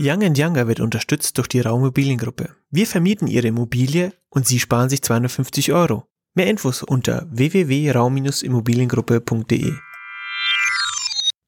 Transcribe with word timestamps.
Young 0.00 0.22
Younger 0.36 0.68
wird 0.68 0.78
unterstützt 0.78 1.38
durch 1.38 1.48
die 1.48 1.58
Raumimmobiliengruppe. 1.58 2.50
Wir 2.70 2.86
vermieten 2.86 3.26
Ihre 3.26 3.48
Immobilie 3.48 4.12
und 4.30 4.46
Sie 4.46 4.60
sparen 4.60 4.88
sich 4.88 5.02
250 5.02 5.72
Euro. 5.72 6.06
Mehr 6.34 6.46
Infos 6.46 6.84
unter 6.84 7.26
www.raum-immobiliengruppe.de. 7.32 9.72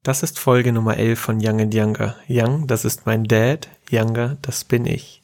Das 0.03 0.25
ist 0.25 0.41
Folge 0.41 0.73
Nummer 0.73 0.97
11 0.97 1.21
von 1.21 1.39
Young 1.41 1.61
and 1.61 1.73
Younger. 1.73 2.17
Young, 2.29 2.67
das 2.67 2.85
ist 2.85 3.07
mein 3.07 3.23
Dad. 3.23 3.69
Younger, 3.89 4.37
das 4.43 4.65
bin 4.65 4.85
ich. 4.85 5.23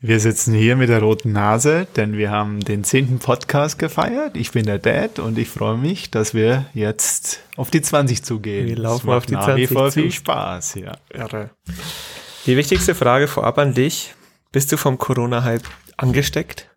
Wir 0.00 0.18
sitzen 0.18 0.52
hier 0.52 0.74
mit 0.74 0.88
der 0.88 1.00
roten 1.00 1.30
Nase, 1.30 1.86
denn 1.94 2.16
wir 2.16 2.32
haben 2.32 2.58
den 2.58 2.82
zehnten 2.82 3.20
Podcast 3.20 3.78
gefeiert. 3.78 4.36
Ich 4.36 4.50
bin 4.50 4.66
der 4.66 4.80
Dad 4.80 5.20
und 5.20 5.38
ich 5.38 5.48
freue 5.48 5.76
mich, 5.76 6.10
dass 6.10 6.34
wir 6.34 6.66
jetzt 6.74 7.38
auf 7.54 7.70
die 7.70 7.82
20 7.82 8.24
zugehen. 8.24 8.66
Wir 8.66 8.78
laufen 8.78 9.10
auf 9.10 9.26
die 9.26 9.34
nach 9.34 9.44
20 9.44 9.70
wie 9.70 9.72
vor 9.72 9.90
zu. 9.90 10.00
viel 10.00 10.10
Spaß, 10.10 10.74
ja. 10.74 10.96
Irre. 11.14 11.50
Die 12.46 12.56
wichtigste 12.56 12.94
Frage 12.94 13.28
vorab 13.28 13.58
an 13.58 13.74
dich. 13.74 14.14
Bist 14.50 14.72
du 14.72 14.76
vom 14.76 14.98
Corona-Hype 14.98 15.64
angesteckt? 15.96 16.68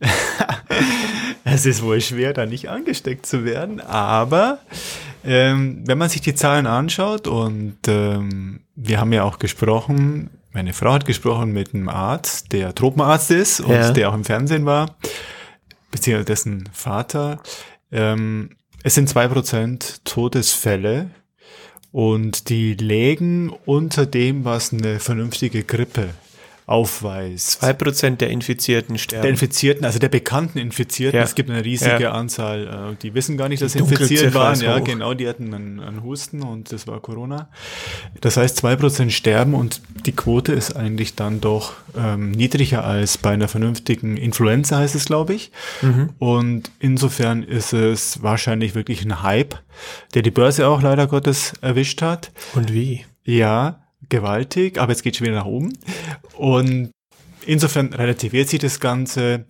Es 1.50 1.64
ist 1.64 1.82
wohl 1.82 2.00
schwer, 2.02 2.34
da 2.34 2.44
nicht 2.44 2.68
angesteckt 2.68 3.24
zu 3.24 3.42
werden, 3.46 3.80
aber 3.80 4.58
ähm, 5.24 5.82
wenn 5.86 5.96
man 5.96 6.10
sich 6.10 6.20
die 6.20 6.34
Zahlen 6.34 6.66
anschaut 6.66 7.26
und 7.26 7.78
ähm, 7.88 8.60
wir 8.76 9.00
haben 9.00 9.14
ja 9.14 9.24
auch 9.24 9.38
gesprochen, 9.38 10.28
meine 10.52 10.74
Frau 10.74 10.92
hat 10.92 11.06
gesprochen 11.06 11.52
mit 11.52 11.72
einem 11.72 11.88
Arzt, 11.88 12.52
der 12.52 12.74
Tropenarzt 12.74 13.30
ist 13.30 13.60
und 13.60 13.70
Ja. 13.72 13.90
der 13.92 14.10
auch 14.10 14.14
im 14.14 14.24
Fernsehen 14.26 14.66
war, 14.66 14.96
beziehungsweise 15.90 16.26
dessen 16.26 16.68
Vater. 16.74 17.40
Ähm, 17.90 18.50
es 18.82 18.94
sind 18.94 19.08
zwei 19.08 19.26
Prozent 19.26 20.04
Todesfälle 20.04 21.08
und 21.92 22.48
die 22.48 22.74
lägen 22.74 23.50
unter 23.64 24.06
dem, 24.06 24.44
was 24.44 24.72
eine 24.72 25.00
vernünftige 25.00 25.62
Grippe 25.62 26.10
aufweist. 26.68 27.62
2% 27.64 28.16
der 28.20 28.28
Infizierten 28.28 28.98
sterben. 28.98 29.22
Der 29.22 29.30
Infizierten, 29.30 29.86
also 29.86 29.98
der 29.98 30.10
bekannten 30.10 30.58
Infizierten, 30.58 31.16
Ja. 31.16 31.24
es 31.24 31.34
gibt 31.34 31.48
eine 31.50 31.64
riesige 31.64 32.02
Ja. 32.02 32.12
Anzahl, 32.12 32.92
äh, 32.92 32.96
die 33.02 33.14
wissen 33.14 33.38
gar 33.38 33.48
nicht, 33.48 33.62
dass 33.62 33.72
sie 33.72 33.78
infiziert 33.78 34.34
waren. 34.34 34.60
Ja, 34.60 34.78
hoch. 34.78 34.84
genau, 34.84 35.14
die 35.14 35.26
hatten 35.26 35.54
einen, 35.54 35.80
einen 35.80 36.02
Husten 36.02 36.42
und 36.42 36.70
das 36.70 36.86
war 36.86 37.00
Corona. 37.00 37.48
Das 38.20 38.36
heißt, 38.36 38.58
zwei 38.58 38.76
Prozent 38.76 39.12
sterben 39.14 39.54
und 39.54 39.80
die 40.04 40.12
Quote 40.12 40.52
ist 40.52 40.76
eigentlich 40.76 41.14
dann 41.14 41.40
doch 41.40 41.72
ähm, 41.96 42.32
niedriger 42.32 42.84
als 42.84 43.16
bei 43.16 43.30
einer 43.30 43.48
vernünftigen 43.48 44.18
Influenza, 44.18 44.76
heißt 44.76 44.94
es, 44.94 45.06
glaube 45.06 45.32
ich. 45.34 45.50
Mhm. 45.80 46.10
Und 46.18 46.70
insofern 46.80 47.42
ist 47.42 47.72
es 47.72 48.22
wahrscheinlich 48.22 48.74
wirklich 48.74 49.02
ein 49.04 49.22
Hype, 49.22 49.54
der 50.12 50.20
die 50.20 50.30
Börse 50.30 50.68
auch 50.68 50.82
leider 50.82 51.06
Gottes 51.06 51.54
erwischt 51.62 52.02
hat. 52.02 52.30
Und 52.54 52.74
wie? 52.74 53.06
Ja, 53.24 53.80
gewaltig, 54.08 54.78
aber 54.78 54.92
jetzt 54.92 55.02
geht 55.02 55.16
schon 55.16 55.26
wieder 55.26 55.36
nach 55.36 55.46
oben. 55.46 55.72
Und 56.36 56.90
insofern 57.46 57.92
relativiert 57.92 58.48
sich 58.48 58.60
das 58.60 58.80
Ganze. 58.80 59.44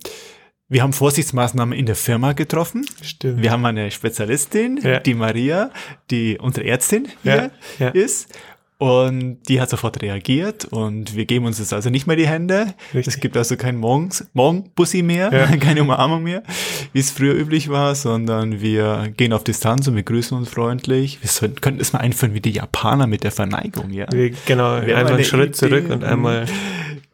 Wir 0.71 0.83
haben 0.83 0.93
Vorsichtsmaßnahmen 0.93 1.77
in 1.77 1.87
der 1.87 1.95
Firma 1.95 2.33
getroffen. 2.33 2.85
Stimmt. 3.01 3.41
Wir 3.41 3.51
haben 3.51 3.65
eine 3.65 3.89
Spezialistin, 3.89 4.79
Ja. 4.83 4.99
die 4.99 5.15
Maria, 5.15 5.71
die 6.11 6.37
unsere 6.39 6.67
Ärztin 6.67 7.07
hier 7.23 7.51
Ja, 7.79 7.85
ja. 7.87 7.89
ist. 7.89 8.27
Und 8.79 9.39
die 9.49 9.59
hat 9.59 9.69
sofort 9.69 10.01
reagiert 10.01 10.63
und 10.63 11.13
wir 11.13 11.25
geben 11.25 11.45
uns 11.45 11.59
jetzt 11.59 11.73
also 11.73 11.89
nicht 11.89 12.07
mehr 12.07 12.15
die 12.15 12.27
Hände. 12.27 12.73
Richtig. 12.93 13.13
Es 13.15 13.19
gibt 13.19 13.35
also 13.35 13.57
kein 13.57 13.75
Morgens, 13.75 14.25
Morgenbussi 14.31 15.01
mehr, 15.01 15.33
Ja. 15.33 15.57
keine 15.57 15.81
Umarmung 15.81 16.23
mehr, 16.23 16.43
wie 16.93 16.99
es 16.99 17.11
früher 17.11 17.33
üblich 17.35 17.67
war, 17.67 17.93
sondern 17.93 18.61
wir 18.61 19.11
gehen 19.17 19.33
auf 19.33 19.43
Distanz 19.43 19.85
und 19.89 19.97
wir 19.97 20.03
grüßen 20.03 20.37
uns 20.37 20.47
freundlich. 20.47 21.21
Wir 21.21 21.29
sollten, 21.29 21.59
könnten 21.59 21.81
es 21.81 21.91
mal 21.91 21.99
einführen 21.99 22.33
wie 22.33 22.39
die 22.39 22.51
Japaner 22.51 23.05
mit 23.05 23.25
der 23.25 23.31
Verneigung, 23.33 23.89
ja. 23.91 24.05
Wir, 24.13 24.31
genau, 24.45 24.75
Wäre 24.75 24.79
mal 24.79 24.79
einmal 24.85 24.97
einen 25.07 25.07
eine 25.15 25.23
Schritt 25.25 25.49
Idee. 25.49 25.51
zurück 25.51 25.89
und 25.89 26.05
einmal. 26.05 26.45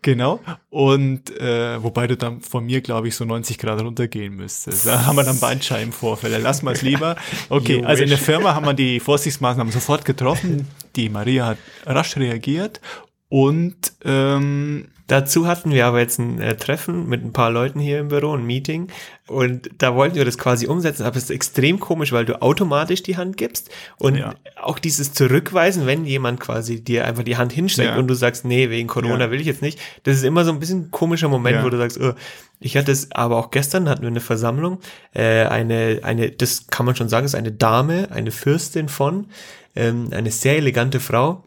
Genau. 0.05 0.39
Und 0.69 1.35
äh, 1.39 1.81
wobei 1.81 2.05
du 2.05 2.15
dann 2.15 2.39
von 2.39 2.63
mir, 2.63 2.81
glaube 2.81 3.07
ich, 3.07 3.15
so 3.15 3.25
90 3.25 3.57
Grad 3.57 3.81
runtergehen 3.81 4.35
müsstest. 4.35 4.85
Da 4.85 5.03
haben 5.03 5.15
wir 5.15 5.23
dann 5.23 5.39
Bandscheibenvorfälle. 5.39 6.37
Lass 6.37 6.61
mal 6.61 6.73
es 6.73 6.83
lieber. 6.83 7.15
Okay, 7.49 7.83
also 7.83 8.03
in 8.03 8.09
der. 8.09 8.19
Firma 8.19 8.53
haben 8.53 8.67
wir 8.67 8.75
die 8.75 8.99
Vorsichtsmaßnahmen 8.99 9.73
sofort 9.73 10.05
getroffen. 10.05 10.67
Die 10.95 11.09
Maria 11.09 11.47
hat 11.47 11.57
rasch 11.87 12.17
reagiert 12.17 12.81
und 13.29 13.75
ähm, 14.03 14.89
Dazu 15.07 15.45
hatten 15.45 15.71
wir 15.71 15.85
aber 15.85 15.99
jetzt 15.99 16.17
ein 16.17 16.41
äh, 16.41 16.55
Treffen 16.55 17.07
mit 17.07 17.23
ein 17.23 17.31
paar 17.31 17.51
Leuten 17.51 17.79
hier 17.79 17.99
im 17.99 18.07
Büro, 18.07 18.33
ein 18.35 18.43
Meeting. 18.45 18.87
Und 19.27 19.69
da 19.77 19.93
wollten 19.95 20.15
wir 20.15 20.25
das 20.25 20.37
quasi 20.37 20.65
umsetzen, 20.67 21.03
aber 21.03 21.15
es 21.17 21.23
ist 21.25 21.29
extrem 21.29 21.79
komisch, 21.79 22.11
weil 22.11 22.25
du 22.25 22.41
automatisch 22.41 23.03
die 23.03 23.15
Hand 23.17 23.37
gibst 23.37 23.69
und 23.97 24.15
Ja. 24.17 24.33
auch 24.61 24.79
dieses 24.79 25.13
Zurückweisen, 25.13 25.85
wenn 25.85 26.05
jemand 26.05 26.39
quasi 26.39 26.83
dir 26.83 27.05
einfach 27.05 27.23
die 27.23 27.37
Hand 27.37 27.51
hinstreckt 27.53 27.91
Ja. 27.91 27.97
und 27.97 28.07
du 28.07 28.13
sagst, 28.15 28.45
nee, 28.45 28.69
wegen 28.71 28.87
Corona 28.87 29.25
Ja. 29.25 29.31
will 29.31 29.39
ich 29.39 29.47
jetzt 29.47 29.61
nicht. 29.61 29.79
Das 30.03 30.15
ist 30.17 30.23
immer 30.23 30.43
so 30.45 30.51
ein 30.51 30.59
bisschen 30.59 30.85
ein 30.87 30.91
komischer 30.91 31.27
Moment, 31.29 31.63
wo 31.63 31.69
du 31.69 31.77
sagst, 31.77 31.99
oh, 31.99 32.13
ich 32.59 32.77
hatte 32.77 32.91
es 32.91 33.11
aber 33.11 33.37
auch 33.37 33.51
gestern, 33.51 33.89
hatten 33.89 34.01
wir 34.01 34.07
eine 34.09 34.21
Versammlung, 34.21 34.79
äh, 35.13 35.43
eine, 35.45 35.99
eine, 36.03 36.31
das 36.31 36.67
kann 36.67 36.85
man 36.85 36.95
schon 36.95 37.09
sagen, 37.09 37.25
ist 37.25 37.35
eine 37.35 37.51
Dame, 37.51 38.09
eine 38.11 38.31
Fürstin 38.31 38.89
von, 38.89 39.27
ähm, 39.75 40.09
eine 40.11 40.31
sehr 40.31 40.55
elegante 40.57 40.99
Frau, 40.99 41.43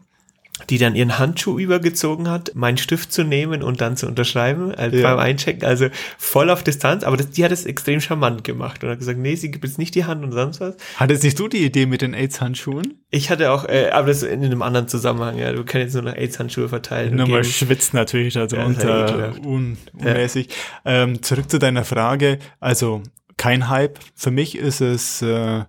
die 0.69 0.77
dann 0.77 0.95
ihren 0.95 1.17
Handschuh 1.19 1.57
übergezogen 1.59 2.29
hat, 2.29 2.51
meinen 2.55 2.77
Stift 2.77 3.11
zu 3.13 3.23
nehmen 3.23 3.63
und 3.63 3.81
dann 3.81 3.95
zu 3.97 4.07
unterschreiben 4.07 4.73
also 4.75 4.97
Ja. 4.97 5.09
beim 5.15 5.19
Einchecken, 5.19 5.63
also 5.67 5.87
voll 6.17 6.49
auf 6.49 6.63
Distanz, 6.63 7.03
aber 7.03 7.17
das, 7.17 7.29
die 7.31 7.43
hat 7.45 7.51
es 7.51 7.65
extrem 7.65 8.01
charmant 8.01 8.43
gemacht 8.43 8.83
und 8.83 8.89
hat 8.89 8.99
gesagt, 8.99 9.19
nee, 9.19 9.35
sie 9.35 9.51
gibt 9.51 9.63
jetzt 9.65 9.77
nicht 9.77 9.95
die 9.95 10.05
Hand 10.05 10.23
und 10.23 10.31
sonst 10.31 10.59
was. 10.59 10.75
hattest 10.97 11.23
nicht 11.23 11.39
du 11.39 11.47
die 11.47 11.63
Idee 11.65 11.85
mit 11.85 12.01
den 12.01 12.13
AIDS-Handschuhen? 12.13 12.99
Ich 13.11 13.29
hatte 13.29 13.51
auch, 13.51 13.65
äh, 13.67 13.89
aber 13.91 14.07
das 14.07 14.23
in 14.23 14.43
einem 14.43 14.61
anderen 14.61 14.87
Zusammenhang, 14.87 15.37
ja, 15.37 15.51
du 15.51 15.63
kannst 15.63 15.75
jetzt 15.85 15.93
nur 15.93 16.03
noch 16.03 16.15
AIDS-Handschuhe 16.15 16.69
verteilen. 16.69 17.11
und 17.11 17.17
Nur 17.17 17.27
mal 17.27 17.41
geben. 17.41 17.53
schwitzt 17.53 17.93
natürlich 17.93 18.33
Ja, 18.35 18.43
ist 18.43 18.53
ja 18.53 19.31
un 19.45 19.77
unmäßig. 19.93 20.49
Ähm, 20.85 21.21
zurück 21.21 21.49
zu 21.49 21.59
deiner 21.59 21.85
Frage. 21.85 22.39
Also 22.59 23.01
kein 23.37 23.69
Hype. 23.69 23.99
Für 24.15 24.31
mich 24.31 24.57
ist 24.57 24.81
es 24.81 25.21
äh, 25.21 25.63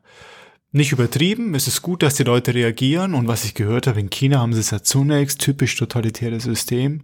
nicht 0.72 0.92
übertrieben. 0.92 1.54
Es 1.54 1.66
ist 1.66 1.82
gut, 1.82 2.02
dass 2.02 2.14
die 2.14 2.22
Leute 2.22 2.54
reagieren. 2.54 3.14
Und 3.14 3.26
was 3.28 3.44
ich 3.44 3.54
gehört 3.54 3.86
habe, 3.86 3.98
in 4.00 4.10
China 4.10 4.38
haben 4.40 4.52
sie 4.52 4.60
es 4.60 4.70
ja 4.70 4.82
zunächst, 4.82 5.40
typisch 5.40 5.74
totalitäres 5.76 6.44
System, 6.44 7.02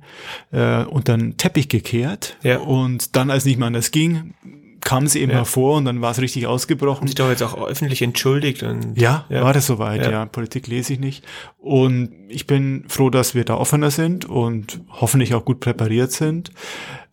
äh, 0.53 0.85
unter 0.85 1.17
den 1.17 1.37
Teppich 1.37 1.69
gekehrt. 1.69 2.37
Ja. 2.43 2.59
Und 2.59 3.17
dann, 3.17 3.31
als 3.31 3.45
nicht 3.45 3.59
mehr 3.59 3.67
anders 3.67 3.91
ging, 3.91 4.35
kam 4.83 5.09
sie 5.09 5.19
eben 5.21 5.33
Ja. 5.33 5.39
hervor 5.39 5.79
und 5.79 5.85
dann 5.85 6.01
war 6.01 6.13
es 6.13 6.21
richtig 6.21 6.47
ausgebrochen. 6.47 7.03
Und 7.03 7.09
sich 7.09 7.17
doch 7.17 7.29
jetzt 7.29 7.43
auch 7.43 7.61
öffentlich 7.67 8.03
entschuldigt 8.03 8.63
und 8.63 8.97
Ja, 8.97 9.25
Ja. 9.29 9.43
war 9.43 9.53
das 9.53 9.67
soweit, 9.67 10.03
Ja. 10.03 10.11
ja. 10.13 10.27
Politik 10.27 10.69
lese 10.69 10.93
ich 10.93 11.01
nicht. 11.01 11.25
Und 11.59 12.11
ich 12.29 12.47
bin 12.47 12.85
froh, 12.87 13.11
dass 13.11 13.35
wir 13.35 13.45
da 13.45 13.57
offener 13.57 13.91
sind 13.91 14.27
und 14.27 14.81
hoffentlich 14.89 15.35
auch 15.35 15.45
gut 15.45 15.59
präpariert 15.59 16.13
sind. 16.13 16.53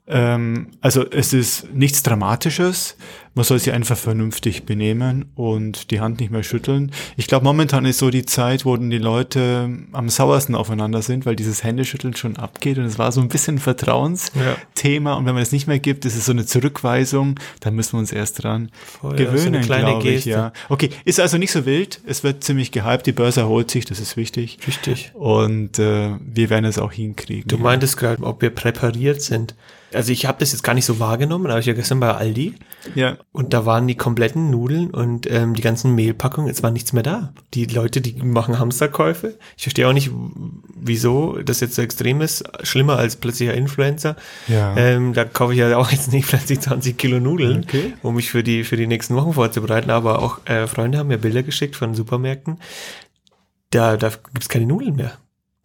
Ähm, 0.05 0.67
also 0.81 1.05
es 1.09 1.33
ist 1.33 1.73
nichts 1.73 2.03
Dramatisches. 2.03 2.97
Man 3.35 3.45
soll 3.45 3.57
sich 3.57 3.73
einfach 3.73 3.97
vernünftig 3.97 4.63
benehmen 4.63 5.25
und 5.33 5.89
die 5.89 6.01
Hand 6.01 6.19
nicht 6.19 6.29
mehr 6.29 6.43
schütteln. 6.43 6.91
Ich 7.17 7.25
glaube, 7.25 7.45
momentan 7.45 7.85
ist 7.85 7.97
so 7.97 8.11
die 8.11 8.25
Zeit, 8.25 8.63
wo 8.63 8.77
die 8.77 8.97
Leute 8.99 9.69
am 9.91 10.09
sauersten 10.09 10.53
aufeinander 10.53 11.01
sind, 11.01 11.25
weil 11.25 11.35
dieses 11.35 11.63
Händeschütteln 11.63 12.15
schon 12.15 12.37
abgeht. 12.37 12.77
Und 12.77 12.85
es 12.85 12.99
war 12.99 13.11
so 13.11 13.21
ein 13.21 13.29
bisschen 13.29 13.55
ein 13.55 13.59
Vertrauensthema. 13.59 15.13
Und 15.13 15.25
wenn 15.25 15.33
man 15.33 15.41
es 15.41 15.51
nicht 15.51 15.67
mehr 15.67 15.79
gibt, 15.79 16.05
ist 16.05 16.15
es 16.15 16.25
so 16.25 16.31
eine 16.31 16.45
Zurückweisung. 16.45 17.39
Da 17.61 17.71
müssen 17.71 17.93
wir 17.93 17.99
uns 17.99 18.11
erst 18.11 18.43
dran 18.43 18.69
Voll, 19.01 19.19
ja, 19.19 19.25
so 19.25 19.31
gewöhnen, 19.31 19.63
glaube 19.63 19.97
ich. 19.99 20.03
Geste. 20.03 20.29
Ja. 20.29 20.53
Okay, 20.69 20.89
ist 21.05 21.19
also 21.19 21.37
nicht 21.37 21.51
so 21.51 21.65
wild. 21.65 22.01
Es 22.05 22.23
wird 22.23 22.43
ziemlich 22.43 22.71
gehypt. 22.71 23.07
Die 23.07 23.13
Börse 23.13 23.39
erholt 23.39 23.71
sich, 23.71 23.85
das 23.85 23.99
ist 23.99 24.15
wichtig. 24.15 24.59
Richtig. 24.67 25.11
Und 25.15 25.79
äh, 25.79 26.11
wir 26.19 26.49
werden 26.51 26.65
es 26.65 26.77
auch 26.77 26.91
hinkriegen. 26.91 27.47
Du 27.47 27.57
meintest 27.57 27.97
gerade, 27.97 28.21
ob 28.21 28.43
wir 28.43 28.51
präpariert 28.51 29.21
sind. 29.21 29.55
Also 29.95 30.11
ich 30.11 30.25
habe 30.25 30.39
das 30.39 30.51
jetzt 30.51 30.63
gar 30.63 30.73
nicht 30.73 30.85
so 30.85 30.99
wahrgenommen, 30.99 31.47
aber 31.47 31.59
ich 31.59 31.67
war 31.67 31.73
gestern 31.73 31.99
bei 31.99 32.13
Aldi 32.13 32.55
ja. 32.95 33.17
und 33.31 33.53
da 33.53 33.65
waren 33.65 33.87
die 33.87 33.95
kompletten 33.95 34.49
Nudeln 34.49 34.91
und 34.91 35.29
ähm, 35.29 35.53
die 35.53 35.61
ganzen 35.61 35.95
Mehlpackungen, 35.95 36.49
es 36.49 36.63
war 36.63 36.71
nichts 36.71 36.93
mehr 36.93 37.03
da. 37.03 37.33
Die 37.53 37.65
Leute, 37.65 38.01
die 38.01 38.13
machen 38.23 38.59
Hamsterkäufe. 38.59 39.37
Ich 39.57 39.63
verstehe 39.63 39.87
auch 39.87 39.93
nicht, 39.93 40.11
wieso 40.75 41.39
das 41.41 41.59
jetzt 41.59 41.75
so 41.75 41.81
extrem 41.81 42.21
ist. 42.21 42.43
Schlimmer 42.63 42.97
als 42.97 43.15
plötzlicher 43.15 43.53
Influencer. 43.53 44.15
Ja. 44.47 44.75
Ähm, 44.77 45.13
da 45.13 45.25
kaufe 45.25 45.53
ich 45.53 45.59
ja 45.59 45.77
auch 45.77 45.91
jetzt 45.91 46.11
nicht 46.11 46.27
plötzlich 46.29 46.59
20 46.59 46.97
Kilo 46.97 47.19
Nudeln, 47.19 47.63
Okay. 47.63 47.93
um 48.01 48.15
mich 48.15 48.29
für 48.29 48.43
die, 48.43 48.63
für 48.63 48.77
die 48.77 48.87
nächsten 48.87 49.15
Wochen 49.15 49.33
vorzubereiten. 49.33 49.89
Aber 49.89 50.21
auch 50.21 50.45
äh, 50.45 50.67
Freunde 50.67 50.97
haben 50.97 51.07
mir 51.07 51.17
Bilder 51.17 51.43
geschickt 51.43 51.75
von 51.75 51.95
Supermärkten. 51.95 52.57
Da, 53.69 53.97
da 53.97 54.09
gibt's 54.33 54.49
keine 54.49 54.65
Nudeln 54.65 54.95
mehr. 54.95 55.17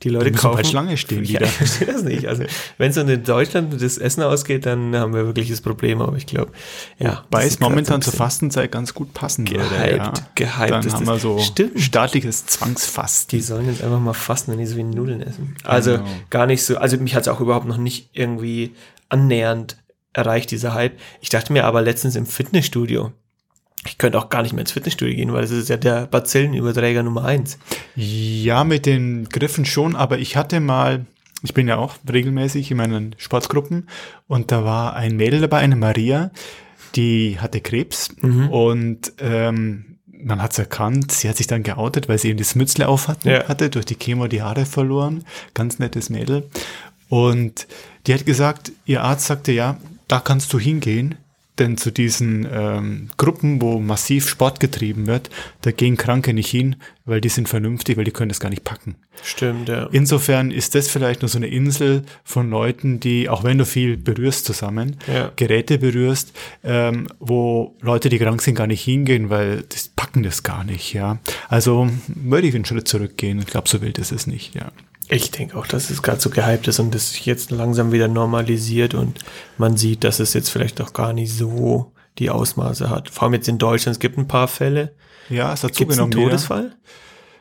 Die 0.04 0.10
Leute 0.10 0.30
kaufen. 0.30 0.54
bald 0.54 0.66
Schlange 0.68 0.96
stehen 0.96 1.22
wieder. 1.28 1.46
ich 1.46 1.50
verstehe 1.52 1.86
das 1.88 2.02
nicht. 2.04 2.26
Also, 2.26 2.44
wenn 2.76 2.90
es 2.90 2.96
in 2.96 3.24
Deutschland 3.24 3.82
das 3.82 3.98
Essen 3.98 4.22
ausgeht, 4.22 4.64
dann 4.64 4.94
haben 4.94 5.12
wir 5.12 5.26
wirklich 5.26 5.50
das 5.50 5.60
Problem. 5.60 6.00
Aber 6.00 6.16
ich 6.16 6.26
glaube, 6.26 6.52
ja. 6.98 7.24
Das 7.30 7.44
es 7.46 7.60
momentan 7.60 8.00
zur 8.00 8.12
Fastenzeit 8.12 8.70
ganz 8.70 8.94
gut 8.94 9.12
passen 9.12 9.48
würde. 9.50 9.58
Gehypt, 9.68 9.98
ja. 9.98 10.12
gehypt 10.36 10.70
Dann 10.70 10.86
ist 10.86 10.92
haben 10.94 11.06
wir 11.06 11.18
so 11.18 11.38
Stimmt. 11.40 11.80
staatliches 11.80 12.46
Zwangsfasten. 12.46 13.36
Die 13.38 13.42
sollen 13.42 13.66
jetzt 13.66 13.82
einfach 13.82 13.98
mal 14.00 14.12
fasten, 14.12 14.52
wenn 14.52 14.58
die 14.58 14.66
so 14.66 14.76
wie 14.76 14.84
Nudeln 14.84 15.20
essen. 15.20 15.56
Also 15.64 15.92
Genau. 15.92 16.04
gar 16.30 16.46
nicht 16.46 16.62
so, 16.62 16.76
also 16.78 16.96
mich 16.98 17.14
hat 17.16 17.22
es 17.22 17.28
auch 17.28 17.40
überhaupt 17.40 17.66
noch 17.66 17.76
nicht 17.78 18.10
irgendwie 18.12 18.74
annähernd 19.08 19.78
erreicht, 20.12 20.50
dieser 20.52 20.74
Hype. 20.74 20.92
Ich 21.20 21.28
dachte 21.28 21.52
mir 21.52 21.64
aber 21.64 21.82
letztens 21.82 22.14
im 22.16 22.26
Fitnessstudio, 22.26 23.12
ich 23.86 23.98
könnte 23.98 24.18
auch 24.18 24.28
gar 24.28 24.42
nicht 24.42 24.52
mehr 24.52 24.62
ins 24.62 24.72
Fitnessstudio 24.72 25.14
gehen, 25.16 25.32
weil 25.32 25.42
das 25.42 25.50
ist 25.50 25.68
ja 25.68 25.76
der 25.76 26.06
Bazillenüberträger 26.06 27.02
Nummer 27.02 27.24
eins. 27.24 27.58
Ja, 27.94 28.64
mit 28.64 28.86
den 28.86 29.28
Griffen 29.28 29.64
schon, 29.64 29.94
aber 29.96 30.18
ich 30.18 30.36
hatte 30.36 30.60
mal 30.60 31.06
ich 31.44 31.54
bin 31.54 31.68
ja 31.68 31.76
auch 31.76 31.94
regelmäßig 32.12 32.72
in 32.72 32.78
meinen 32.78 33.14
Sportgruppen 33.16 33.88
und 34.26 34.50
da 34.50 34.64
war 34.64 34.96
ein 34.96 35.14
Mädel 35.16 35.40
dabei, 35.40 35.58
eine 35.58 35.76
Maria, 35.76 36.32
die 36.96 37.38
hatte 37.38 37.60
Krebs 37.60 38.08
Mhm. 38.20 38.48
und 38.48 39.12
ähm, 39.20 39.84
man 40.20 40.42
hat 40.42 40.50
es 40.50 40.58
erkannt, 40.58 41.12
sie 41.12 41.28
hat 41.28 41.36
sich 41.36 41.46
dann 41.46 41.62
geoutet, 41.62 42.08
weil 42.08 42.18
sie 42.18 42.30
eben 42.30 42.38
das 42.38 42.56
Mützle 42.56 42.88
auf 42.88 43.06
hatte, 43.06 43.30
Ja. 43.30 43.46
hatte, 43.48 43.70
durch 43.70 43.86
die 43.86 43.94
Chemo 43.94 44.26
die 44.26 44.42
Haare 44.42 44.66
verloren. 44.66 45.24
Ganz 45.54 45.78
nettes 45.78 46.10
Mädel. 46.10 46.48
Und 47.08 47.68
die 48.08 48.14
hat 48.14 48.26
gesagt, 48.26 48.72
ihr 48.84 49.04
Arzt 49.04 49.26
sagte, 49.26 49.52
ja, 49.52 49.76
da 50.08 50.18
kannst 50.18 50.52
du 50.52 50.58
hingehen, 50.58 51.14
denn 51.58 51.76
zu 51.76 51.90
diesen 51.90 52.46
ähm, 52.50 53.08
Gruppen, 53.16 53.60
wo 53.60 53.78
massiv 53.78 54.28
Sport 54.28 54.60
getrieben 54.60 55.06
wird, 55.06 55.30
da 55.62 55.70
gehen 55.70 55.96
Kranke 55.96 56.32
nicht 56.32 56.50
hin, 56.50 56.76
weil 57.04 57.20
die 57.20 57.28
sind 57.28 57.48
vernünftig, 57.48 57.96
weil 57.96 58.04
die 58.04 58.10
können 58.10 58.28
das 58.28 58.40
gar 58.40 58.50
nicht 58.50 58.64
packen. 58.64 58.96
Stimmt, 59.22 59.68
ja. 59.68 59.88
Insofern 59.92 60.50
ist 60.50 60.74
das 60.74 60.88
vielleicht 60.88 61.22
nur 61.22 61.28
so 61.28 61.38
eine 61.38 61.48
Insel 61.48 62.02
von 62.24 62.50
Leuten, 62.50 63.00
die, 63.00 63.28
auch 63.28 63.44
wenn 63.44 63.58
du 63.58 63.64
viel 63.64 63.96
berührst 63.96 64.44
zusammen, 64.44 64.96
Ja. 65.12 65.32
Geräte 65.36 65.78
berührst, 65.78 66.32
ähm, 66.62 67.08
wo 67.18 67.76
Leute, 67.80 68.08
die 68.08 68.18
krank 68.18 68.42
sind, 68.42 68.54
gar 68.54 68.66
nicht 68.66 68.82
hingehen, 68.82 69.30
weil 69.30 69.62
das 69.68 69.88
packen 69.88 70.22
das 70.22 70.42
gar 70.42 70.64
nicht, 70.64 70.92
ja. 70.92 71.18
Also 71.48 71.88
würde 72.06 72.46
ich 72.48 72.54
einen 72.54 72.64
Schritt 72.64 72.88
zurückgehen. 72.88 73.38
Ich 73.40 73.46
glaube, 73.46 73.68
so 73.68 73.80
wild 73.80 73.98
ist 73.98 74.12
es 74.12 74.26
nicht, 74.26 74.54
ja. 74.54 74.70
Ich 75.10 75.30
denke 75.30 75.56
auch, 75.56 75.66
dass 75.66 75.90
es 75.90 76.02
gerade 76.02 76.20
so 76.20 76.28
gehypt 76.30 76.68
ist 76.68 76.78
und 76.80 76.94
das 76.94 77.12
sich 77.12 77.24
jetzt 77.26 77.50
langsam 77.50 77.92
wieder 77.92 78.08
normalisiert 78.08 78.94
und 78.94 79.18
man 79.56 79.76
sieht, 79.76 80.04
dass 80.04 80.20
es 80.20 80.34
jetzt 80.34 80.50
vielleicht 80.50 80.80
auch 80.82 80.92
gar 80.92 81.12
nicht 81.12 81.32
so 81.32 81.92
die 82.18 82.30
Ausmaße 82.30 82.90
hat. 82.90 83.08
Vor 83.08 83.24
allem 83.24 83.34
jetzt 83.34 83.48
in 83.48 83.58
Deutschland, 83.58 83.94
es 83.96 84.00
gibt 84.00 84.18
ein 84.18 84.28
paar 84.28 84.48
Fälle. 84.48 84.92
Ja, 85.30 85.52
es 85.52 85.64
hat 85.64 85.74
Gibt 85.74 85.92
es 85.92 85.98
einen 85.98 86.10
zugenommen. 86.10 86.30
wieder. 86.30 86.36
Todesfall? 86.36 86.76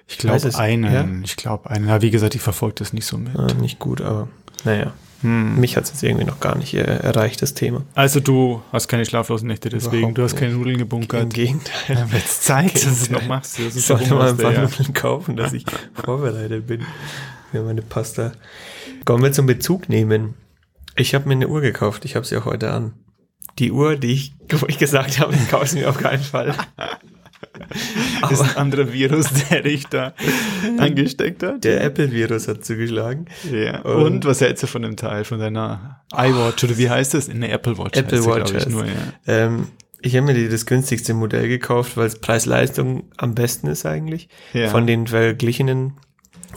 Ich 0.07 0.17
glaube 0.17 0.47
es, 0.47 0.55
einen. 0.55 0.93
ja? 0.93 1.05
Ich 1.25 1.35
glaube 1.35 1.69
einen. 1.69 1.87
Ja, 1.89 2.01
wie 2.01 2.11
gesagt, 2.11 2.35
ich 2.35 2.41
verfolge 2.41 2.75
das 2.75 2.93
nicht 2.93 3.05
so 3.05 3.17
mit. 3.17 3.35
Ah, 3.37 3.47
nicht 3.59 3.79
gut, 3.79 4.01
aber 4.01 4.29
naja. 4.63 4.93
Hm. 5.21 5.59
Mich 5.59 5.75
hat 5.75 5.85
es 5.85 5.89
jetzt 5.89 6.03
irgendwie 6.03 6.25
noch 6.25 6.39
gar 6.39 6.55
nicht 6.55 6.75
äh, 6.75 6.81
erreicht, 6.83 7.41
das 7.41 7.55
Thema. 7.55 7.81
Also 7.95 8.19
du 8.19 8.61
hast 8.71 8.87
keine 8.87 9.03
schlaflosen 9.03 9.47
Nächte 9.47 9.69
deswegen. 9.69 9.97
Überhaupt 9.97 10.17
du 10.19 10.23
hast 10.23 10.33
nicht. 10.33 10.39
keine 10.41 10.53
Nudeln 10.53 10.75
Im 10.75 10.79
gebunkert. 10.79 11.33
Gegenteil. 11.33 11.97
Ja, 11.97 12.11
wird's 12.11 12.41
Zeit, 12.41 12.75
dass 12.75 12.83
du 12.83 12.89
es 12.89 12.99
Geht's. 12.99 13.09
noch 13.09 13.25
machst. 13.27 13.53
Das 13.57 13.65
Ich 13.65 13.75
ist 13.77 13.87
sollte 13.87 14.05
so 14.05 14.15
mal 14.15 14.29
ein 14.29 14.37
paar 14.37 14.53
ja. 14.53 14.61
Nudeln 14.61 14.93
kaufen, 14.93 15.35
dass 15.35 15.53
ich 15.53 15.65
vorbereitet 16.05 16.67
bin 16.67 16.85
für 17.57 17.65
meine 17.65 17.81
Pasta. 17.81 18.31
Kommen 19.05 19.23
wir 19.23 19.31
zum 19.31 19.45
Bezug 19.45 19.89
nehmen. 19.89 20.33
Ich 20.95 21.13
habe 21.15 21.27
mir 21.27 21.35
eine 21.35 21.47
Uhr 21.47 21.61
gekauft. 21.61 22.05
Ich 22.05 22.15
habe 22.15 22.25
sie 22.25 22.37
auch 22.37 22.45
heute 22.45 22.71
an. 22.71 22.93
Die 23.59 23.71
Uhr, 23.71 23.95
die 23.95 24.11
ich, 24.13 24.33
wo 24.51 24.65
ich 24.67 24.77
gesagt 24.77 25.19
habe, 25.19 25.33
ich 25.35 25.49
kaufe 25.49 25.67
sie 25.67 25.79
mir 25.79 25.89
auf 25.89 25.97
keinen 25.97 26.23
Fall. 26.23 26.49
ist 27.69 28.21
Aber 28.21 28.41
ein 28.43 28.57
anderer 28.57 28.91
Virus, 28.93 29.27
der 29.49 29.61
dich 29.61 29.85
da 29.87 30.13
angesteckt 30.77 31.43
hat. 31.43 31.63
der 31.63 31.83
Apple-Virus 31.83 32.47
hat 32.47 32.65
zugeschlagen. 32.65 33.25
Ja. 33.51 33.81
Und- 33.81 34.03
Und, 34.03 34.25
was 34.25 34.41
hältst 34.41 34.63
du 34.63 34.67
von 34.67 34.81
dem 34.81 34.95
Teil, 34.95 35.23
von 35.23 35.39
deiner 35.39 36.01
iWatch 36.13 36.63
oder 36.63 36.77
wie 36.77 36.89
heißt 36.89 37.13
das? 37.13 37.29
Eine 37.29 37.49
Apple 37.49 37.77
Watch. 37.77 37.97
Apple 37.97 38.25
Watch 38.25 38.53
ich, 38.53 38.67
nur, 38.67 38.85
ja. 38.85 38.91
Ähm, 39.27 39.67
ich 40.01 40.15
habe 40.15 40.25
mir 40.27 40.33
die, 40.35 40.47
das 40.49 40.65
günstigste 40.65 41.13
Modell 41.13 41.47
gekauft, 41.47 41.97
weil 41.97 42.05
es 42.07 42.19
Preis-Leistung 42.19 43.05
am 43.17 43.33
besten 43.35 43.67
ist 43.67 43.85
eigentlich. 43.85 44.29
Ja. 44.53 44.69
Von 44.69 44.85
den 44.87 45.07
verglichenen 45.07 45.93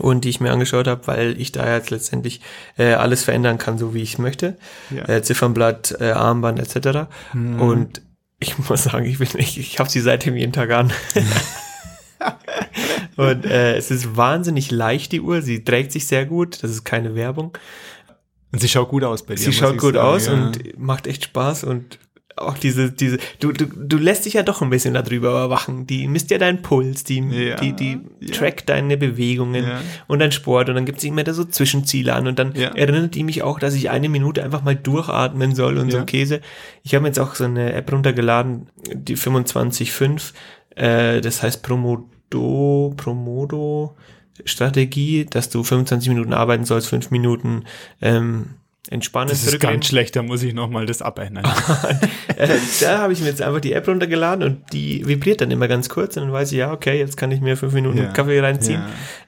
Uhren, 0.00 0.20
die 0.20 0.29
ich 0.29 0.41
mir 0.41 0.52
angeschaut 0.52 0.87
habe, 0.87 1.06
weil 1.06 1.41
ich 1.41 1.52
da 1.52 1.75
jetzt 1.75 1.91
letztendlich 1.91 2.41
äh, 2.79 2.93
alles 2.93 3.25
verändern 3.25 3.58
kann, 3.58 3.79
so 3.79 3.94
wie 3.94 4.02
ich 4.02 4.19
möchte. 4.19 4.56
Ja. 4.91 5.08
Äh, 5.08 5.23
Ziffernblatt, 5.23 5.97
äh, 6.00 6.11
Armband 6.12 6.58
etc. 6.58 7.08
Mhm. 7.32 7.61
Und 7.61 8.02
ich 8.38 8.58
muss 8.69 8.85
sagen, 8.85 9.05
ich 9.05 9.19
bin 9.19 9.29
ich, 9.37 9.58
ich 9.58 9.79
habe 9.79 9.91
sie 9.91 10.00
seitdem 10.00 10.37
jeden 10.37 10.52
Tag 10.52 10.70
an. 10.70 10.93
Und 13.17 13.44
äh, 13.44 13.76
es 13.76 13.91
ist 13.91 14.17
wahnsinnig 14.17 14.70
leicht, 14.70 15.12
die 15.12 15.20
Uhr. 15.20 15.43
Sie 15.43 15.62
trägt 15.64 15.93
sich 15.93 16.06
sehr 16.06 16.25
gut. 16.26 16.62
Das 16.62 16.70
ist 16.70 16.85
keine 16.85 17.14
Werbung. 17.14 17.56
Und 18.52 18.61
sie 18.61 18.69
schaut 18.69 18.88
gut 18.88 19.05
aus 19.05 19.25
bei 19.25 19.35
dir. 19.35 19.43
Sie 19.43 19.52
schaut 19.52 19.79
gut 19.79 19.94
sagen, 19.94 20.06
aus 20.06 20.26
ja. 20.26 20.32
und 20.32 20.79
macht 20.79 21.06
echt 21.06 21.25
Spaß 21.25 21.64
und 21.64 21.99
auch 22.37 22.56
diese, 22.56 22.91
diese, 22.91 23.19
du, 23.41 23.53
du, 23.53 23.67
du 23.67 23.97
lässt 23.99 24.25
dich 24.25 24.35
ja 24.35 24.43
doch 24.43 24.62
ein 24.62 24.71
bisschen 24.71 24.94
darüber 24.94 25.31
überwachen. 25.31 25.87
Die 25.87 26.09
misst 26.09 26.31
ja 26.31 26.38
deinen 26.38 26.62
Puls, 26.62 27.05
die, 27.05 27.19
Ja, 27.19 27.56
die, 27.56 27.73
die 27.75 27.99
ja. 28.21 28.32
trackt 28.35 28.69
deine 28.69 28.97
Bewegungen 28.97 29.65
Ja. 29.65 29.81
und 30.06 30.21
deinen 30.21 30.32
Sport 30.32 30.69
und 30.69 30.75
dann 30.77 30.87
gibt 30.87 31.00
sie 31.00 31.09
immer 31.09 31.25
da 31.25 31.35
so 31.35 31.44
Zwischenziele 31.44 32.15
an 32.15 32.27
und 32.29 32.38
dann 32.38 32.55
erinnert 32.55 33.15
die 33.15 33.25
mich 33.25 33.43
auch, 33.43 33.59
dass 33.59 33.75
ich 33.75 33.91
eine 33.91 34.09
Minute 34.09 34.43
einfach 34.43 34.62
mal 34.62 34.77
durchatmen 34.77 35.55
soll 35.55 35.77
und 35.79 35.91
so. 35.91 36.05
Käse. 36.05 36.41
Ich 36.82 36.94
habe 36.94 37.06
jetzt 37.06 37.19
auch 37.21 37.35
so 37.35 37.44
eine 37.44 37.73
App 37.75 37.93
runtergeladen, 37.93 38.69
die 38.94 39.17
25.5, 39.17 40.33
äh, 40.76 41.21
das 41.21 41.43
heißt 41.43 41.62
Promodo, 41.62 42.94
Promodo 42.97 43.97
Strategie, 44.44 45.26
dass 45.29 45.50
du 45.50 45.62
25 45.62 46.09
Minuten 46.09 46.33
arbeiten 46.33 46.65
sollst, 46.65 46.88
5 46.88 47.11
Minuten 47.11 47.65
ähm, 48.00 48.55
entspannen. 48.88 49.29
Das 49.29 49.44
ist 49.44 49.61
ganz 49.61 49.87
schlecht, 49.87 50.17
da 50.17 50.23
muss 50.23 50.43
ich 50.43 50.55
nochmal 50.55 50.87
das 50.87 51.03
abändern. 51.03 51.44
äh, 52.37 52.49
da 52.81 52.99
habe 52.99 53.12
ich 53.12 53.21
mir 53.21 53.27
jetzt 53.27 53.43
einfach 53.43 53.61
die 53.61 53.73
App 53.75 53.87
runtergeladen 53.87 54.43
und 54.43 54.73
die 54.73 55.06
vibriert 55.06 55.43
dann 55.43 55.50
immer 55.50 55.69
ganz 55.69 55.88
kurz 55.91 56.17
und 56.17 56.25
dann 56.25 56.32
weiß 56.32 56.50
ich, 56.53 56.59
ja, 56.59 56.73
okay, 56.73 56.99
jetzt 56.99 57.17
kann 57.17 57.31
ich 57.31 57.41
mir 57.41 57.56
fünf 57.56 57.75
Minuten 57.75 57.99
Ja. 57.99 58.06
Kaffee 58.06 58.41
reinziehen. 58.41 58.81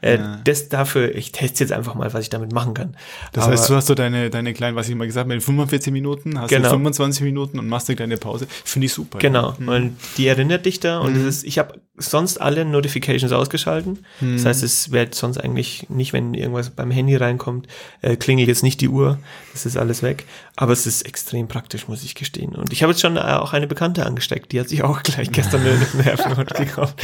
Ja. 0.02 0.08
Äh, 0.08 0.16
Ja. 0.16 0.40
Das 0.44 0.68
dafür, 0.68 1.14
ich 1.14 1.32
teste 1.32 1.62
jetzt 1.64 1.72
einfach 1.72 1.94
mal, 1.94 2.12
was 2.12 2.22
ich 2.22 2.30
damit 2.30 2.52
machen 2.52 2.72
kann. 2.74 2.96
Das 3.32 3.44
Aber- 3.44 3.52
heißt, 3.52 3.68
du 3.68 3.74
hast 3.74 3.86
so 3.86 3.94
deine, 3.94 4.30
deine 4.30 4.54
kleinen, 4.54 4.74
was 4.76 4.88
ich 4.88 4.94
mal 4.94 5.06
gesagt 5.06 5.24
habe, 5.26 5.34
in 5.34 5.40
45 5.40 5.92
Minuten, 5.92 6.40
hast 6.40 6.48
Genau. 6.48 6.64
du 6.68 6.70
25 6.70 7.22
Minuten 7.22 7.58
und 7.58 7.68
machst 7.68 7.88
eine 7.88 7.96
kleine 7.96 8.16
Pause. 8.16 8.46
Finde 8.64 8.86
ich 8.86 8.92
super. 8.94 9.18
Genau, 9.18 9.54
Ja. 9.60 9.72
und 9.72 9.96
die 10.16 10.26
erinnert 10.26 10.64
dich 10.66 10.80
da 10.80 10.98
und 10.98 11.20
Mhm. 11.20 11.28
ist, 11.28 11.44
ich 11.44 11.58
habe 11.58 11.74
sonst 11.98 12.40
alle 12.40 12.64
Notifications 12.64 13.32
ausgeschalten. 13.32 13.98
Das 14.20 14.46
heißt, 14.46 14.62
es 14.62 14.90
wird 14.92 15.14
sonst 15.14 15.36
eigentlich 15.38 15.86
nicht, 15.90 16.12
wenn 16.14 16.32
irgendwas 16.34 16.70
beim 16.70 16.90
Handy 16.90 17.14
reinkommt, 17.16 17.68
äh, 18.00 18.16
klingelt 18.16 18.48
jetzt 18.48 18.62
nicht 18.62 18.80
die 18.80 18.88
Uhr. 18.88 19.18
Das 19.52 19.66
ist 19.66 19.76
alles 19.76 20.02
weg. 20.02 20.24
Aber 20.56 20.72
es 20.72 20.86
ist 20.86 21.02
extrem 21.02 21.46
praktisch, 21.48 21.88
muss 21.88 22.02
ich 22.04 22.14
gestehen. 22.14 22.54
Und 22.54 22.72
ich 22.72 22.82
habe 22.82 22.92
jetzt 22.92 23.00
schon 23.02 23.16
äh, 23.16 23.20
auch 23.20 23.52
eine 23.52 23.66
Bekannte 23.66 24.06
angesteckt, 24.06 24.52
die 24.52 24.60
hat 24.60 24.68
sich 24.68 24.82
auch 24.82 25.02
gleich 25.02 25.30
gestern 25.30 25.60
eine, 25.60 26.36
Watch 26.36 26.54
gekauft. 26.54 27.02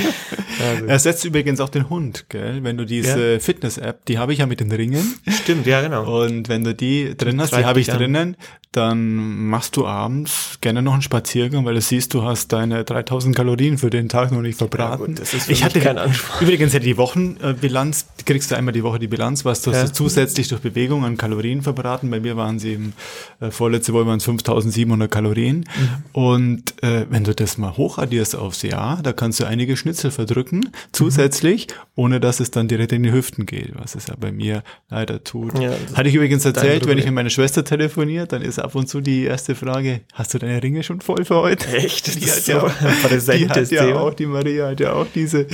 Also, 0.61 0.87
Ersetzt 0.87 1.25
übrigens 1.25 1.61
auch 1.61 1.69
den 1.69 1.89
Hund, 1.91 2.27
gell? 2.31 2.65
Wenn 2.65 2.77
du 2.77 2.85
diese 2.85 3.39
Fitness-App, 3.41 4.07
die 4.07 4.19
habe 4.19 4.33
ich 4.33 4.39
ja 4.41 4.47
mit 4.47 4.61
den 4.61 4.73
Ringen. 4.73 5.15
stimmt, 5.29 5.67
ja, 5.67 5.81
genau. 5.83 6.23
Und 6.23 6.49
wenn 6.49 6.65
du 6.65 6.75
die 6.75 7.17
drin 7.17 7.41
hast, 7.41 7.53
die 7.55 7.65
habe 7.65 7.81
ich 7.81 7.93
an. 7.93 7.99
drinnen, 7.99 8.37
dann 8.73 9.47
machst 9.49 9.77
du 9.77 9.87
abends 9.87 10.59
gerne 10.61 10.83
noch 10.83 10.93
einen 10.93 11.03
Spaziergang, 11.03 11.65
weil 11.65 11.75
du 11.75 11.81
siehst, 11.81 12.13
du 12.15 12.23
hast 12.23 12.53
deine 12.53 12.85
3000 12.85 13.35
Kalorien 13.35 13.79
für 13.79 13.91
den 13.91 14.09
Tag 14.09 14.31
noch 14.31 14.43
nicht 14.43 14.59
verbraten. 14.59 15.07
gut, 15.07 15.21
das 15.21 15.33
ist 15.35 15.47
für 15.47 15.53
ich 15.53 15.65
hatte 15.65 15.81
kein 15.81 15.97
Anspruch. 15.99 16.43
Übrigens 16.43 16.73
hätte 16.75 16.85
die 16.85 16.97
Wochenbilanz, 16.97 18.07
die 18.21 18.25
kriegst 18.25 18.51
du 18.51 18.57
einmal 18.57 18.73
die 18.73 18.83
Woche 18.83 18.99
die 18.99 19.09
Bilanz, 19.09 19.45
was 19.45 19.63
du 19.63 19.71
Ja. 19.71 19.79
hast 19.83 19.91
du 19.99 20.05
zusätzlich 20.05 20.49
durch 20.49 20.61
Bewegung 20.61 21.05
an 21.05 21.17
Kalorien 21.17 21.63
verbraten. 21.63 22.11
Bei 22.11 22.21
mir 22.21 22.37
waren 22.39 22.59
sie 22.59 22.73
im 22.73 22.93
äh, 23.41 23.51
vorletzte 23.51 23.93
Woche 23.93 24.07
waren 24.07 24.17
es 24.17 24.25
5700 24.25 25.11
Kalorien. 25.11 25.67
Und 26.13 26.83
äh, 26.83 27.05
wenn 27.11 27.25
du 27.25 27.35
das 27.35 27.59
mal 27.59 27.77
hochaddierst 27.77 28.35
aufs 28.35 28.63
Jahr, 28.63 29.01
da 29.03 29.13
kannst 29.13 29.41
du 29.41 29.45
einige 29.45 29.77
Schnitzel 29.77 30.11
verdrücken, 30.11 30.71
zusätzlich, 30.93 31.67
ohne 31.95 32.21
dass 32.21 32.41
es 32.41 32.51
dann 32.51 32.69
direkt 32.69 32.93
in 32.93 33.03
die 33.03 33.13
Hüften 33.13 33.45
geht, 33.45 33.73
was 33.75 33.95
es 33.95 34.07
ja 34.07 34.15
bei 34.19 34.33
mir 34.33 34.63
leider 34.89 35.23
tut. 35.23 35.59
Ja, 35.59 35.73
Hatte 35.95 36.09
ich 36.09 36.15
übrigens 36.15 36.45
erzählt, 36.47 36.87
wenn 36.87 36.97
ich 36.97 37.05
mit 37.05 37.15
meiner 37.15 37.31
Schwester 37.31 37.63
telefoniere, 37.65 38.27
dann 38.27 38.41
ist 38.43 38.59
ab 38.59 38.75
und 38.75 38.89
zu 38.89 39.01
die 39.01 39.25
erste 39.25 39.55
Frage, 39.55 40.01
hast 40.15 40.33
du 40.35 40.39
deine 40.39 40.63
Ringe 40.63 40.83
schon 40.83 41.01
voll 41.01 41.25
für 41.25 41.37
heute? 41.37 41.69
Echt? 41.77 42.07
Das 42.09 42.17
Die 42.17 42.25
ist 42.25 42.47
so 42.47 42.53
ja, 42.53 42.65
ein 42.65 43.39
die 43.39 43.49
hat 43.49 43.71
ja 43.71 43.85
Thema. 43.85 44.01
auch, 44.01 44.15
die 44.15 44.27
Maria 44.27 44.69
hat 44.69 44.81
ja 44.81 44.93
auch 44.93 45.07
diese 45.15 45.47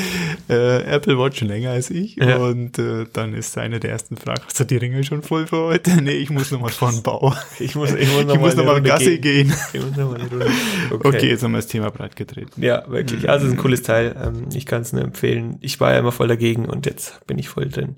äh, 0.48 0.82
Apple 0.84 1.18
Watch 1.18 1.38
schon 1.38 1.48
länger 1.48 1.70
als 1.70 1.90
ich. 1.90 2.16
Ja. 2.16 2.36
Und 2.36 2.78
äh, 2.78 3.06
dann 3.12 3.34
ist 3.34 3.56
eine 3.58 3.80
der 3.80 3.90
ersten 3.90 4.16
Fragen, 4.16 4.42
hast 4.46 4.60
du 4.60 4.64
die 4.64 4.76
Ringe 4.76 5.02
schon 5.04 5.22
voll 5.22 5.46
für 5.46 5.58
heute? 5.58 5.90
Nee, 6.04 6.12
ich 6.16 6.28
muss 6.28 6.50
nochmal 6.50 6.70
von 6.74 7.02
Bau. 7.02 7.34
Ich 7.60 7.74
muss, 7.74 7.92
ich 7.94 8.08
muss 8.12 8.24
noch 8.24 8.36
nochmal 8.36 8.74
Runde 8.74 8.88
Gassi 8.90 9.18
gehen. 9.18 9.52
Ich 9.72 9.80
muss 9.80 9.96
noch 9.96 10.10
mal 10.10 10.20
Runde. 10.20 10.46
Okay. 10.90 11.28
jetzt 11.30 11.42
haben 11.42 11.52
wir 11.52 11.58
das 11.58 11.66
Thema 11.68 11.90
breit 11.90 12.16
getreten. 12.16 12.62
Ja, 12.62 12.84
wirklich. 12.88 13.28
Also 13.30 13.46
es 13.46 13.52
ist 13.52 13.58
ein 13.58 13.62
cooles 13.62 13.82
Teil. 13.82 14.14
Ähm, 14.22 14.48
Ich 14.54 14.66
kann 14.66 14.82
es 14.82 14.92
nur 14.92 15.02
empfehlen. 15.02 15.56
Ich 15.60 15.80
war 15.80 15.92
ja 15.92 15.98
immer 16.00 16.12
voll 16.12 16.28
dagegen 16.28 16.66
und 16.66 16.86
jetzt 16.86 17.24
bin 17.26 17.38
ich 17.38 17.48
voll 17.48 17.68
drin. 17.68 17.96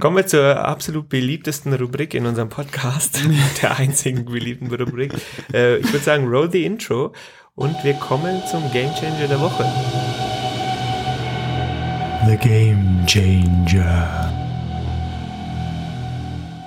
Kommen 0.00 0.16
wir 0.16 0.26
zur 0.26 0.64
absolut 0.64 1.08
beliebtesten 1.08 1.72
Rubrik 1.74 2.14
in 2.14 2.26
unserem 2.26 2.48
Podcast. 2.48 3.20
der 3.62 3.78
einzigen 3.78 4.24
beliebten 4.24 4.72
Rubrik. 4.72 5.12
Äh, 5.52 5.76
Ich 5.78 5.92
würde 5.92 6.04
sagen, 6.04 6.26
roll 6.28 6.50
the 6.50 6.64
intro 6.64 7.12
und 7.54 7.74
wir 7.82 7.94
kommen 7.94 8.42
zum 8.50 8.70
Game 8.72 8.90
Changer 8.94 9.26
der 9.28 9.40
Woche. 9.40 9.64
The 12.28 12.36
Game 12.36 13.04
Changer. 13.06 14.37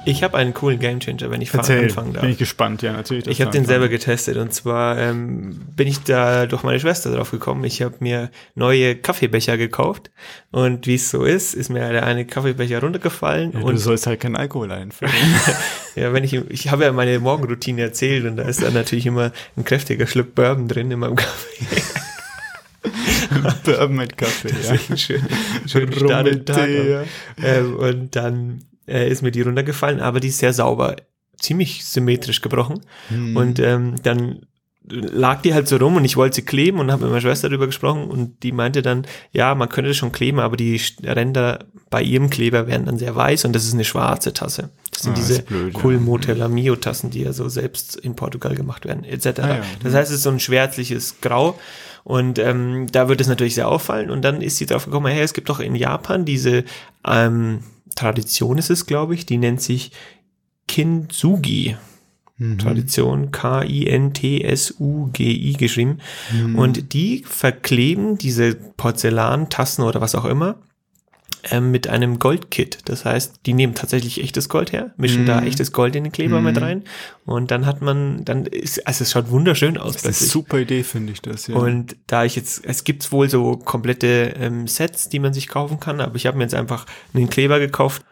Ich 0.04 0.24
habe 0.24 0.36
einen 0.36 0.54
coolen 0.56 0.80
Game 0.80 1.00
Changer, 1.00 1.30
wenn 1.30 1.42
ich 1.42 1.54
Erzähl, 1.54 1.84
anfangen 1.84 2.14
darf. 2.14 2.22
bin 2.22 2.32
ich 2.32 2.40
gespannt, 2.40 2.82
ja, 2.82 2.92
natürlich. 2.92 3.28
Ich 3.28 3.40
habe 3.42 3.52
den 3.52 3.66
selber 3.66 3.88
getestet 3.88 4.38
und 4.38 4.52
zwar 4.52 4.98
ähm, 4.98 5.60
bin 5.76 5.88
ich 5.88 6.00
da 6.00 6.48
durch 6.48 6.64
meine 6.64 6.80
Schwester 6.80 7.14
drauf 7.14 7.30
gekommen. 7.30 7.64
Ich 7.66 7.84
habe 7.84 7.96
mir 8.00 8.32
neue 8.56 8.96
Kaffeebecher 8.96 9.58
gekauft 9.58 10.10
und 10.50 10.88
wie 10.88 10.96
es 10.96 11.12
so 11.12 11.24
ist, 11.24 11.54
ist 11.54 11.70
mir 11.70 11.88
der 11.92 12.06
eine 12.06 12.26
Kaffeebecher 12.26 12.82
runtergefallen 12.82 13.52
Ja, 13.54 13.60
du 13.60 13.66
und 13.68 13.78
sollst 13.78 14.08
halt 14.08 14.20
keinen 14.20 14.36
Alkohol 14.36 14.72
einführen. 14.72 15.14
ja, 15.96 16.12
wenn 16.14 16.24
ich 16.24 16.34
ich 16.34 16.72
habe 16.72 16.86
ja 16.86 16.92
meine 16.92 17.20
Morgenroutine 17.20 17.84
erzählt 17.84 18.26
und 18.26 18.38
da 18.38 18.44
ist 18.44 18.64
dann 18.64 18.74
natürlich 18.74 19.06
immer 19.06 19.32
ein 19.56 19.66
kräftiger 19.66 20.08
Schluck 20.08 20.34
Bourbon 20.34 20.68
drin 20.68 20.90
in 20.90 20.98
meinem 21.00 21.16
Kaffee. 21.16 21.66
Bourbon 23.64 23.96
mit 23.98 24.18
Kaffee, 24.18 24.50
ja. 24.90 24.98
Schön, 24.98 25.22
schön 25.68 25.92
den 25.92 26.00
Tag 26.00 26.18
Rummeltee, 26.18 26.96
haben. 26.96 27.08
ähm, 27.44 27.76
und 27.76 28.16
dann 28.16 28.64
äh, 28.88 29.10
ist 29.10 29.22
mir 29.22 29.32
die 29.32 29.42
runtergefallen, 29.42 30.00
aber 30.00 30.20
die 30.20 30.30
ist 30.30 30.40
sehr 30.40 30.54
sauber, 30.54 30.96
ziemlich 31.40 31.86
symmetrisch 31.86 32.42
gebrochen. 32.42 32.82
Hm. 33.10 33.36
Und 33.36 33.60
ähm, 33.60 33.96
dann 34.04 34.46
lag 34.90 35.42
die 35.42 35.54
halt 35.54 35.68
so 35.68 35.78
rum 35.78 35.96
und 35.96 36.06
ich 36.06 36.18
wollte 36.18 36.38
sie 36.38 36.42
kleben 36.42 36.80
und 36.80 36.92
habe 36.92 37.04
mit 37.04 37.12
meiner 37.12 37.22
Schwester 37.22 37.50
darüber 37.50 37.68
gesprochen 37.68 38.06
und 38.06 38.42
die 38.44 38.52
meinte 38.52 38.82
dann, 38.82 39.06
ja, 39.32 39.54
man 39.54 39.70
könnte 39.70 39.90
das 39.90 39.98
schon 39.98 40.12
kleben, 40.12 40.40
aber 40.40 40.58
die 40.58 40.82
Ränder 41.04 41.66
bei 41.90 42.02
ihrem 42.02 42.30
Kleber 42.30 42.68
werden 42.68 42.88
dann 42.88 42.98
sehr 42.98 43.16
weiß 43.16 43.46
und 43.46 43.54
das 43.54 43.64
ist 43.66 43.74
eine 43.74 43.84
schwarze 43.84 44.34
Tasse. 44.34 44.70
Das 44.92 45.04
sind 45.04 45.14
Ah, 45.14 45.16
diese 45.16 45.44
blöd, 45.44 45.74
ja. 45.74 45.80
Cool 45.84 46.00
die 47.12 47.22
ja 47.22 47.34
so 47.34 47.48
selbst 47.48 47.96
in 47.96 48.16
Portugal 48.16 48.56
gemacht 48.56 48.86
werden, 48.86 49.04
etc. 49.04 49.28
Ah, 49.40 49.48
ja. 49.48 49.62
Das 49.84 49.94
heißt, 49.94 50.10
es 50.10 50.18
ist 50.18 50.24
so 50.24 50.32
ein 50.32 50.40
schwärzliches 50.40 51.22
Grau 51.22 51.60
und 52.04 52.40
ähm, 52.40 52.88
da 52.92 53.08
wird 53.08 53.22
es 53.22 53.28
natürlich 53.28 53.56
sehr 53.56 53.68
auffallen 53.68 54.10
und 54.10 54.24
dann 54.24 54.42
ist 54.42 54.58
sie 54.58 54.66
drauf 54.66 54.86
gekommen, 54.86 55.12
hey, 55.12 55.22
es 55.22 55.34
gibt 55.34 55.50
doch 55.50 55.60
in 55.60 55.76
Japan 55.76 56.26
diese 56.26 56.64
ähm, 57.08 57.60
Tradition 57.96 58.58
ist 58.58 58.70
es, 58.70 58.86
glaube 58.86 59.14
ich, 59.16 59.26
die 59.26 59.38
nennt 59.38 59.62
sich 59.62 59.92
Kintsugi. 60.68 61.76
Mhm. 62.38 62.58
Tradition, 62.58 63.32
K-I-N-T-S-U-G-I 63.32 63.94
geschrieben. 65.54 66.00
Mhm. 66.32 66.56
Und 66.58 66.94
die 66.94 67.24
verkleben 67.28 68.18
diese 68.18 68.56
Porzellantassen 68.56 69.84
oder 69.84 70.02
was 70.02 70.16
auch 70.16 70.26
immer 70.26 70.56
ähm, 71.50 71.72
mit 71.72 71.88
einem 71.88 72.20
Goldkit. 72.20 72.80
Das 72.86 73.06
heißt, 73.06 73.42
die 73.46 73.54
nehmen 73.54 73.74
tatsächlich 73.76 74.22
echtes 74.24 74.50
Gold 74.50 74.72
her, 74.72 74.92
mischen 74.98 75.24
Mhm. 75.24 75.26
da 75.28 75.42
echtes 75.44 75.72
Gold 75.72 75.96
in 75.96 76.04
den 76.04 76.12
Kleber 76.12 76.40
Mhm. 76.40 76.46
mit 76.46 76.62
rein 76.62 76.84
und 77.26 77.50
dann 77.52 77.66
hat 77.66 77.82
man, 77.82 78.24
dann 78.26 78.46
ist, 78.46 78.86
also 78.86 79.04
es 79.04 79.12
schaut 79.12 79.30
wunderschön 79.32 79.78
aus 79.78 79.94
Das 79.94 80.06
ist 80.06 80.22
eine 80.22 80.30
super 80.30 80.60
Idee, 80.60 80.84
finde 80.84 81.14
ich 81.14 81.22
das, 81.22 81.48
ja. 81.48 81.56
Und 81.56 81.96
da 82.08 82.24
ich 82.26 82.36
jetzt, 82.36 82.64
es 82.66 82.84
gibt 82.84 83.12
wohl 83.12 83.30
so 83.30 83.58
komplette 83.58 84.34
ähm, 84.40 84.68
Sets, 84.68 85.10
die 85.10 85.20
man 85.20 85.34
sich 85.34 85.48
kaufen 85.48 85.80
kann, 85.80 86.00
aber 86.02 86.16
ich 86.16 86.28
habe 86.28 86.38
mir 86.38 86.44
jetzt 86.44 86.56
einfach 86.56 86.86
einen 87.14 87.30
Kleber 87.30 87.60
gekauft, 87.60 88.04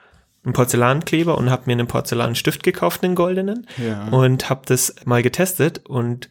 einen 0.45 0.53
Porzellankleber 0.53 1.37
und 1.37 1.49
habe 1.49 1.63
mir 1.65 1.73
einen 1.73 1.87
Porzellanstift 1.87 2.63
gekauft, 2.63 3.03
einen 3.03 3.13
goldenen 3.15 3.67
ja. 3.77 4.07
und 4.07 4.49
habe 4.49 4.61
das 4.65 4.95
mal 5.05 5.21
getestet 5.21 5.81
und 5.85 6.29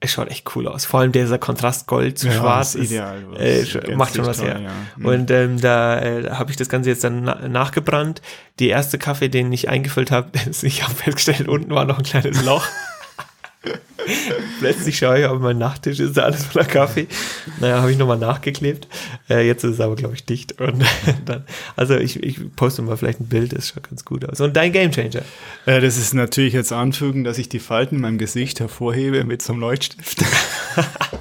es 0.00 0.12
schaut 0.12 0.30
echt 0.30 0.56
cool 0.56 0.66
aus. 0.66 0.86
Vor 0.86 1.00
allem 1.00 1.12
dieser 1.12 1.38
Kontrast 1.38 1.86
Gold 1.86 2.18
zu 2.18 2.28
ja, 2.28 2.32
schwarz 2.32 2.74
ist 2.74 2.90
ideal. 2.90 3.22
äh, 3.36 3.94
macht 3.94 4.16
schon 4.16 4.24
was 4.24 4.38
toll, 4.38 4.46
her. 4.46 4.60
Ja. 4.60 4.70
Mhm. 4.96 5.04
Und 5.04 5.30
ähm, 5.30 5.60
da 5.60 6.00
äh, 6.00 6.30
habe 6.30 6.50
ich 6.50 6.56
das 6.56 6.70
Ganze 6.70 6.88
jetzt 6.88 7.04
dann 7.04 7.24
na 7.24 7.46
nachgebrannt. 7.46 8.22
Die 8.58 8.68
erste 8.68 8.96
Kaffee, 8.98 9.28
den 9.28 9.52
ich 9.52 9.68
eingefüllt 9.68 10.10
habe, 10.10 10.30
ich 10.62 10.82
habe 10.82 10.94
festgestellt, 10.94 11.48
unten 11.48 11.74
war 11.74 11.84
noch 11.84 11.98
ein 11.98 12.04
kleines 12.04 12.42
Loch. 12.44 12.66
Plötzlich 14.60 14.96
schaue 14.96 15.20
ich 15.20 15.26
auf 15.26 15.38
meinen 15.38 15.58
Nachttisch, 15.58 16.00
ist 16.00 16.16
da 16.16 16.22
alles 16.22 16.44
voller 16.44 16.64
Kaffee. 16.64 17.06
Naja, 17.60 17.80
habe 17.80 17.92
ich 17.92 17.98
nochmal 17.98 18.18
nachgeklebt. 18.18 18.88
Äh, 19.28 19.46
jetzt 19.46 19.64
ist 19.64 19.74
es 19.74 19.80
aber, 19.80 19.96
glaube 19.96 20.14
ich, 20.14 20.24
dicht. 20.24 20.60
Und 20.60 20.82
dann, 21.26 21.44
also 21.76 21.96
ich, 21.96 22.22
ich 22.22 22.38
poste 22.56 22.82
mal 22.82 22.96
vielleicht 22.96 23.20
ein 23.20 23.28
Bild, 23.28 23.52
das 23.52 23.68
schaut 23.68 23.88
ganz 23.88 24.04
gut 24.04 24.24
aus. 24.24 24.40
Und 24.40 24.56
dein 24.56 24.72
Gamechanger. 24.72 25.22
Äh, 25.66 25.80
das 25.80 25.98
ist 25.98 26.14
natürlich 26.14 26.54
jetzt 26.54 26.72
anfügen, 26.72 27.24
dass 27.24 27.38
ich 27.38 27.48
die 27.48 27.58
Falten 27.58 27.96
in 27.96 28.00
meinem 28.00 28.18
Gesicht 28.18 28.60
hervorhebe 28.60 29.24
mit 29.24 29.42
so 29.42 29.52
einem 29.52 29.60
Leuchtstift. 29.60 30.24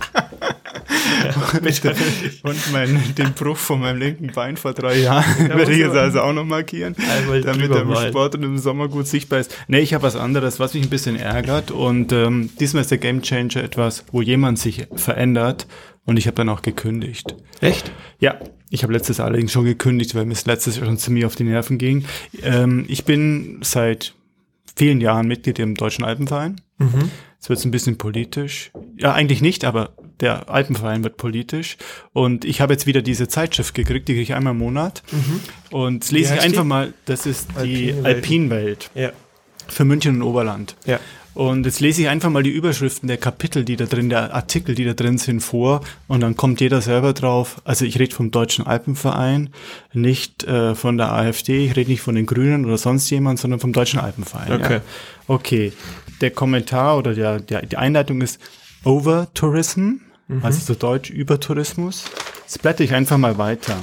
Bitte. 1.61 1.95
Und 2.43 2.71
mein, 2.71 3.15
den 3.17 3.33
Bruch 3.33 3.57
von 3.57 3.79
meinem 3.79 3.99
linken 3.99 4.31
Bein 4.33 4.57
vor 4.57 4.73
drei 4.73 4.99
Jahren 4.99 5.25
werde 5.49 5.71
ich 5.71 5.79
jetzt 5.79 5.95
also 5.95 6.21
auch 6.21 6.33
noch 6.33 6.45
markieren, 6.45 6.95
damit 7.43 7.71
er 7.71 7.81
im. 7.81 7.95
Sport 7.95 8.35
und 8.35 8.43
im 8.43 8.57
Sommer 8.57 8.87
gut 8.87 9.07
sichtbar 9.07 9.39
ist. 9.39 9.55
Nee, 9.67 9.79
ich 9.79 9.93
habe 9.93 10.03
was 10.03 10.15
anderes, 10.15 10.59
was 10.59 10.73
mich 10.73 10.83
ein 10.83 10.89
bisschen 10.89 11.15
ärgert. 11.15 11.71
Und 11.71 12.11
ähm, 12.11 12.49
diesmal 12.59 12.81
ist 12.81 12.91
der 12.91 12.97
Gamechanger 12.97 13.57
etwas, 13.57 14.05
wo 14.11 14.21
jemand 14.21 14.57
sich 14.59 14.87
verändert. 14.95 15.67
Und 16.05 16.17
ich 16.17 16.27
habe 16.27 16.35
dann 16.35 16.49
auch 16.49 16.61
gekündigt. 16.61 17.35
Echt? 17.61 17.91
Ja, 18.19 18.39
ich 18.69 18.83
habe 18.83 18.93
letztes 18.93 19.17
Jahr 19.17 19.27
allerdings 19.27 19.51
schon 19.51 19.65
gekündigt, 19.65 20.15
weil 20.15 20.25
mir 20.25 20.33
es 20.33 20.45
letztes 20.45 20.77
Jahr 20.77 20.85
schon 20.85 20.97
ziemlich 20.97 21.25
auf 21.25 21.35
die 21.35 21.43
Nerven 21.43 21.77
ging. 21.77 22.05
Ähm, 22.41 22.85
ich 22.87 23.05
bin 23.05 23.59
seit 23.61 24.13
vielen 24.75 25.01
Jahren 25.01 25.27
Mitglied 25.27 25.59
im 25.59 25.75
Deutschen 25.75 26.05
Alpenverein. 26.05 26.61
Mhm. 26.77 27.11
Jetzt 27.35 27.49
wird 27.49 27.59
es 27.59 27.65
ein 27.65 27.71
bisschen 27.71 27.97
politisch. 27.97 28.71
Ja, 28.97 29.13
eigentlich 29.13 29.41
nicht, 29.41 29.65
aber 29.65 29.93
der 30.21 30.49
Alpenverein 30.49 31.03
wird 31.03 31.17
politisch. 31.17 31.77
Und 32.13 32.45
ich 32.45 32.61
habe 32.61 32.73
jetzt 32.73 32.85
wieder 32.87 33.01
diese 33.01 33.27
Zeitschrift 33.27 33.73
gekriegt, 33.73 34.07
die 34.07 34.13
kriege 34.13 34.23
ich 34.23 34.33
einmal 34.33 34.51
im 34.53 34.59
Monat. 34.59 35.03
Und 35.71 36.03
jetzt 36.03 36.11
lese 36.11 36.35
ich 36.35 36.41
einfach 36.41 36.63
die? 36.63 36.67
mal, 36.67 36.93
das 37.05 37.25
ist 37.25 37.47
die. 37.63 37.93
Alpinwelt 38.03 38.89
Ja. 38.95 39.11
für 39.67 39.85
München 39.85 40.15
und 40.15 40.21
Oberland. 40.23 40.75
Ja. 40.85 40.99
Und 41.35 41.65
jetzt 41.65 41.79
lese 41.79 42.01
ich 42.01 42.09
einfach 42.09 42.29
mal 42.29 42.43
die 42.43 42.49
Überschriften 42.49 43.07
der 43.07 43.17
Kapitel, 43.17 43.63
die 43.63 43.77
da 43.77 43.85
drin, 43.85 44.09
der 44.09 44.33
Artikel, 44.33 44.75
die 44.75 44.83
da 44.83 44.93
drin 44.93 45.17
sind, 45.17 45.39
vor. 45.39 45.81
Und 46.07 46.19
dann 46.21 46.35
kommt 46.35 46.59
jeder 46.59 46.81
selber 46.81 47.13
drauf. 47.13 47.61
Also 47.63 47.85
ich 47.85 47.97
rede 47.97 48.13
vom 48.13 48.31
Deutschen 48.31 48.65
Alpenverein, 48.67 49.51
nicht 49.93 50.43
äh, 50.43 50.75
von 50.75 50.97
der 50.97 51.13
AfD, 51.13 51.65
ich 51.65 51.75
rede 51.77 51.91
nicht 51.91 52.01
von 52.01 52.15
den 52.15 52.25
Grünen 52.25 52.65
oder 52.65 52.77
sonst 52.77 53.09
jemand, 53.09 53.39
sondern 53.39 53.59
vom 53.61 53.71
Deutschen 53.71 53.99
Alpenverein. 54.01 54.51
Okay. 54.53 54.73
Ja. 54.73 54.81
Okay. 55.27 55.71
Der 56.19 56.31
Kommentar 56.31 56.97
oder 56.97 57.13
der, 57.13 57.39
der, 57.39 57.65
die 57.65 57.77
Einleitung 57.77 58.19
ist 58.21 58.41
Over-Tourism, 60.29 60.45
also 60.45 60.59
zu 60.59 60.75
Deutsch 60.75 61.09
Übertourismus. 61.09 62.05
Jetzt 62.43 62.61
blätter 62.61 62.83
ich 62.83 62.93
einfach 62.93 63.17
mal 63.17 63.37
weiter. 63.37 63.77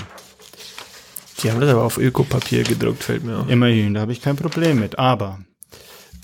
Die 1.43 1.51
haben 1.51 1.61
das 1.61 1.71
aber 1.71 1.83
auf 1.83 1.99
Ökopapier 1.99 2.63
gedruckt, 2.63 3.03
fällt 3.03 3.25
mir 3.25 3.39
auf. 3.39 3.49
Immerhin, 3.49 3.95
da 3.95 4.01
habe 4.01 4.13
ich 4.13 4.23
kein 4.23 4.37
Problem 4.37 4.81
mit. 4.81 4.99
Aber 4.99 5.41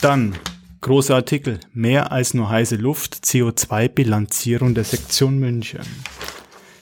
dann, 0.00 0.36
großer 0.80 1.14
Artikel, 1.14 1.60
mehr 1.74 2.12
als 2.12 2.34
nur 2.34 2.48
heiße 2.48 2.76
Luft, 2.76 3.14
CO2-Bilanzierung 3.24 4.74
der 4.74 4.84
Sektion 4.84 5.38
München. 5.38 5.86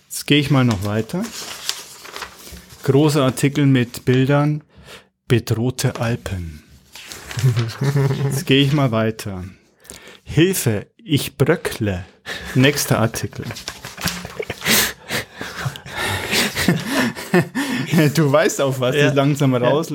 Jetzt 0.09 0.27
gehe 0.27 0.39
ich 0.39 0.51
mal 0.51 0.65
noch 0.65 0.85
weiter. 0.85 1.25
Großer 2.85 3.23
Artikel 3.23 3.67
mit 3.67 4.05
Bildern, 4.05 4.63
bedrohte 5.29 6.01
Alpen. 6.01 6.63
Jetzt 8.25 8.47
gehe 8.47 8.63
ich 8.63 8.73
mal 8.73 8.91
weiter. 8.91 9.45
Hilfe, 10.25 10.87
ich 10.97 11.37
bröckle. 11.37 12.05
Nächster 12.55 12.99
Artikel. 12.99 13.45
du 18.15 18.31
weißt 18.33 18.61
auf 18.61 18.81
was, 18.81 18.97
Ja. 18.97 19.07
das 19.07 19.15
langsam 19.15 19.53
Ja. 19.53 19.59
raus. 19.59 19.93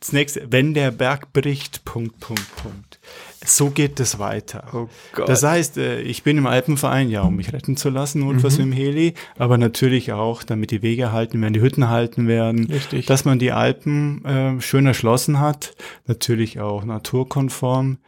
Das 0.00 0.12
nächste, 0.12 0.46
wenn 0.50 0.74
der 0.74 0.90
Berg 0.90 1.32
bricht, 1.32 1.84
Punkt, 1.84 2.18
Punkt, 2.20 2.56
Punkt. 2.56 2.98
So 3.44 3.70
geht 3.70 3.98
es 4.00 4.18
weiter. 4.20 4.64
Oh 4.72 4.88
Gott. 5.12 5.28
Das 5.28 5.42
heißt, 5.42 5.76
äh, 5.76 6.00
ich 6.00 6.22
bin 6.22 6.38
im 6.38 6.46
Alpenverein, 6.46 7.10
ja, 7.10 7.22
um 7.22 7.34
mich 7.36 7.52
retten 7.52 7.76
zu 7.76 7.90
lassen, 7.90 8.20
notfalls 8.20 8.58
Mhm. 8.58 8.68
mit 8.68 8.78
dem 8.78 8.82
Heli, 8.84 9.14
aber 9.36 9.58
natürlich 9.58 10.12
auch, 10.12 10.42
damit 10.44 10.70
die 10.70 10.82
Wege 10.82 11.02
erhalten 11.02 11.40
werden, 11.40 11.52
die 11.54 11.60
Hütten 11.60 11.82
erhalten 11.82 12.28
werden, 12.28 12.66
Richtig. 12.66 13.06
dass 13.06 13.24
man 13.24 13.38
die 13.40 13.50
Alpen 13.52 14.24
äh, 14.24 14.60
schön 14.60 14.86
erschlossen 14.86 15.40
hat, 15.40 15.74
natürlich 16.06 16.60
auch 16.60 16.84
naturkonform, 16.84 17.98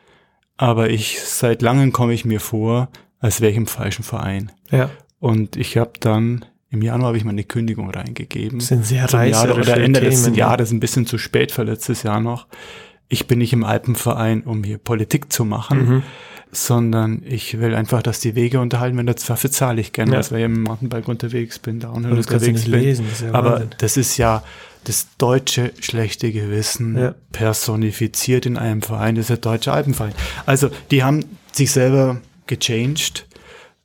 aber 0.56 0.90
ich, 0.90 1.20
seit 1.20 1.62
langem 1.62 1.90
komme 1.92 2.14
ich 2.14 2.24
mir 2.24 2.40
vor, 2.40 2.88
als 3.24 3.40
wäre 3.40 3.50
ich 3.52 3.56
im 3.56 3.66
falschen 3.66 4.02
Verein. 4.02 4.52
Ja. 4.70 4.90
Und 5.18 5.56
ich 5.56 5.78
habe 5.78 5.92
dann, 6.00 6.44
im 6.70 6.82
Januar 6.82 7.08
habe 7.08 7.16
ich 7.16 7.24
meine 7.24 7.42
Kündigung 7.44 7.88
reingegeben. 7.90 8.58
Das 8.58 8.68
sind 8.68 8.84
sehr 8.84 9.04
reißerische 9.12 9.72
oder 9.72 9.76
Ende 9.82 10.00
letzten 10.00 10.24
Themen, 10.24 10.36
ja. 10.36 10.48
Jahres, 10.50 10.70
ein 10.72 10.80
bisschen 10.80 11.06
zu 11.06 11.16
spät 11.16 11.50
für 11.50 11.62
letztes 11.62 12.02
Jahr 12.02 12.20
noch. 12.20 12.46
Ich 13.08 13.26
bin 13.26 13.38
nicht 13.38 13.52
im 13.54 13.64
Alpenverein, 13.64 14.42
um 14.42 14.62
hier 14.62 14.76
Politik 14.78 15.32
zu 15.32 15.44
machen, 15.46 15.78
Mhm. 15.88 16.02
sondern 16.52 17.22
ich 17.24 17.58
will 17.60 17.74
einfach, 17.74 18.02
dass 18.02 18.20
die 18.20 18.34
Wege 18.34 18.60
unterhalten 18.60 18.96
werden. 18.98 19.14
Dafür 19.26 19.50
zahle 19.50 19.80
ich 19.80 19.92
gerne, 19.92 20.12
Ja. 20.12 20.16
als 20.18 20.30
weil 20.30 20.40
ich 20.40 20.44
im 20.44 20.62
Mountainbike 20.62 21.08
unterwegs 21.08 21.58
bin, 21.58 21.80
Downhill 21.80 22.10
kannst 22.16 22.30
du 22.30 22.34
unterwegs 22.34 22.64
bin. 22.64 22.72
lesen, 22.72 23.06
das 23.08 23.20
ja 23.22 23.32
Aber 23.32 23.52
Wahnsinn. 23.52 23.70
das 23.78 23.96
ist 23.96 24.16
ja 24.18 24.42
das 24.84 25.08
deutsche 25.16 25.72
schlechte 25.80 26.30
Gewissen 26.30 26.98
Ja. 26.98 27.14
personifiziert 27.32 28.44
in 28.46 28.58
einem 28.58 28.82
Verein, 28.82 29.14
das 29.14 29.22
ist 29.24 29.30
der 29.30 29.36
Deutsche 29.38 29.72
Alpenverein. 29.72 30.12
Also 30.44 30.68
die 30.90 31.02
haben 31.02 31.24
sich 31.52 31.70
selber 31.70 32.20
gechanged 32.46 33.26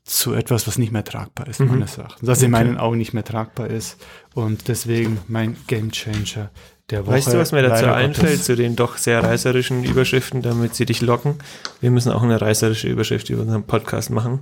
zu 0.04 0.34
etwas, 0.34 0.68
was 0.68 0.78
nicht 0.80 0.92
mehr 0.92 1.04
tragbar 1.04 1.48
ist, 1.48 1.60
meines 1.60 1.98
Erachtens. 1.98 2.28
Was 2.28 2.42
in 2.42 2.50
Mhm. 2.50 2.56
Okay. 2.56 2.64
meinen 2.66 2.78
Augen 2.78 2.98
nicht 2.98 3.14
mehr 3.14 3.24
tragbar 3.24 3.68
ist. 3.68 3.98
Und 4.34 4.68
deswegen 4.68 5.20
mein 5.28 5.56
Gamechanger 5.68 6.50
der 6.90 7.06
Woche. 7.06 7.16
Weißt 7.18 7.34
du, 7.34 7.38
was 7.38 7.52
mir 7.52 7.62
dazu 7.62 7.86
einfällt, 7.86 8.32
Gottes. 8.32 8.46
zu 8.46 8.56
den 8.56 8.76
doch 8.76 8.98
sehr 8.98 9.24
reißerischen 9.24 9.84
Überschriften, 9.84 10.42
damit 10.42 10.74
sie 10.74 10.86
dich 10.86 11.02
locken? 11.02 11.36
Wir 11.80 11.92
müssen 11.92 12.12
auch 12.12 12.24
eine 12.24 12.42
reißerische 12.42 12.88
Überschrift 12.88 13.30
über 13.30 13.44
unseren 13.44 13.64
Podcast 13.64 14.10
machen. 14.10 14.40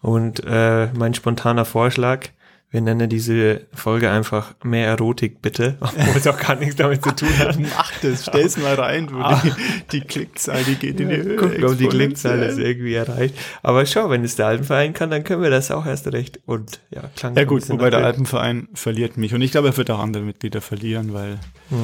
Und 0.00 0.42
äh, 0.46 0.86
mein 0.94 1.12
spontaner 1.12 1.66
Vorschlag, 1.66 2.28
wir 2.72 2.80
nennen 2.80 3.08
diese 3.10 3.60
Folge 3.74 4.10
einfach 4.10 4.54
mehr 4.64 4.88
Erotik, 4.88 5.42
bitte, 5.42 5.76
obwohl 5.80 6.16
es 6.16 6.26
auch 6.26 6.38
gar 6.38 6.56
nichts 6.56 6.76
damit 6.76 7.04
zu 7.04 7.14
tun 7.14 7.38
hat. 7.38 7.58
Mach 7.76 7.92
das, 8.00 8.24
stell's 8.24 8.56
mal 8.56 8.74
rein, 8.74 9.06
du. 9.06 9.22
Die, 9.22 9.52
die 9.92 10.00
Klickzahl, 10.00 10.64
die 10.64 10.76
geht 10.76 10.98
in 10.98 11.10
die 11.10 11.16
Höhe. 11.16 11.36
Gucken, 11.36 11.64
ob 11.64 11.76
die 11.76 11.86
Klickzahl 11.86 12.40
das 12.40 12.56
irgendwie 12.56 12.94
erreicht. 12.94 13.34
Aber 13.62 13.84
schau, 13.84 14.08
wenn 14.10 14.24
es 14.24 14.36
der 14.36 14.46
Alpenverein 14.46 14.94
kann, 14.94 15.10
dann 15.10 15.22
können 15.22 15.42
wir 15.42 15.50
das 15.50 15.70
auch 15.70 15.84
erst 15.86 16.10
recht. 16.12 16.40
Und 16.46 16.80
ja, 16.90 17.02
klang 17.14 17.36
Ja 17.36 17.44
gut, 17.44 17.68
wobei 17.68 17.90
der 17.90 18.00
nach- 18.00 18.06
Alpenverein 18.06 18.68
verliert 18.74 19.18
mich. 19.18 19.34
Und 19.34 19.42
ich 19.42 19.52
glaube, 19.52 19.68
er 19.68 19.76
wird 19.76 19.90
auch 19.90 20.00
andere 20.00 20.22
Mitglieder 20.22 20.60
verlieren, 20.62 21.12
weil 21.12 21.38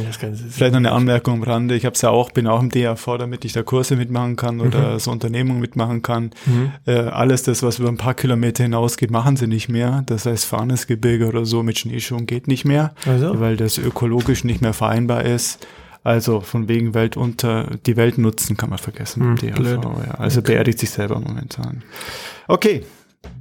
ist 0.08 0.54
Vielleicht 0.54 0.72
noch 0.72 0.78
eine 0.78 0.92
Anmerkung 0.92 1.34
am 1.34 1.42
Rande. 1.42 1.74
Ich 1.74 1.84
habe 1.84 1.94
es 1.94 2.02
ja 2.02 2.10
auch, 2.10 2.30
bin 2.30 2.46
auch 2.46 2.60
im 2.60 2.70
DAV, 2.70 3.18
damit 3.18 3.44
ich 3.44 3.52
da 3.52 3.62
Kurse 3.62 3.96
mitmachen 3.96 4.36
kann 4.36 4.60
oder 4.60 4.98
so 4.98 5.10
Unternehmungen 5.10 5.60
mitmachen 5.60 6.02
kann. 6.02 6.30
Mhm. 6.46 6.72
Äh, 6.86 6.92
alles 6.98 7.42
das, 7.42 7.62
was 7.62 7.78
über 7.78 7.88
ein 7.88 7.96
paar 7.96 8.14
Kilometer 8.14 8.62
hinausgeht, 8.62 9.10
machen 9.10 9.36
sie 9.36 9.46
nicht 9.46 9.68
mehr. 9.68 10.02
Das 10.06 10.26
heißt, 10.26 10.44
Fahnesgebirge 10.78 11.26
oder 11.26 11.44
so 11.44 11.62
mit 11.62 11.78
Schneeschuhen 11.78 12.26
geht 12.26 12.48
nicht 12.48 12.64
mehr, 12.64 12.94
Also? 13.06 13.40
weil 13.40 13.56
das 13.56 13.78
ökologisch 13.78 14.44
nicht 14.44 14.60
mehr 14.62 14.72
vereinbar 14.72 15.24
ist. 15.24 15.66
Also 16.04 16.40
von 16.40 16.68
wegen 16.68 16.94
Welt 16.94 17.16
unter, 17.16 17.76
die 17.84 17.96
Welt 17.96 18.18
nutzen 18.18 18.56
kann 18.56 18.70
man 18.70 18.78
vergessen. 18.78 19.22
Hm, 19.22 19.34
blöd. 19.54 19.80
ja. 19.84 20.14
Also 20.14 20.40
beerdigt 20.42 20.78
sich 20.78 20.90
selber 20.90 21.18
momentan. 21.18 21.82
Okay, 22.46 22.84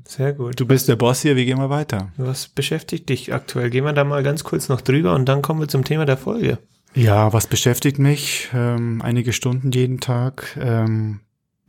Sehr 0.05 0.33
gut. 0.33 0.59
du 0.59 0.65
bist 0.65 0.87
der 0.89 0.95
Boss 0.95 1.21
hier, 1.21 1.35
wie 1.35 1.45
gehen 1.45 1.59
wir 1.59 1.69
weiter? 1.69 2.09
Was 2.17 2.47
beschäftigt 2.47 3.07
dich 3.09 3.33
aktuell? 3.33 3.69
Gehen 3.69 3.85
wir 3.85 3.93
da 3.93 4.03
mal 4.03 4.23
ganz 4.23 4.43
kurz 4.43 4.69
noch 4.69 4.81
drüber 4.81 5.13
und 5.15 5.25
dann 5.29 5.41
kommen 5.41 5.59
wir 5.61 5.67
zum 5.67 5.83
Thema 5.83 6.05
der 6.05 6.17
Folge. 6.17 6.57
Ja, 6.95 7.31
was 7.31 7.45
beschäftigt 7.47 7.99
mich? 7.99 8.49
Ähm, 8.53 9.01
einige 9.03 9.31
Stunden 9.33 9.71
jeden 9.71 9.99
Tag. 9.99 10.57
Ähm, 10.59 11.19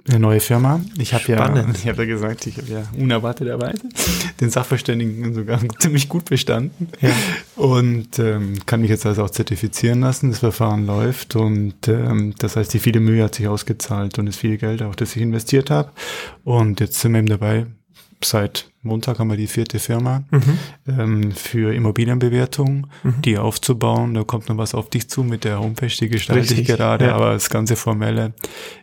eine 0.09 0.19
neue 0.21 0.41
Firma. 0.41 0.81
Ich 0.99 1.15
habe 1.15 1.25
ja, 1.29 1.67
ich 1.75 1.87
habe 1.89 2.03
ja 2.03 2.09
gesagt, 2.09 2.47
ich 2.47 2.57
habe 2.59 2.69
ja 2.69 2.83
unerwarteterweise 2.99 3.83
den 4.41 4.51
Sachverständigen 4.51 5.35
sogar 5.35 5.61
ziemlich 5.79 6.09
gut 6.09 6.27
bestanden 6.27 6.89
Ja. 7.01 7.11
und 7.57 8.19
ähm, 8.19 8.55
kann 8.67 8.81
mich 8.81 8.91
jetzt 8.91 9.07
also 9.07 9.25
auch 9.25 9.31
zertifizieren 9.31 10.01
lassen. 10.01 10.31
Das 10.31 10.41
Verfahren 10.41 10.87
läuft 10.87 11.37
und 11.37 11.89
ähm, 11.89 12.35
das 12.39 12.57
heißt, 12.57 12.73
die 12.75 12.79
viele 12.79 13.01
Mühe 13.01 13.25
hat 13.25 13.35
sich 13.35 13.49
ausgezahlt 13.49 14.19
und 14.19 14.27
das 14.27 14.37
viel 14.37 14.57
Geld 14.59 14.83
auch, 14.83 14.95
das 14.95 15.15
ich 15.17 15.23
investiert 15.23 15.71
habe. 15.71 15.91
Und 16.45 16.81
jetzt 16.81 17.01
sind 17.01 17.13
wir 17.13 17.19
eben 17.19 17.29
dabei. 17.29 17.67
Seit 18.23 18.69
Montag 18.83 19.19
haben 19.19 19.29
wir 19.29 19.37
die 19.37 19.49
vierte 19.49 19.79
Firma 19.81 20.23
Mhm. 20.31 20.59
ähm, 20.87 21.33
für 21.33 21.75
Immobilienbewertung, 21.75 22.87
die 23.25 23.37
aufzubauen. 23.37 24.15
Da 24.15 24.23
kommt 24.25 24.49
noch 24.49 24.57
was 24.57 24.75
auf 24.75 24.89
dich 24.89 25.09
zu 25.09 25.25
mit 25.25 25.45
der 25.45 25.59
Homepage, 25.61 25.89
die 25.89 26.09
gestalte 26.09 26.45
ich 26.45 26.51
Richtig, 26.61 26.77
gerade, 26.77 27.07
ja. 27.07 27.15
aber 27.15 27.33
das 27.33 27.51
ganze 27.51 27.77
Formelle, 27.77 28.33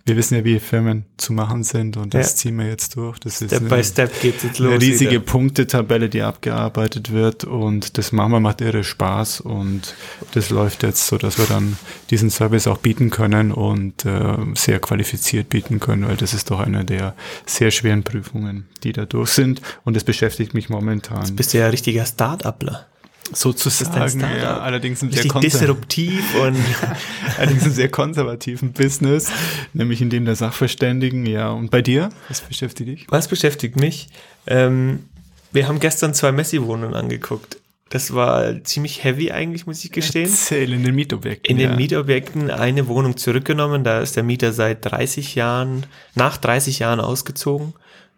wir 0.06 0.18
wissen 0.18 0.36
ja, 0.36 0.44
wie 0.44 0.60
Firmen 0.60 1.06
zu 1.18 1.34
machen 1.34 1.64
sind 1.64 1.98
und 1.98 2.14
das 2.14 2.32
Ja. 2.32 2.36
ziehen 2.36 2.58
wir 2.58 2.68
jetzt 2.68 2.96
durch. 2.98 3.20
Das 3.20 3.42
ist 3.42 3.50
Step 3.56 3.62
eine, 3.62 3.70
by 3.70 3.84
Step 3.84 4.22
geht's 4.22 4.44
jetzt 4.44 4.60
los. 4.60 4.74
eine 4.74 4.82
riesige 4.82 5.12
wieder. 5.12 5.20
Punktetabelle, 5.22 6.10
die 6.10 6.22
abgearbeitet 6.22 7.12
wird 7.12 7.46
und 7.46 7.98
das 7.98 8.12
machen 8.12 8.32
wir, 8.34 8.40
macht 8.40 8.62
irre 8.62 8.84
Spaß 8.84 9.42
und 9.42 9.96
das 10.34 10.50
läuft 10.50 10.84
jetzt 10.84 11.08
so, 11.08 11.18
dass 11.18 11.38
wir 11.38 11.46
dann 11.46 11.78
diesen 12.10 12.30
Service 12.30 12.68
auch 12.68 12.78
bieten 12.80 13.10
können 13.10 13.52
und 13.52 14.06
äh, 14.06 14.36
sehr 14.56 14.80
qualifiziert 14.80 15.50
bieten 15.50 15.80
können, 15.80 16.08
weil 16.08 16.18
das 16.18 16.34
ist 16.34 16.52
doch 16.52 16.60
eine 16.60 16.84
der 16.86 17.16
sehr 17.46 17.72
schweren 17.72 18.04
Prüfungen, 18.04 18.66
die 18.84 18.92
da 18.92 19.06
durch 19.06 19.30
sind 19.30 19.62
und 19.86 19.96
das 19.96 20.04
beschäftigt 20.04 20.54
mich 20.54 20.68
momentan. 20.68 21.36
Bist 21.36 21.54
du 21.54 21.60
ja 21.60 21.66
ein 21.66 21.72
richtiger 21.72 22.06
Start-upler. 22.06 22.88
Sozusagen, 23.34 24.20
ja, 24.20 24.60
allerdings 24.60 25.02
ein 25.02 25.12
sehr, 25.12 25.24
Richtig 25.24 25.42
disruptiv 25.42 26.22
und 26.36 26.58
allerdings 27.40 27.64
ein 27.64 27.72
sehr 27.72 27.90
konservativen 27.90 28.72
Business, 28.72 29.32
nämlich 29.74 30.00
in 30.02 30.12
dem 30.12 30.26
der 30.26 30.36
Sachverständigen, 30.36 31.26
ja. 31.26 31.50
Und 31.50 31.72
bei 31.72 31.82
dir? 31.82 32.10
Was 32.30 32.42
beschäftigt 32.42 32.88
dich? 32.90 33.08
was 33.10 33.28
beschäftigt 33.28 33.80
mich? 33.80 34.10
Ähm, 34.46 35.06
wir 35.52 35.68
haben 35.68 35.80
gestern 35.80 36.14
zwei 36.14 36.32
Messi-Wohnungen 36.32 36.94
angeguckt. 36.94 37.58
Das 37.90 38.14
war 38.14 38.64
ziemlich 38.64 39.04
heavy 39.04 39.32
eigentlich, 39.32 39.66
muss 39.66 39.84
ich 39.84 39.92
gestehen. 39.92 40.30
Erzähl 40.30 40.74
in 40.74 40.84
den 40.84 40.94
Mietobjekten. 40.94 41.50
In 41.50 41.58
den 41.58 41.72
ja. 41.72 41.76
Mietobjekten 41.76 42.52
eine 42.52 42.88
Wohnung 42.88 43.18
zurückgenommen. 43.18 43.84
Da 43.84 44.02
ist 44.02 44.16
der 44.16 44.24
Mieter 44.24 44.54
seit 44.54 44.86
30 44.86 45.34
Jahren, 45.36 45.86
nach 46.14 46.38
30 46.38 46.80
Jahren 46.80 47.00
ausgezogen. 47.00 47.74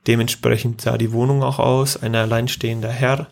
Dementsprechend 0.05 0.81
sah 0.81 0.97
die 0.97 1.11
Wohnung 1.11 1.43
auch 1.43 1.59
aus. 1.59 2.01
Ein 2.01 2.15
alleinstehender 2.15 2.89
Herr. 2.89 3.27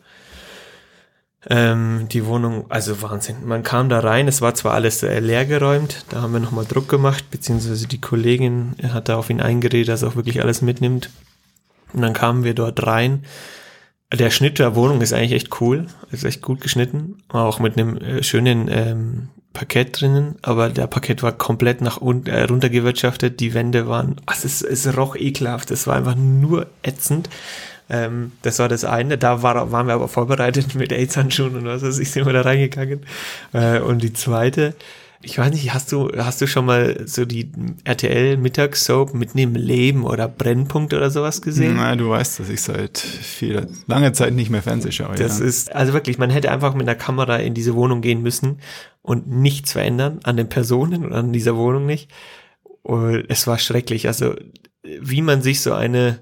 Ähm, 1.48 2.08
die 2.12 2.26
Wohnung, 2.26 2.66
also 2.70 3.02
Wahnsinn. 3.04 3.46
Man 3.46 3.62
kam 3.62 3.88
da 3.88 4.00
rein, 4.00 4.28
es 4.28 4.42
war 4.42 4.56
zwar 4.56 4.74
alles 4.74 5.04
leergeräumt, 5.04 6.06
da 6.10 6.22
haben 6.22 6.34
wir 6.34 6.40
nochmal 6.40 6.66
Druck 6.66 6.90
gemacht, 6.90 7.30
beziehungsweise 7.30 7.88
die 7.88 8.02
Kollegin 8.02 8.76
hat 8.92 9.10
da 9.10 9.18
auf 9.18 9.30
ihn 9.30 9.42
eingeredet, 9.42 9.90
dass 9.90 10.02
er 10.02 10.08
auch 10.08 10.16
wirklich 10.16 10.42
alles 10.42 10.64
mitnimmt. 10.64 11.12
Und 11.94 12.02
dann 12.02 12.14
kamen 12.14 12.44
wir 12.44 12.56
dort 12.56 12.86
rein. 12.88 13.26
Der 14.12 14.32
Schnitt 14.32 14.58
der 14.58 14.76
Wohnung 14.76 15.02
ist 15.02 15.14
eigentlich 15.14 15.34
echt 15.34 15.62
cool, 15.62 15.86
ist 16.12 16.24
echt 16.24 16.42
gut 16.42 16.62
geschnitten, 16.62 17.18
auch 17.30 17.60
mit 17.60 17.78
einem 17.78 17.98
äh, 17.98 18.24
schönen 18.24 18.68
ähm, 18.70 19.30
Parkett 19.56 20.00
drinnen, 20.00 20.36
aber 20.44 20.70
der 20.70 20.86
Parkett 20.86 21.24
war 21.24 21.32
komplett 21.32 21.82
nach 21.82 21.98
unten 21.98 22.30
äh, 22.30 22.44
runtergewirtschaftet, 22.44 23.40
die 23.40 23.56
Wände 23.56 23.88
waren, 23.88 24.18
ach, 24.28 24.44
es, 24.44 24.62
es 24.62 24.96
roch 24.96 25.16
ekelhaft, 25.16 25.72
es 25.72 25.88
war 25.88 25.96
einfach 25.96 26.16
nur 26.16 26.68
ätzend. 26.84 27.30
Ähm, 27.90 28.34
das 28.42 28.60
war 28.60 28.68
das 28.68 28.84
eine, 28.84 29.18
da 29.18 29.42
war, 29.42 29.72
waren 29.72 29.88
wir 29.88 29.94
aber 29.94 30.08
vorbereitet 30.08 30.76
mit 30.76 30.92
AIDS-Handschuhen 30.92 31.56
und 31.56 31.66
was 31.66 31.82
weiß 31.82 31.98
ich, 32.00 32.12
sind 32.12 32.26
wir 32.26 32.34
da 32.34 32.42
reingegangen. 32.42 33.02
Äh, 33.54 33.80
und 33.80 34.04
die 34.04 34.14
zweite, 34.14 34.76
ich 35.22 35.38
weiß 35.38 35.52
nicht, 35.52 35.74
hast 35.74 35.92
du, 35.92 36.12
hast 36.18 36.42
du 36.42 36.48
schon 36.48 36.66
mal 36.66 37.08
so 37.08 37.26
die 37.26 37.52
RTL 37.84 38.38
Mittagssoap 38.38 39.14
mitten 39.14 39.38
im 39.38 39.56
Leben 39.56 40.06
oder 40.06 40.28
Brennpunkt 40.28 40.94
oder 40.94 41.10
sowas 41.10 41.42
gesehen? 41.42 41.78
Nein, 41.78 41.98
du 41.98 42.10
weißt, 42.10 42.40
dass 42.40 42.50
ich 42.50 42.62
seit 42.62 42.98
viel, 42.98 43.68
langer 43.88 44.14
Zeit 44.14 44.34
nicht 44.34 44.50
mehr 44.50 44.62
Fernseh 44.62 44.92
schaue. 44.92 45.16
Das 45.16 45.40
ja. 45.40 45.46
ist, 45.46 45.74
also 45.74 45.94
wirklich, 45.94 46.18
man 46.18 46.30
hätte 46.30 46.52
einfach 46.52 46.74
mit 46.74 46.88
einer 46.88 46.96
Kamera 46.98 47.38
in 47.38 47.54
diese 47.54 47.76
Wohnung 47.76 48.02
gehen 48.02 48.22
müssen 48.22 48.60
und 49.02 49.28
nichts 49.28 49.72
verändern 49.72 50.20
an 50.24 50.38
den 50.38 50.50
Personen 50.50 51.06
und 51.06 51.14
an 51.14 51.34
dieser 51.34 51.56
Wohnung 51.56 51.86
nicht. 51.86 52.12
Und 52.84 53.26
es 53.30 53.48
war 53.48 53.58
schrecklich. 53.58 54.08
Also, 54.08 54.36
wie 54.84 55.22
man 55.22 55.42
sich 55.42 55.62
so 55.62 55.74
eine, 55.74 56.20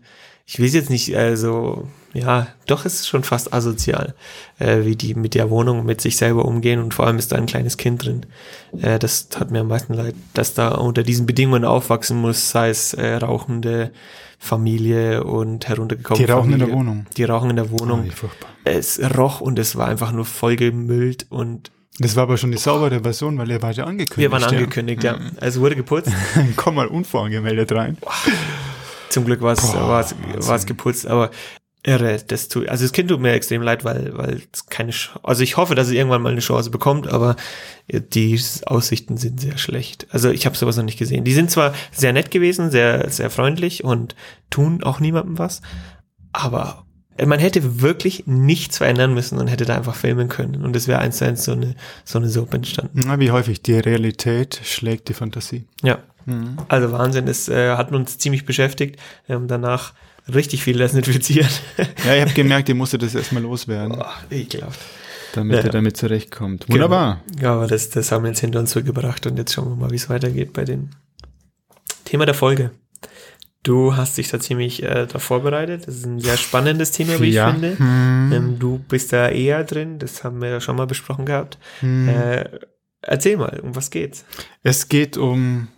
ich 0.53 0.61
weiß 0.61 0.73
jetzt 0.75 0.89
nicht, 0.91 1.15
also, 1.17 1.87
ja, 2.13 2.47
doch 2.67 2.85
es 2.85 2.93
ist 2.95 3.07
schon 3.07 3.23
fast 3.23 3.53
asozial, 3.53 4.13
äh, 4.59 4.85
wie 4.85 4.95
die 4.95 5.15
mit 5.15 5.33
der 5.33 5.49
Wohnung 5.49 5.83
mit 5.83 5.99
sich 5.99 6.15
selber 6.17 6.45
umgehen 6.45 6.79
und 6.79 6.93
vor 6.93 7.07
allem 7.07 7.17
ist 7.17 7.31
da 7.31 7.37
ein 7.37 7.47
kleines 7.47 7.77
Kind 7.77 8.05
drin. 8.05 8.25
Äh, 8.79 8.99
das 8.99 9.29
hat 9.35 9.49
mir 9.49 9.61
am 9.61 9.67
meisten 9.67 9.95
leid, 9.95 10.13
dass 10.35 10.53
da 10.53 10.69
unter 10.75 11.01
diesen 11.01 11.25
Bedingungen 11.25 11.65
aufwachsen 11.65 12.17
muss, 12.21 12.51
sei 12.51 12.69
es 12.69 12.93
äh, 12.93 13.15
rauchende 13.15 13.91
Familie 14.37 15.23
und 15.23 15.67
heruntergekommene 15.67 16.25
Die 16.27 16.31
rauchen 16.31 16.53
in 16.53 16.59
der 16.59 16.67
Familie. 16.67 16.79
Wohnung. 16.79 17.05
Die 17.17 17.23
rauchen 17.23 17.49
in 17.49 17.55
der 17.55 17.71
Wohnung 17.71 18.01
Oh, 18.01 18.05
wie 18.05 18.09
furchtbar. 18.11 18.49
es 18.65 18.99
roch 19.17 19.41
und 19.41 19.57
es 19.57 19.75
war 19.75 19.87
einfach 19.87 20.11
nur 20.11 20.25
vollgemüllt 20.25 21.25
und 21.29 21.71
Das 21.97 22.15
war 22.15 22.23
aber 22.23 22.37
schon 22.37 22.51
die 22.51 22.57
saubere 22.59 22.99
Version, 23.01 23.37
weil 23.39 23.49
ihr 23.49 23.61
wart 23.63 23.77
ja 23.77 23.85
angekündigt. 23.85 24.17
wir 24.17 24.31
waren 24.31 24.41
ja. 24.41 24.49
angekündigt, 24.49 25.03
ja. 25.03 25.17
Es 25.39 25.59
wurde 25.59 25.75
geputzt. 25.75 26.11
Komm 26.57 26.75
mal 26.75 26.87
unvorangemeldet 26.87 27.71
rein. 27.71 27.97
Zum 29.13 29.25
Glück 29.25 29.41
war 29.41 29.53
es 29.53 30.65
geputzt, 30.65 31.05
aber 31.05 31.29
irre, 31.83 32.17
das 32.27 32.47
tut, 32.47 32.67
also 32.67 32.83
das 32.83 32.93
Kind 32.93 33.09
tut 33.09 33.19
mir 33.19 33.33
extrem 33.33 33.61
leid, 33.61 33.83
weil 33.83 34.17
weil 34.17 34.41
es 34.51 34.65
keine, 34.67 34.91
also 35.21 35.43
ich 35.43 35.57
hoffe, 35.57 35.75
dass 35.75 35.87
es 35.87 35.93
irgendwann 35.93 36.21
mal 36.21 36.31
eine 36.31 36.39
Chance 36.39 36.71
bekommt, 36.71 37.07
aber 37.07 37.35
die 37.89 38.41
Aussichten 38.65 39.17
sind 39.17 39.39
sehr 39.39 39.57
schlecht. 39.57 40.07
Also 40.11 40.31
ich 40.31 40.45
habe 40.45 40.55
sowas 40.55 40.77
noch 40.77 40.83
nicht 40.83 40.97
gesehen. 40.97 41.25
Die 41.25 41.33
sind 41.33 41.51
zwar 41.51 41.73
sehr 41.91 42.13
nett 42.13 42.31
gewesen, 42.31 42.71
sehr 42.71 43.09
sehr 43.09 43.29
freundlich 43.29 43.83
und 43.83 44.15
tun 44.49 44.81
auch 44.83 44.99
niemandem 44.99 45.37
was, 45.37 45.61
aber 46.31 46.85
man 47.23 47.37
hätte 47.37 47.81
wirklich 47.81 48.23
nichts 48.25 48.77
verändern 48.79 49.13
müssen 49.13 49.37
und 49.37 49.47
hätte 49.47 49.65
da 49.65 49.75
einfach 49.75 49.95
filmen 49.95 50.29
können 50.29 50.63
und 50.63 50.75
es 50.75 50.87
wäre 50.87 50.99
eins 50.99 51.17
zu 51.17 51.25
eins 51.25 51.43
so 51.43 51.51
eine 51.51 51.75
so 52.05 52.17
eine 52.17 52.29
Soap 52.29 52.53
entstanden. 52.53 53.01
Na, 53.05 53.19
wie 53.19 53.29
häufig 53.29 53.61
die 53.61 53.77
Realität 53.77 54.59
schlägt 54.63 55.09
die 55.09 55.13
Fantasie. 55.13 55.65
Ja. 55.83 55.99
Also 56.67 56.91
Wahnsinn, 56.91 57.27
es 57.27 57.49
äh, 57.49 57.75
hat 57.75 57.91
uns 57.91 58.17
ziemlich 58.17 58.45
beschäftigt. 58.45 58.99
Wir 59.27 59.35
haben 59.35 59.47
danach 59.47 59.93
richtig 60.33 60.63
viel 60.63 60.77
desinfiziert. 60.77 61.61
Ja, 62.05 62.15
ich 62.15 62.21
habe 62.21 62.33
gemerkt, 62.33 62.69
ihr 62.69 62.75
musstet 62.75 63.01
das 63.03 63.13
erstmal 63.15 63.43
loswerden, 63.43 63.97
Boah, 63.97 64.13
ekelhaft. 64.31 64.79
damit 65.33 65.57
Ja. 65.57 65.63
ihr 65.65 65.69
damit 65.71 65.97
zurechtkommt. 65.97 66.69
Wunderbar. 66.69 67.21
Ja, 67.41 67.53
aber 67.53 67.67
das, 67.67 67.89
das 67.89 68.11
haben 68.11 68.23
wir 68.23 68.29
jetzt 68.29 68.39
hinter 68.39 68.59
uns 68.59 68.71
zurückgebracht 68.71 69.25
und 69.27 69.37
jetzt 69.37 69.53
schauen 69.53 69.69
wir 69.69 69.75
mal, 69.75 69.91
wie 69.91 69.95
es 69.95 70.09
weitergeht 70.09 70.53
bei 70.53 70.63
dem 70.65 70.89
Thema 72.05 72.25
der 72.25 72.35
Folge. 72.35 72.71
Du 73.63 73.95
hast 73.95 74.17
dich 74.17 74.27
da 74.29 74.39
ziemlich 74.41 74.83
äh, 74.83 75.07
da 75.07 75.19
vorbereitet. 75.19 75.87
Das 75.87 75.95
ist 75.95 76.05
ein 76.05 76.19
sehr 76.19 76.35
spannendes 76.35 76.91
Thema, 76.91 77.19
wie 77.21 77.29
Ja. 77.29 77.47
ich 77.47 77.53
finde. 77.53 77.79
Hm. 77.79 78.31
Ähm, 78.33 78.59
du 78.59 78.79
bist 78.79 79.13
da 79.13 79.29
eher 79.29 79.63
drin, 79.63 79.99
das 79.99 80.23
haben 80.25 80.41
wir 80.41 80.49
ja 80.49 80.59
schon 80.61 80.75
mal 80.75 80.85
besprochen 80.87 81.25
gehabt. 81.25 81.57
Hm. 81.79 82.09
Äh, 82.09 82.43
erzähl 83.01 83.37
mal, 83.37 83.59
um 83.61 83.73
was 83.73 83.89
geht's? 83.89 84.25
Es 84.63 84.89
geht 84.89 85.15
um 85.17 85.69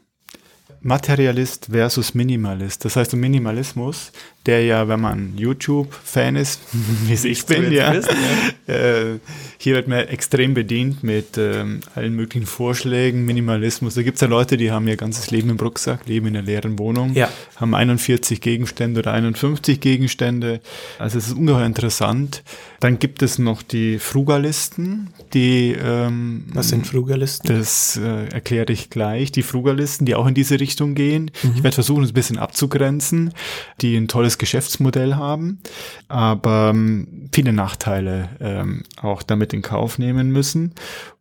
Materialist 0.86 1.66
versus 1.72 2.14
Minimalist. 2.14 2.86
Das 2.86 2.96
heißt 2.96 3.16
um 3.16 3.20
Minimalismus, 3.20 4.12
der 4.46 4.64
ja, 4.64 4.88
wenn 4.88 5.00
man 5.02 5.34
YouTube-Fan 5.38 6.36
ist, 6.36 6.62
wie 7.06 7.14
es 7.14 7.26
ich 7.26 7.46
bin, 7.46 7.72
ja, 7.72 7.92
bist, 7.92 8.10
äh, 8.68 9.20
hier 9.58 9.76
wird 9.76 9.88
man 9.88 10.00
extrem 10.08 10.54
bedient 10.54 11.04
mit 11.04 11.38
ähm, 11.38 11.80
allen 11.96 12.16
möglichen 12.16 12.46
Vorschlägen, 12.46 13.26
Minimalismus. 13.26 13.96
Da 13.96 14.04
gibt 14.04 14.16
es 14.16 14.22
ja 14.22 14.28
Leute, 14.28 14.58
die 14.58 14.72
haben 14.72 14.88
ihr 14.88 14.98
ganzes 14.98 15.32
Leben 15.32 15.50
im 15.50 15.58
Rucksack, 15.58 16.06
leben 16.08 16.28
in 16.28 16.38
einer 16.38 16.46
leeren 16.46 16.78
Wohnung, 16.78 17.14
Ja. 17.16 17.30
haben 17.56 17.74
41 17.74 18.42
Gegenstände 18.42 19.00
oder 19.00 19.14
51 19.14 19.80
Gegenstände. 19.80 20.62
Also 21.00 21.18
es 21.18 21.28
ist 21.28 21.34
ungeheuer 21.34 21.66
interessant. 21.66 22.44
Dann 22.80 23.00
gibt 23.00 23.24
es 23.24 23.40
noch 23.40 23.64
die 23.64 23.98
Frugalisten, 23.98 25.10
die 25.34 25.76
ähm, 25.82 26.46
Was 26.54 26.70
sind 26.70 26.86
Frugalisten? 26.86 27.56
das 27.58 27.98
äh, 27.98 28.28
erkläre 28.28 28.72
ich 28.72 28.90
gleich. 28.90 29.32
Die 29.32 29.42
Frugalisten, 29.44 30.06
die 30.06 30.14
auch 30.16 30.28
in 30.28 30.34
diese 30.36 30.60
Richtung 30.60 30.94
gehen. 30.94 31.32
Ich 31.56 31.64
werde 31.64 31.74
versuchen, 31.76 32.04
es 32.04 32.12
ein 32.12 32.14
bisschen 32.14 32.38
abzugrenzen, 32.38 33.34
die 33.82 33.96
ein 33.96 34.08
tolles 34.08 34.35
Geschäftsmodell 34.38 35.16
haben, 35.16 35.60
aber 36.08 36.72
ähm, 36.74 37.30
viele 37.34 37.54
Nachteile 37.54 38.30
ähm, 38.40 38.84
auch 39.02 39.24
damit 39.24 39.54
in 39.54 39.62
Kauf 39.62 39.98
nehmen 39.98 40.32
müssen. 40.32 40.74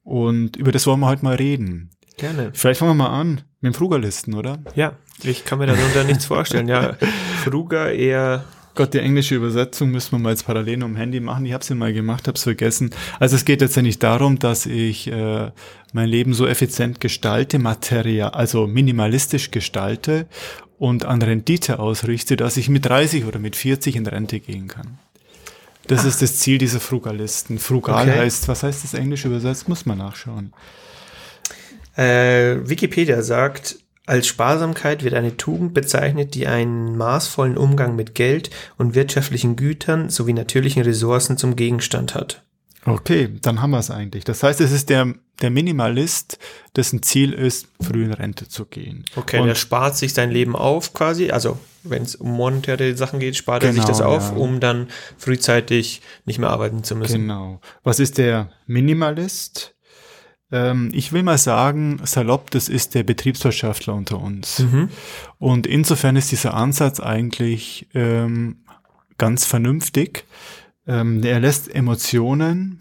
Und 0.02 0.56
über 0.56 0.72
das 0.72 0.86
wollen 0.86 1.00
wir 1.00 1.08
heute 1.08 1.24
mal 1.24 1.36
reden. 1.36 1.90
Gerne. 2.16 2.50
Vielleicht 2.52 2.78
fangen 2.78 2.90
wir 2.92 3.04
mal 3.08 3.20
an 3.20 3.42
mit 3.60 3.74
dem 3.74 3.74
Frugalisten, 3.74 4.34
oder? 4.34 4.58
Ja, 4.74 4.92
ich 5.22 5.44
kann 5.44 5.58
mir 5.58 5.66
darunter 5.66 6.04
nichts 6.04 6.26
vorstellen. 6.26 6.68
Ja, 6.68 6.96
Fruga 7.44 7.88
eher 7.88 8.44
Gott, 8.76 8.92
die 8.92 8.98
englische 8.98 9.36
Übersetzung 9.36 9.92
müssen 9.92 10.12
wir 10.12 10.18
mal 10.18 10.30
jetzt 10.30 10.46
parallel 10.46 10.82
am 10.82 10.96
Handy 10.96 11.20
machen. 11.20 11.46
Ich 11.46 11.52
habe 11.52 11.64
sie 11.64 11.76
mal 11.76 11.92
gemacht, 11.92 12.26
habe 12.26 12.36
es 12.36 12.42
vergessen. 12.42 12.90
Also 13.20 13.36
es 13.36 13.44
geht 13.44 13.60
jetzt 13.60 13.76
ja 13.76 13.82
nicht 13.82 14.02
darum, 14.02 14.40
dass 14.40 14.66
ich 14.66 15.06
äh, 15.06 15.52
mein 15.92 16.08
Leben 16.08 16.34
so 16.34 16.44
effizient 16.44 17.00
gestalte, 17.00 17.60
material, 17.60 18.30
also 18.30 18.66
minimalistisch 18.66 19.52
gestalte 19.52 20.26
und 20.78 21.04
an 21.04 21.22
Rendite 21.22 21.78
ausrichte, 21.78 22.36
dass 22.36 22.56
ich 22.56 22.68
mit 22.68 22.86
30 22.86 23.24
oder 23.24 23.38
mit 23.38 23.56
40 23.56 23.96
in 23.96 24.06
Rente 24.06 24.40
gehen 24.40 24.68
kann. 24.68 24.98
Das 25.86 26.00
Ach. 26.00 26.06
ist 26.06 26.22
das 26.22 26.38
Ziel 26.38 26.58
dieser 26.58 26.80
Frugalisten. 26.80 27.58
Frugal 27.58 28.08
okay. 28.08 28.18
heißt, 28.20 28.48
was 28.48 28.62
heißt 28.62 28.84
das 28.84 28.94
Englisch 28.94 29.24
übersetzt? 29.24 29.68
Muss 29.68 29.86
man 29.86 29.98
nachschauen. 29.98 30.52
Äh, 31.96 32.68
Wikipedia 32.68 33.22
sagt, 33.22 33.76
als 34.06 34.26
Sparsamkeit 34.26 35.02
wird 35.02 35.14
eine 35.14 35.36
Tugend 35.36 35.72
bezeichnet, 35.72 36.34
die 36.34 36.46
einen 36.46 36.96
maßvollen 36.96 37.56
Umgang 37.56 37.96
mit 37.96 38.14
Geld 38.14 38.50
und 38.76 38.94
wirtschaftlichen 38.94 39.56
Gütern 39.56 40.10
sowie 40.10 40.34
natürlichen 40.34 40.82
Ressourcen 40.82 41.38
zum 41.38 41.56
Gegenstand 41.56 42.14
hat. 42.14 42.42
Okay, 42.86 43.30
dann 43.40 43.62
haben 43.62 43.70
wir 43.70 43.78
es 43.78 43.90
eigentlich. 43.90 44.24
Das 44.24 44.42
heißt, 44.42 44.60
es 44.60 44.72
ist 44.72 44.90
der, 44.90 45.14
der 45.40 45.50
Minimalist, 45.50 46.38
dessen 46.76 47.02
Ziel 47.02 47.32
ist, 47.32 47.68
früh 47.80 48.04
in 48.04 48.12
Rente 48.12 48.48
zu 48.48 48.66
gehen. 48.66 49.04
Okay, 49.16 49.40
und 49.40 49.46
der 49.46 49.54
spart 49.54 49.96
sich 49.96 50.12
sein 50.12 50.30
Leben 50.30 50.54
auf 50.54 50.92
quasi, 50.92 51.30
also 51.30 51.58
wenn 51.82 52.02
es 52.02 52.14
um 52.14 52.32
monetäre 52.32 52.96
Sachen 52.96 53.20
geht, 53.20 53.36
spart 53.36 53.62
genau, 53.62 53.72
er 53.72 53.76
sich 53.76 53.84
das 53.84 53.98
genau, 53.98 54.16
auf, 54.16 54.30
ja. 54.30 54.36
um 54.36 54.60
dann 54.60 54.88
frühzeitig 55.18 56.02
nicht 56.24 56.38
mehr 56.38 56.50
arbeiten 56.50 56.84
zu 56.84 56.96
müssen. 56.96 57.22
Genau. 57.22 57.60
Was 57.82 58.00
ist 58.00 58.18
der 58.18 58.50
Minimalist? 58.66 59.74
Ähm, 60.52 60.90
ich 60.92 61.12
will 61.12 61.22
mal 61.22 61.38
sagen, 61.38 62.00
salopp, 62.04 62.50
das 62.50 62.68
ist 62.68 62.94
der 62.94 63.02
Betriebswirtschaftler 63.02 63.94
unter 63.94 64.20
uns. 64.20 64.60
Mhm. 64.60 64.88
Und 65.38 65.66
insofern 65.66 66.16
ist 66.16 66.32
dieser 66.32 66.54
Ansatz 66.54 67.00
eigentlich 67.00 67.88
ähm, 67.94 68.58
ganz 69.18 69.46
vernünftig. 69.46 70.24
Ähm, 70.86 71.22
er 71.22 71.40
lässt 71.40 71.74
Emotionen 71.74 72.78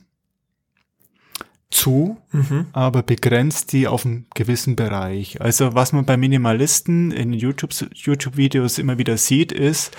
zu, 1.73 2.17
mhm. 2.31 2.67
aber 2.71 3.03
begrenzt 3.03 3.73
die 3.73 3.87
auf 3.87 4.05
einen 4.05 4.27
gewissen 4.35 4.75
Bereich. 4.75 5.41
Also 5.41 5.73
was 5.73 5.91
man 5.91 6.05
bei 6.05 6.17
Minimalisten 6.17 7.11
in 7.11 7.33
YouTube-Videos 7.33 8.77
immer 8.77 8.97
wieder 8.97 9.17
sieht, 9.17 9.51
ist, 9.51 9.95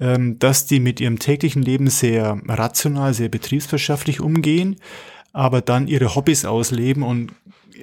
ähm, 0.00 0.38
dass 0.38 0.66
die 0.66 0.80
mit 0.80 1.00
ihrem 1.00 1.18
täglichen 1.18 1.62
Leben 1.62 1.88
sehr 1.88 2.40
rational, 2.48 3.14
sehr 3.14 3.28
betriebswirtschaftlich 3.28 4.20
umgehen, 4.20 4.76
aber 5.32 5.60
dann 5.60 5.86
ihre 5.86 6.14
Hobbys 6.14 6.44
ausleben 6.44 7.02
und 7.02 7.32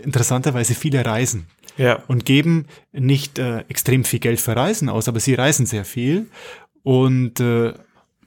interessanterweise 0.03 0.75
viele 0.75 1.05
reisen. 1.05 1.47
Ja. 1.77 2.03
Und 2.07 2.25
geben 2.25 2.65
nicht 2.91 3.39
äh, 3.39 3.59
extrem 3.69 4.03
viel 4.03 4.19
Geld 4.19 4.41
für 4.41 4.55
Reisen 4.55 4.89
aus, 4.89 5.07
aber 5.07 5.21
sie 5.21 5.35
reisen 5.35 5.65
sehr 5.65 5.85
viel 5.85 6.27
und 6.83 7.39
äh, 7.39 7.73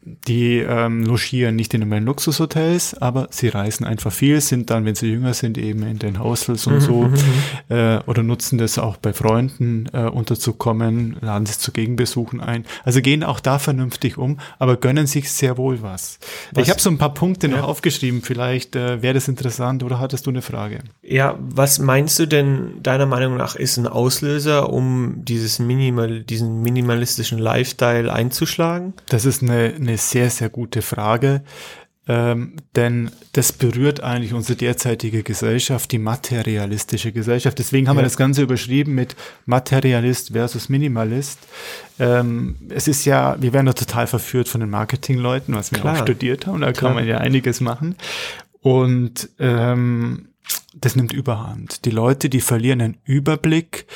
die 0.05 0.59
ähm, 0.59 1.05
logieren 1.05 1.57
nicht 1.57 1.73
in 1.73 1.89
den 1.89 2.05
Luxushotels, 2.05 2.95
aber 3.01 3.29
sie 3.31 3.49
reisen 3.49 3.85
einfach 3.85 4.13
viel, 4.13 4.41
sind 4.41 4.69
dann, 4.69 4.85
wenn 4.85 4.95
sie 4.95 5.09
jünger 5.09 5.33
sind, 5.33 5.57
eben 5.57 5.83
in 5.83 5.99
den 5.99 6.23
Hostels 6.23 6.67
und 6.67 6.75
mhm, 6.75 6.81
so 6.81 7.03
mhm, 7.03 7.13
mhm. 7.13 7.75
äh, 7.75 7.99
oder 8.07 8.23
nutzen 8.23 8.59
das 8.59 8.79
auch 8.79 8.99
bei 8.99 9.13
Freunden 9.15 9.89
äh, 9.93 10.03
unterzukommen, 10.03 11.17
laden 11.21 11.47
sich 11.47 11.59
zu 11.59 11.73
Gegenbesuchen 11.73 12.41
ein. 12.41 12.67
Also 12.85 13.01
gehen 13.01 13.25
auch 13.25 13.41
da 13.41 13.59
vernünftig 13.59 14.19
um, 14.19 14.39
aber 14.59 14.77
gönnen 14.77 15.07
sich 15.07 15.31
sehr 15.31 15.57
wohl 15.57 15.83
was. 15.83 16.19
was 16.53 16.65
ich 16.65 16.71
habe 16.71 16.81
so 16.81 16.91
ein 16.91 16.99
paar 16.99 17.15
Punkte 17.15 17.49
ja. 17.49 17.57
noch 17.57 17.69
aufgeschrieben, 17.69 18.21
vielleicht 18.21 18.77
äh, 18.77 19.01
wäre 19.01 19.15
das 19.15 19.29
interessant 19.29 19.83
oder 19.83 20.01
hattest 20.01 20.27
du 20.27 20.31
eine 20.31 20.43
Frage? 20.43 20.81
Ja, 21.03 21.39
was 21.41 21.79
meinst 21.79 22.19
du 22.19 22.27
denn 22.27 22.83
deiner 22.83 23.07
Meinung 23.07 23.37
nach 23.39 23.57
ist 23.57 23.79
ein 23.79 23.87
Auslöser, 23.87 24.71
um 24.71 25.25
dieses 25.25 25.59
Minimal, 25.59 26.23
diesen 26.23 26.61
minimalistischen 26.61 27.39
Lifestyle 27.39 28.13
einzuschlagen? 28.13 28.93
Das 29.09 29.25
ist 29.25 29.43
eine, 29.43 29.73
eine 29.75 29.94
eine 29.95 29.99
sehr, 29.99 30.31
sehr 30.31 30.49
gute 30.49 30.83
Frage, 30.83 31.43
ähm, 32.07 32.57
denn 32.77 33.11
das 33.33 33.53
berührt 33.53 34.03
eigentlich 34.03 34.35
unsere 34.35 34.57
derzeitige 34.57 35.23
Gesellschaft, 35.23 35.91
die 35.91 35.99
materialistische 35.99 37.13
Gesellschaft. 37.13 37.59
Deswegen 37.59 37.89
haben 37.89 37.97
ja. 37.97 38.03
wir 38.03 38.07
das 38.07 38.19
Ganze 38.19 38.43
überschrieben 38.43 38.95
mit 38.95 39.17
Materialist 39.47 40.33
versus 40.33 40.69
Minimalist. 40.69 41.39
Ähm, 41.99 42.57
es 42.69 42.89
ist 42.89 43.07
ja, 43.07 43.41
wir 43.41 43.55
werden 43.55 43.67
da 43.67 43.73
total 43.73 44.07
verführt 44.07 44.49
von 44.49 44.61
den 44.61 44.69
Marketingleuten, 44.71 45.55
was 45.55 45.73
wir 45.73 45.79
Klar. 45.79 45.95
auch 45.95 46.03
studiert 46.03 46.47
haben, 46.47 46.61
da 46.61 46.73
Klar. 46.73 46.91
kann 46.91 46.95
man 46.97 47.09
ja 47.09 47.19
einiges 47.19 47.61
machen. 47.61 47.97
Und 48.61 49.31
ähm, 49.39 50.29
das 50.75 50.97
nimmt 50.97 51.13
überhand. 51.13 51.87
Die 51.87 51.91
Leute, 51.91 52.29
die 52.29 52.41
verlieren 52.41 52.83
einen 52.83 52.99
Überblick 53.05 53.87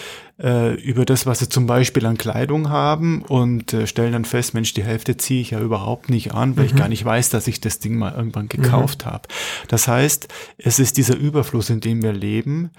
äh, 0.41 0.75
über 0.75 1.05
das, 1.05 1.27
was 1.27 1.41
sie 1.41 1.49
zum 1.49 1.67
Beispiel 1.67 2.07
an 2.07 2.17
Kleidung 2.17 2.71
haben 2.71 3.23
und 3.23 3.73
äh, 3.73 3.87
stellen 3.87 4.13
dann 4.13 4.25
fest, 4.25 4.55
Mensch, 4.55 4.73
die 4.75 4.85
Hälfte 4.85 5.17
ziehe 5.17 5.41
ich 5.41 5.51
ja 5.51 5.61
überhaupt 5.61 6.11
nicht 6.11 6.33
an, 6.35 6.57
weil 6.57 6.65
mhm. 6.65 6.71
ich 6.71 6.77
gar 6.77 6.89
nicht 6.89 7.05
weiß, 7.05 7.31
dass 7.31 7.49
ich 7.49 7.61
das 7.61 7.81
Ding 7.81 7.97
mal 7.97 8.15
irgendwann 8.15 8.49
gekauft 8.49 9.05
mhm. 9.05 9.11
habe. 9.11 9.29
Das 9.69 9.89
heißt, 9.89 10.29
es 10.57 10.79
ist 10.79 10.97
dieser 10.97 11.17
Überfluss, 11.17 11.71
in 11.71 11.81
dem 11.81 12.03
wir 12.03 12.13
leben, 12.13 12.71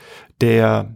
der 0.41 0.95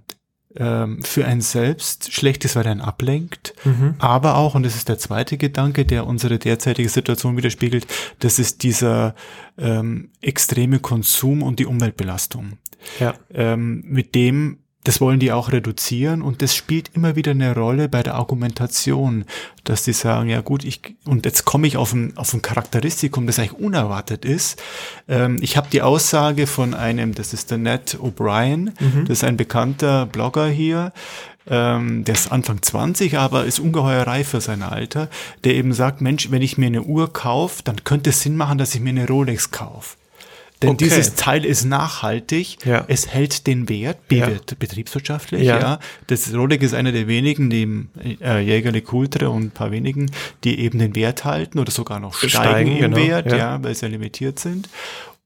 ähm, 0.56 1.02
für 1.02 1.26
einen 1.26 1.42
selbst 1.42 2.14
schlecht 2.14 2.46
ist, 2.46 2.56
weil 2.56 2.66
er 2.66 2.72
einen 2.72 2.82
ablenkt, 2.82 3.56
mhm. 3.66 3.96
aber 3.98 4.38
auch, 4.38 4.56
und 4.56 4.64
das 4.64 4.76
ist 4.76 4.88
der 4.88 5.00
zweite 5.00 5.38
Gedanke, 5.38 5.84
der 5.86 6.06
unsere 6.06 6.38
derzeitige 6.40 6.90
Situation 6.90 7.36
widerspiegelt, 7.36 7.88
das 8.20 8.40
ist 8.40 8.64
dieser 8.64 9.16
ähm, 9.58 10.12
extreme 10.22 10.80
Konsum 10.80 11.42
und 11.42 11.60
die 11.60 11.66
Umweltbelastung. 11.66 12.54
Ja. 13.00 13.16
Ähm, 13.34 13.84
mit 13.88 14.14
dem 14.14 14.60
das 14.84 15.00
wollen 15.00 15.20
die 15.20 15.32
auch 15.32 15.52
reduzieren 15.52 16.22
und 16.22 16.42
das 16.42 16.56
spielt 16.56 16.92
immer 16.94 17.16
wieder 17.16 17.32
eine 17.32 17.56
Rolle 17.56 17.88
bei 17.88 18.04
der 18.04 18.16
Argumentation, 18.16 19.26
dass 19.64 19.84
die 19.84 19.94
sagen, 19.94 20.30
ja 20.30 20.42
gut, 20.42 20.64
ich 20.64 20.96
und 21.06 21.26
jetzt 21.26 21.46
komme 21.46 21.68
ich 21.68 21.78
auf 21.78 21.94
ein, 21.94 22.18
auf 22.18 22.34
ein 22.34 22.42
Charakteristikum, 22.42 23.26
das 23.28 23.40
eigentlich 23.40 23.60
unerwartet 23.60 24.26
ist. 24.26 24.62
Ähm, 25.08 25.38
ich 25.42 25.58
habe 25.58 25.70
die 25.72 25.82
Aussage 25.82 26.48
von 26.48 26.74
einem, 26.74 27.14
das 27.14 27.34
ist 27.34 27.52
der 27.52 27.58
Ned 27.58 27.98
O'Brien, 28.02 28.72
mhm. 28.80 29.06
das 29.08 29.20
ist 29.20 29.24
ein 29.24 29.38
bekannter 29.38 30.06
Blogger 30.06 30.48
hier, 30.48 30.92
ähm, 31.48 32.04
der 32.04 32.16
ist 32.16 32.32
Anfang 32.32 32.62
20, 32.62 33.18
aber 33.18 33.46
ist 33.46 33.60
ungeheuer 33.60 34.08
reif 34.08 34.30
für 34.30 34.42
sein 34.42 34.64
Alter, 34.64 35.10
der 35.44 35.56
eben 35.56 35.74
sagt, 35.74 36.02
Mensch, 36.02 36.32
wenn 36.32 36.42
ich 36.42 36.58
mir 36.58 36.68
eine 36.68 36.84
Uhr 36.84 37.12
kaufe, 37.12 37.64
dann 37.64 37.84
könnte 37.84 38.12
es 38.12 38.22
Sinn 38.22 38.38
machen, 38.38 38.58
dass 38.58 38.76
ich 38.76 38.82
mir 38.82 38.90
eine 38.90 39.08
Rolex 39.08 39.52
kaufe. 39.52 39.96
Denn 40.64 40.72
okay. 40.72 40.86
dieses 40.86 41.16
Teil 41.16 41.46
ist 41.46 41.66
nachhaltig, 41.66 42.66
ja. 42.66 42.86
es 42.88 43.08
hält 43.08 43.48
den 43.48 43.70
Wert, 43.70 43.98
ja. 44.12 44.30
betriebswirtschaftlich, 44.58 45.44
ja. 45.44 45.60
ja. 45.60 45.80
Das 46.08 46.34
Rolex 46.34 46.66
ist 46.66 46.74
einer 46.74 46.92
der 46.92 47.08
wenigen, 47.08 47.50
die 47.50 47.88
äh, 48.22 48.40
Jägerle 48.40 48.82
Kultre 48.82 49.30
und 49.30 49.44
ein 49.44 49.52
paar 49.52 49.72
wenigen, 49.72 50.10
die 50.44 50.60
eben 50.60 50.80
den 50.80 50.96
Wert 50.96 51.26
halten 51.26 51.60
oder 51.60 51.72
sogar 51.72 52.00
noch 52.00 52.16
steigen, 52.16 52.30
steigen 52.30 52.72
im 52.72 52.80
genau. 52.80 52.98
Wert, 52.98 53.32
ja. 53.32 53.38
ja, 53.38 53.64
weil 53.64 53.76
sie 53.76 53.86
ja 53.86 53.92
limitiert 53.92 54.40
sind. 54.40 54.70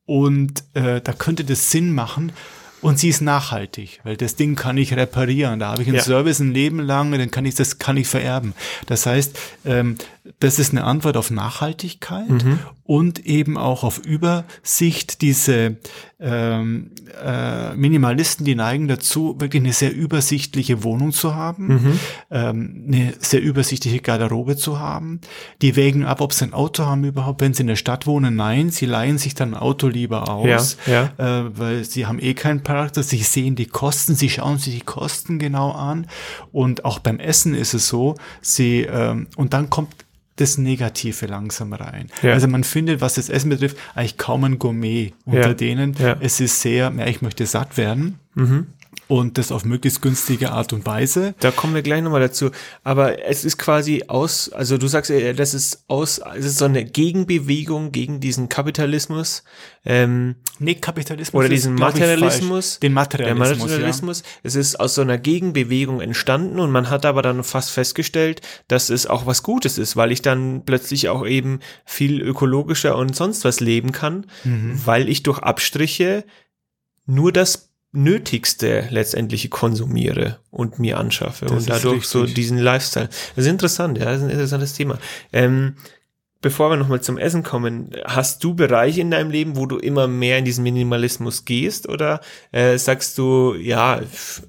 Und 0.05 0.63
äh, 0.73 1.01
da 1.01 1.13
könnte 1.13 1.43
das 1.43 1.69
Sinn 1.71 1.93
machen, 1.93 2.31
und 2.79 2.99
sie 2.99 3.09
ist 3.09 3.21
nachhaltig, 3.21 3.99
weil 4.03 4.17
das 4.17 4.35
Ding 4.35 4.55
kann 4.55 4.77
ich 4.77 4.95
reparieren. 4.95 5.59
Da 5.59 5.71
habe 5.71 5.81
ich 5.81 5.87
einen 5.87 5.97
ja. 5.97 6.03
Service 6.03 6.39
ein 6.39 6.53
Leben 6.53 6.79
lang, 6.79 7.11
dann 7.11 7.31
kann 7.31 7.45
ich 7.45 7.55
das 7.55 7.79
kann 7.79 7.97
ich 7.97 8.07
vererben. 8.07 8.53
Das 8.85 9.05
heißt, 9.05 9.37
ähm, 9.65 9.97
das 10.39 10.59
ist 10.59 10.71
eine 10.71 10.83
Antwort 10.83 11.17
auf 11.17 11.31
Nachhaltigkeit 11.31 12.29
mhm. 12.29 12.59
und 12.83 13.25
eben 13.25 13.57
auch 13.57 13.83
auf 13.83 13.99
Übersicht. 13.99 15.21
Diese 15.21 15.77
ähm, 16.19 16.91
äh, 17.23 17.75
Minimalisten, 17.75 18.45
die 18.45 18.55
neigen 18.55 18.87
dazu, 18.87 19.35
wirklich 19.39 19.61
eine 19.61 19.73
sehr 19.73 19.93
übersichtliche 19.93 20.83
Wohnung 20.83 21.11
zu 21.11 21.35
haben, 21.35 21.67
mhm. 21.67 21.99
ähm, 22.31 22.83
eine 22.87 23.13
sehr 23.19 23.41
übersichtliche 23.41 23.99
Garderobe 23.99 24.57
zu 24.57 24.79
haben. 24.79 25.21
Die 25.61 25.75
wägen 25.75 26.05
ab, 26.05 26.21
ob 26.21 26.33
sie 26.33 26.45
ein 26.45 26.53
Auto 26.53 26.85
haben 26.85 27.03
überhaupt, 27.03 27.41
wenn 27.41 27.53
sie 27.53 27.61
in 27.61 27.67
der 27.67 27.75
Stadt 27.75 28.07
wohnen. 28.07 28.35
Nein, 28.35 28.69
sie 28.71 28.85
leihen 28.85 29.17
sich 29.17 29.35
dann 29.35 29.53
ein 29.53 29.59
Auto 29.59 29.87
lieber 29.87 30.29
aus, 30.29 30.77
ja, 30.87 31.11
ja. 31.17 31.41
Äh, 31.45 31.57
weil 31.57 31.83
sie 31.83 32.05
haben 32.05 32.19
eh 32.19 32.33
keinen 32.33 32.63
Charakter. 32.63 33.03
Sie 33.03 33.17
sehen 33.17 33.55
die 33.55 33.67
Kosten, 33.67 34.15
sie 34.15 34.29
schauen 34.29 34.57
sich 34.57 34.75
die 34.75 34.85
Kosten 34.85 35.39
genau 35.39 35.71
an. 35.71 36.07
Und 36.51 36.85
auch 36.85 36.99
beim 36.99 37.19
Essen 37.19 37.53
ist 37.53 37.73
es 37.73 37.87
so, 37.87 38.15
sie 38.41 38.81
ähm, 38.81 39.27
und 39.35 39.53
dann 39.53 39.69
kommt 39.69 39.93
das 40.37 40.57
Negative 40.57 41.25
langsam 41.25 41.73
rein. 41.73 42.07
Ja. 42.21 42.33
Also 42.33 42.47
man 42.47 42.63
findet, 42.63 43.01
was 43.01 43.15
das 43.15 43.29
Essen 43.29 43.49
betrifft, 43.49 43.77
eigentlich 43.95 44.17
kaum 44.17 44.43
ein 44.43 44.59
Gourmet 44.59 45.13
unter 45.25 45.49
ja. 45.49 45.53
denen. 45.53 45.95
Ja. 45.99 46.15
Es 46.19 46.39
ist 46.39 46.61
sehr, 46.61 46.93
ja, 46.97 47.05
ich 47.07 47.21
möchte 47.21 47.45
satt 47.45 47.77
werden. 47.77 48.19
Mhm 48.35 48.67
und 49.07 49.37
das 49.37 49.51
auf 49.51 49.63
möglichst 49.65 50.01
günstige 50.01 50.51
Art 50.51 50.73
und 50.73 50.85
Weise. 50.85 51.33
Da 51.39 51.51
kommen 51.51 51.73
wir 51.73 51.81
gleich 51.81 52.01
nochmal 52.01 52.21
dazu. 52.21 52.51
Aber 52.83 53.25
es 53.25 53.45
ist 53.45 53.57
quasi 53.57 54.03
aus, 54.07 54.51
also 54.51 54.77
du 54.77 54.87
sagst, 54.87 55.09
ja, 55.09 55.33
das 55.33 55.53
ist 55.53 55.85
aus, 55.87 56.19
es 56.37 56.45
ist 56.45 56.57
so 56.57 56.65
eine 56.65 56.85
Gegenbewegung 56.85 57.91
gegen 57.91 58.19
diesen 58.19 58.49
Kapitalismus. 58.49 59.43
Ähm, 59.85 60.35
nee, 60.59 60.75
Kapitalismus. 60.75 61.39
Oder 61.39 61.49
diesen 61.49 61.75
Materialismus. 61.75 62.79
Den 62.79 62.93
Materialismus. 62.93 63.57
Der 63.57 63.57
Materialismus. 63.57 64.19
Ja. 64.19 64.25
Es 64.43 64.55
ist 64.55 64.79
aus 64.79 64.95
so 64.95 65.01
einer 65.01 65.17
Gegenbewegung 65.17 66.01
entstanden 66.01 66.59
und 66.59 66.71
man 66.71 66.89
hat 66.89 67.05
aber 67.05 67.21
dann 67.21 67.43
fast 67.43 67.71
festgestellt, 67.71 68.41
dass 68.67 68.89
es 68.89 69.07
auch 69.07 69.25
was 69.25 69.43
Gutes 69.43 69.77
ist, 69.77 69.95
weil 69.95 70.11
ich 70.11 70.21
dann 70.21 70.63
plötzlich 70.65 71.07
auch 71.07 71.25
eben 71.25 71.59
viel 71.85 72.21
ökologischer 72.21 72.97
und 72.97 73.15
sonst 73.15 73.45
was 73.45 73.61
leben 73.61 73.93
kann, 73.93 74.25
mhm. 74.43 74.81
weil 74.83 75.07
ich 75.07 75.23
durch 75.23 75.39
Abstriche 75.39 76.25
nur 77.05 77.31
das 77.31 77.66
Nötigste 77.97 78.87
letztendlich 78.91 79.49
konsumiere 79.49 80.39
und 80.51 80.77
mir 80.77 80.99
anschaffe 80.99 81.45
das 81.45 81.53
und 81.53 81.69
dadurch 81.69 82.05
so 82.05 82.25
diesen 82.25 82.59
Lifestyle. 82.59 83.09
Das 83.35 83.45
ist 83.45 83.51
interessant, 83.51 83.97
ja, 83.97 84.05
das 84.05 84.17
ist 84.17 84.23
ein 84.23 84.29
interessantes 84.29 84.73
Thema. 84.73 84.99
Ähm, 85.33 85.73
bevor 86.41 86.69
wir 86.69 86.77
nochmal 86.77 87.01
zum 87.01 87.17
Essen 87.17 87.41
kommen, 87.41 87.89
hast 88.05 88.43
du 88.43 88.53
Bereiche 88.53 89.01
in 89.01 89.09
deinem 89.09 89.31
Leben, 89.31 89.55
wo 89.55 89.65
du 89.65 89.77
immer 89.77 90.07
mehr 90.07 90.37
in 90.37 90.45
diesen 90.45 90.63
Minimalismus 90.63 91.45
gehst? 91.45 91.89
Oder 91.89 92.21
äh, 92.51 92.77
sagst 92.77 93.17
du, 93.17 93.55
ja, 93.55 94.01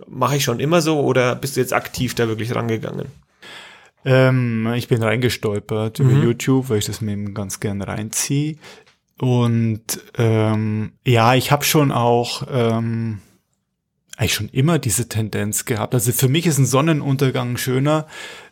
mache 0.06 0.36
ich 0.36 0.44
schon 0.44 0.60
immer 0.60 0.82
so 0.82 1.00
oder 1.00 1.34
bist 1.34 1.56
du 1.56 1.60
jetzt 1.60 1.72
aktiv 1.72 2.14
da 2.14 2.28
wirklich 2.28 2.54
rangegangen? 2.54 3.06
Ähm, 4.04 4.72
ich 4.76 4.88
bin 4.88 5.02
reingestolpert 5.02 6.00
mhm. 6.00 6.10
über 6.10 6.24
YouTube, 6.24 6.68
weil 6.68 6.78
ich 6.78 6.86
das 6.86 7.00
mir 7.00 7.16
ganz 7.32 7.60
gern 7.60 7.82
reinziehe. 7.82 8.56
Und 9.20 9.82
ähm, 10.16 10.92
ja, 11.04 11.34
ich 11.34 11.50
habe 11.50 11.64
schon 11.64 11.90
auch 11.90 12.42
ähm, 12.52 13.20
eigentlich 14.18 14.34
schon 14.34 14.48
immer 14.48 14.80
diese 14.80 15.08
Tendenz 15.08 15.64
gehabt. 15.64 15.94
Also 15.94 16.10
für 16.10 16.28
mich 16.28 16.46
ist 16.46 16.58
ein 16.58 16.66
Sonnenuntergang 16.66 17.56
schöner, 17.56 18.06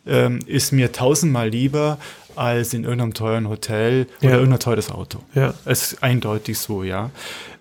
ähm, 0.07 0.39
ist 0.45 0.71
mir 0.71 0.93
tausendmal 0.93 1.49
lieber 1.49 1.97
als 2.35 2.73
in 2.73 2.85
irgendeinem 2.85 3.13
teuren 3.13 3.49
Hotel 3.49 4.07
oder 4.21 4.29
ja. 4.29 4.37
irgendein 4.37 4.59
teures 4.59 4.89
Auto. 4.89 5.19
Ja. 5.35 5.53
Es 5.65 5.91
ist 5.91 6.03
eindeutig 6.03 6.57
so, 6.57 6.83
ja. 6.83 7.11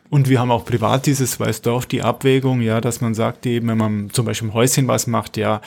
Und 0.09 0.29
wir 0.29 0.38
haben 0.38 0.53
auch 0.53 0.64
privat 0.64 1.07
dieses, 1.07 1.40
auch, 1.40 1.85
die 1.85 2.03
Abwägung, 2.03 2.61
ja, 2.61 2.81
dass 2.81 3.01
man 3.01 3.14
sagt 3.14 3.45
eben, 3.45 3.66
wenn 3.66 3.79
man 3.79 4.11
zum 4.11 4.25
Beispiel 4.25 4.49
im 4.49 4.55
Häuschen 4.55 4.87
was 4.87 5.09
macht, 5.09 5.37
ja, 5.37 5.61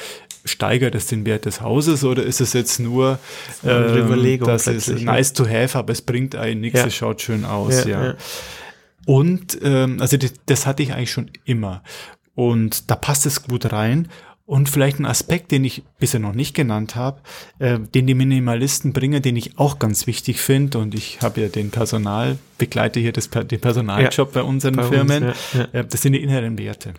steigert 0.45 0.95
es 0.95 1.07
den 1.07 1.25
Wert 1.25 1.43
des 1.43 1.59
Hauses 1.59 2.05
oder 2.05 2.23
ist 2.23 2.39
es 2.39 2.53
jetzt 2.53 2.79
nur, 2.79 3.19
das, 3.63 3.91
ähm, 3.91 4.39
das 4.39 4.67
ist 4.67 4.87
nice 5.01 5.33
to 5.33 5.45
have, 5.45 5.77
aber 5.77 5.91
es 5.91 6.01
bringt 6.01 6.37
einen 6.37 6.61
nichts, 6.61 6.79
ja. 6.79 6.85
es 6.85 6.95
schaut 6.95 7.21
schön 7.21 7.43
aus, 7.43 7.83
ja. 7.83 8.05
ja. 8.05 8.15
Und 9.05 9.57
ähm, 9.63 9.99
also 9.99 10.15
das, 10.15 10.33
das 10.45 10.65
hatte 10.65 10.83
ich 10.83 10.93
eigentlich 10.93 11.11
schon 11.11 11.31
immer. 11.43 11.83
Und 12.39 12.89
da 12.89 12.95
passt 12.95 13.25
es 13.25 13.43
gut 13.43 13.73
rein. 13.73 14.07
Und 14.45 14.69
vielleicht 14.69 14.97
ein 14.97 15.05
Aspekt, 15.05 15.51
den 15.51 15.65
ich 15.65 15.83
bisher 15.99 16.21
noch 16.21 16.33
nicht 16.33 16.55
genannt 16.55 16.95
habe, 16.95 17.19
äh, 17.59 17.79
den 17.79 18.07
die 18.07 18.13
Minimalisten 18.13 18.93
bringen, 18.93 19.21
den 19.21 19.35
ich 19.35 19.59
auch 19.59 19.77
ganz 19.77 20.07
wichtig 20.07 20.39
finde. 20.39 20.77
Und 20.77 20.95
ich 20.95 21.21
habe 21.21 21.41
ja 21.41 21.49
den 21.49 21.69
Personal, 21.69 22.37
begleite 22.57 23.01
hier 23.01 23.11
das, 23.11 23.29
den 23.29 23.59
Personaljob 23.59 24.33
ja, 24.33 24.41
bei 24.41 24.43
unseren 24.43 24.77
bei 24.77 24.83
Firmen. 24.83 25.23
Uns, 25.25 25.37
ja, 25.53 25.67
ja. 25.73 25.79
Äh, 25.81 25.85
das 25.85 26.01
sind 26.01 26.13
die 26.13 26.23
inneren 26.23 26.57
Werte. 26.57 26.93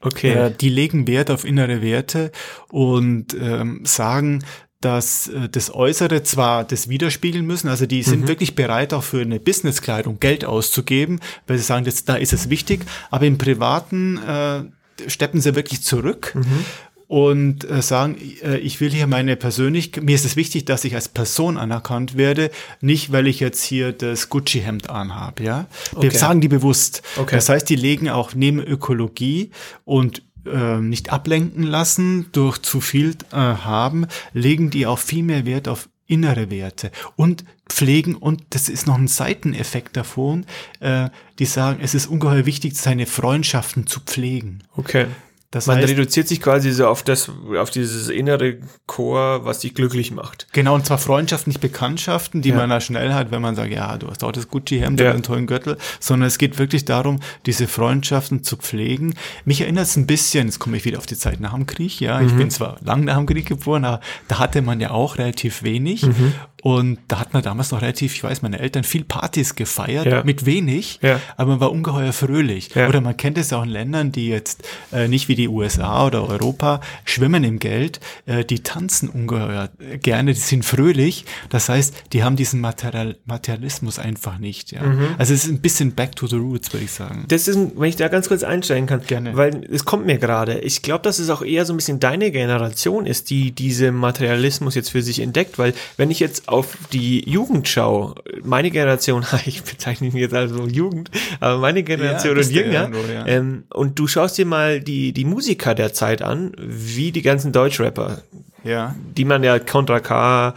Okay. 0.00 0.32
Äh, 0.32 0.50
die 0.50 0.70
legen 0.70 1.06
Wert 1.06 1.30
auf 1.30 1.44
innere 1.44 1.80
Werte 1.80 2.32
und 2.68 3.34
ähm, 3.40 3.82
sagen, 3.84 4.44
dass 4.80 5.28
äh, 5.28 5.48
das 5.48 5.74
Äußere 5.74 6.22
zwar 6.22 6.64
das 6.64 6.88
widerspiegeln 6.88 7.46
müssen, 7.46 7.68
also 7.68 7.86
die 7.86 8.02
sind 8.02 8.22
mhm. 8.22 8.28
wirklich 8.28 8.54
bereit, 8.54 8.94
auch 8.94 9.02
für 9.02 9.20
eine 9.20 9.40
Businesskleidung 9.40 10.20
Geld 10.20 10.44
auszugeben, 10.44 11.20
weil 11.46 11.58
sie 11.58 11.64
sagen, 11.64 11.84
das, 11.84 12.04
da 12.04 12.14
ist 12.14 12.32
es 12.32 12.48
wichtig, 12.50 12.82
aber 13.10 13.26
im 13.26 13.38
Privaten 13.38 14.18
äh, 14.18 14.62
steppen 15.08 15.40
sie 15.40 15.54
wirklich 15.54 15.82
zurück. 15.82 16.34
Mhm. 16.34 16.64
Und 17.08 17.64
äh, 17.70 17.80
sagen, 17.80 18.18
äh, 18.42 18.58
ich 18.58 18.82
will 18.82 18.90
hier 18.90 19.06
meine 19.06 19.34
Persönlichkeit, 19.36 20.04
mir 20.04 20.14
ist 20.14 20.26
es 20.26 20.36
wichtig, 20.36 20.66
dass 20.66 20.84
ich 20.84 20.94
als 20.94 21.08
Person 21.08 21.56
anerkannt 21.56 22.18
werde, 22.18 22.50
nicht 22.82 23.10
weil 23.12 23.26
ich 23.28 23.40
jetzt 23.40 23.62
hier 23.62 23.92
das 23.92 24.28
Gucci-Hemd 24.28 24.90
anhabe, 24.90 25.42
ja. 25.42 25.68
Wir 25.92 26.10
okay. 26.10 26.18
sagen 26.18 26.42
die 26.42 26.48
bewusst. 26.48 27.00
Okay. 27.16 27.36
Das 27.36 27.48
heißt, 27.48 27.66
die 27.70 27.76
legen 27.76 28.10
auch 28.10 28.34
neben 28.34 28.62
Ökologie 28.62 29.52
und 29.86 30.20
äh, 30.48 30.80
nicht 30.80 31.12
ablenken 31.12 31.62
lassen 31.62 32.26
durch 32.32 32.58
zu 32.58 32.80
viel 32.80 33.16
äh, 33.32 33.36
haben, 33.36 34.06
legen 34.32 34.70
die 34.70 34.86
auch 34.86 34.98
viel 34.98 35.22
mehr 35.22 35.46
Wert 35.46 35.68
auf 35.68 35.88
innere 36.06 36.50
Werte 36.50 36.90
und 37.16 37.44
pflegen 37.68 38.14
und 38.14 38.42
das 38.50 38.68
ist 38.68 38.86
noch 38.86 38.96
ein 38.96 39.08
Seiteneffekt 39.08 39.96
davon, 39.96 40.46
äh, 40.80 41.10
die 41.38 41.44
sagen, 41.44 41.80
es 41.82 41.94
ist 41.94 42.06
ungeheuer 42.06 42.46
wichtig, 42.46 42.74
seine 42.76 43.06
Freundschaften 43.06 43.86
zu 43.86 44.00
pflegen. 44.00 44.64
Okay. 44.74 45.06
Das 45.50 45.66
Man 45.66 45.78
heißt, 45.78 45.88
reduziert 45.88 46.28
sich 46.28 46.42
quasi 46.42 46.72
so 46.72 46.86
auf 46.86 47.02
das, 47.02 47.30
auf 47.58 47.70
dieses 47.70 48.10
innere 48.10 48.58
Chor, 48.86 49.46
was 49.46 49.60
dich 49.60 49.72
glücklich 49.72 50.10
macht. 50.10 50.46
Genau, 50.52 50.74
und 50.74 50.84
zwar 50.84 50.98
Freundschaften, 50.98 51.50
nicht 51.50 51.60
Bekanntschaften, 51.60 52.42
die 52.42 52.50
ja. 52.50 52.56
man 52.56 52.68
da 52.68 52.82
schnell 52.82 53.14
hat, 53.14 53.30
wenn 53.30 53.40
man 53.40 53.56
sagt, 53.56 53.72
ja, 53.72 53.96
du 53.96 54.08
hast 54.08 54.22
auch 54.24 54.32
das 54.32 54.48
Gucci-Hemd 54.48 55.00
ja. 55.00 55.10
einen 55.10 55.22
tollen 55.22 55.46
Gürtel, 55.46 55.78
sondern 56.00 56.26
es 56.26 56.36
geht 56.36 56.58
wirklich 56.58 56.84
darum, 56.84 57.20
diese 57.46 57.66
Freundschaften 57.66 58.44
zu 58.44 58.58
pflegen. 58.58 59.14
Mich 59.46 59.62
erinnert 59.62 59.84
es 59.84 59.96
ein 59.96 60.06
bisschen, 60.06 60.48
jetzt 60.48 60.58
komme 60.58 60.76
ich 60.76 60.84
wieder 60.84 60.98
auf 60.98 61.06
die 61.06 61.16
Zeit 61.16 61.40
nach 61.40 61.54
dem 61.54 61.64
Krieg, 61.64 61.98
ja, 61.98 62.20
mhm. 62.20 62.26
ich 62.26 62.34
bin 62.34 62.50
zwar 62.50 62.76
lang 62.84 63.04
nach 63.04 63.16
dem 63.16 63.24
Krieg 63.24 63.46
geboren, 63.46 63.86
aber 63.86 64.00
da 64.28 64.38
hatte 64.38 64.60
man 64.60 64.80
ja 64.80 64.90
auch 64.90 65.16
relativ 65.16 65.62
wenig 65.62 66.02
mhm. 66.02 66.34
Und 66.62 66.98
da 67.06 67.20
hat 67.20 67.34
man 67.34 67.42
damals 67.42 67.70
noch 67.70 67.82
relativ, 67.82 68.14
ich 68.14 68.24
weiß, 68.24 68.42
meine 68.42 68.58
Eltern 68.58 68.82
viel 68.82 69.04
Partys 69.04 69.54
gefeiert, 69.54 70.06
ja. 70.06 70.24
mit 70.24 70.44
wenig, 70.44 70.98
ja. 71.02 71.20
aber 71.36 71.52
man 71.52 71.60
war 71.60 71.70
ungeheuer 71.70 72.12
fröhlich. 72.12 72.74
Ja. 72.74 72.88
Oder 72.88 73.00
man 73.00 73.16
kennt 73.16 73.38
es 73.38 73.52
auch 73.52 73.62
in 73.62 73.68
Ländern, 73.68 74.10
die 74.10 74.28
jetzt 74.28 74.66
äh, 74.92 75.06
nicht 75.06 75.28
wie 75.28 75.36
die 75.36 75.46
USA 75.46 76.06
oder 76.06 76.28
Europa 76.28 76.80
schwimmen 77.04 77.44
im 77.44 77.60
Geld, 77.60 78.00
äh, 78.26 78.44
die 78.44 78.60
tanzen 78.60 79.08
ungeheuer 79.08 79.70
gerne, 80.02 80.34
die 80.34 80.40
sind 80.40 80.64
fröhlich. 80.64 81.24
Das 81.48 81.68
heißt, 81.68 81.94
die 82.12 82.24
haben 82.24 82.34
diesen 82.34 82.60
Material 82.60 83.16
Materialismus 83.24 84.00
einfach 84.00 84.38
nicht. 84.38 84.72
Ja. 84.72 84.82
Mhm. 84.82 85.14
Also 85.16 85.34
es 85.34 85.44
ist 85.44 85.50
ein 85.50 85.60
bisschen 85.60 85.92
back 85.92 86.16
to 86.16 86.26
the 86.26 86.36
roots, 86.36 86.72
würde 86.72 86.84
ich 86.84 86.92
sagen. 86.92 87.24
Das 87.28 87.46
ist, 87.46 87.56
wenn 87.56 87.88
ich 87.88 87.96
da 87.96 88.08
ganz 88.08 88.28
kurz 88.28 88.42
einsteigen 88.42 88.86
kann, 88.86 89.02
gerne. 89.06 89.36
weil 89.36 89.64
es 89.70 89.84
kommt 89.84 90.06
mir 90.06 90.18
gerade. 90.18 90.58
Ich 90.60 90.82
glaube, 90.82 91.02
dass 91.02 91.20
es 91.20 91.30
auch 91.30 91.42
eher 91.42 91.64
so 91.64 91.72
ein 91.72 91.76
bisschen 91.76 92.00
deine 92.00 92.32
Generation 92.32 93.06
ist, 93.06 93.30
die 93.30 93.52
diese 93.52 93.92
Materialismus 93.92 94.74
jetzt 94.74 94.90
für 94.90 95.02
sich 95.02 95.20
entdeckt, 95.20 95.58
weil 95.58 95.72
wenn 95.96 96.10
ich 96.10 96.18
jetzt 96.18 96.47
auf 96.48 96.78
die 96.92 97.28
Jugendschau, 97.28 98.14
meine 98.42 98.70
Generation, 98.70 99.24
ich 99.44 99.62
bezeichne 99.62 100.06
mich 100.06 100.14
jetzt 100.14 100.34
also 100.34 100.66
Jugend, 100.66 101.10
aber 101.40 101.58
meine 101.58 101.82
Generation 101.82 102.36
ja, 102.36 102.42
und 102.42 102.50
jünger, 102.50 102.80
irgendwo, 102.82 103.12
ja. 103.12 103.26
ähm, 103.26 103.64
und 103.70 103.98
du 103.98 104.06
schaust 104.06 104.38
dir 104.38 104.46
mal 104.46 104.80
die, 104.80 105.12
die 105.12 105.24
Musiker 105.26 105.74
der 105.74 105.92
Zeit 105.92 106.22
an, 106.22 106.52
wie 106.58 107.12
die 107.12 107.22
ganzen 107.22 107.52
Deutschrapper, 107.52 108.22
ja. 108.64 108.94
die 109.16 109.26
man 109.26 109.42
ja 109.44 109.58
Contra 109.58 110.00
K, 110.00 110.54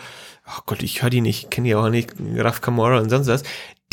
oh 0.48 0.62
Gott, 0.66 0.82
ich 0.82 1.04
höre 1.04 1.10
die 1.10 1.22
nicht, 1.22 1.52
kenne 1.52 1.68
die 1.68 1.76
auch 1.76 1.90
nicht, 1.90 2.14
Raf 2.38 2.62
Camora 2.62 3.00
und 3.00 3.10
sonst 3.10 3.28
was, 3.28 3.44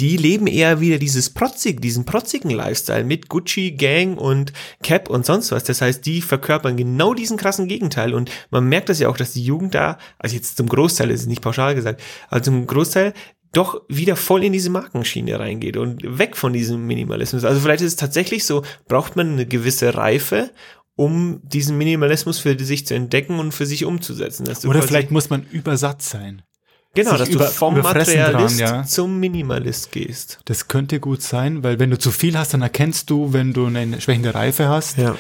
die 0.01 0.17
leben 0.17 0.47
eher 0.47 0.81
wieder 0.81 0.99
dieses 0.99 1.31
protzig, 1.31 1.81
diesen 1.81 2.05
protzigen 2.05 2.51
Lifestyle 2.51 3.05
mit 3.05 3.29
Gucci, 3.29 3.73
Gang 3.73 4.19
und 4.19 4.53
Cap 4.83 5.11
und 5.11 5.27
sonst 5.27 5.51
was. 5.51 5.65
Das 5.65 5.81
heißt, 5.81 6.07
die 6.07 6.23
verkörpern 6.23 6.77
genau 6.77 7.15
diesen 7.15 7.37
krassen 7.37 7.69
Gegenteil 7.69 8.15
und 8.15 8.31
man 8.51 8.69
merkt 8.69 8.89
das 8.89 9.01
ja 9.01 9.09
auch, 9.09 9.17
dass 9.17 9.33
die 9.33 9.45
Jugend 9.45 9.75
da, 9.75 9.99
also 10.19 10.37
jetzt 10.37 10.57
zum 10.57 10.69
Großteil 10.69 11.11
ist 11.11 11.23
es 11.23 11.27
nicht 11.27 11.43
pauschal 11.43 11.75
gesagt, 11.75 12.01
aber 12.29 12.43
zum 12.43 12.67
Großteil 12.67 13.13
doch 13.53 13.83
wieder 13.89 14.17
voll 14.17 14.45
in 14.45 14.53
diese 14.53 14.71
Markenschiene 14.71 15.39
reingeht 15.39 15.77
und 15.77 16.19
weg 16.19 16.37
von 16.37 16.53
diesem 16.53 16.87
Minimalismus. 16.87 17.45
Also 17.45 17.61
vielleicht 17.61 17.83
ist 17.83 17.93
es 17.93 17.97
tatsächlich 17.97 18.45
so, 18.45 18.63
braucht 18.89 19.17
man 19.17 19.33
eine 19.33 19.47
gewisse 19.47 19.95
Reife, 19.95 20.51
um 20.97 21.41
diesen 21.45 21.79
Minimalismus 21.79 22.39
für 22.39 22.59
sich 22.59 22.87
zu 22.87 22.95
entdecken 22.95 23.39
und 23.39 23.53
für 23.53 23.67
sich 23.67 23.85
umzusetzen. 23.85 24.47
Oder 24.67 24.83
vielleicht 24.83 25.11
muss 25.11 25.31
man 25.31 25.45
übersatt 25.45 26.03
sein. 26.03 26.43
Genau, 27.05 27.17
dass 27.17 27.31
du 27.31 27.39
vom 27.39 27.79
Materialist 27.79 28.61
dran, 28.61 28.77
ja. 28.77 28.85
zum 28.85 29.21
Minimalist 29.21 29.93
gehst. 29.93 30.39
Das 30.45 30.69
könnte 30.69 31.01
gut 31.01 31.23
sein, 31.23 31.63
weil 31.63 31.79
wenn 31.79 31.91
du 31.91 31.99
zu 31.99 32.11
viel 32.11 32.37
hast, 32.37 32.55
dann 32.55 32.63
erkennst 32.63 33.11
du, 33.11 33.33
wenn 33.33 33.53
du 33.53 33.67
eine 33.67 34.01
schwächende 34.01 34.35
Reife 34.35 34.69
hast 34.69 34.99
ja. 34.99 35.17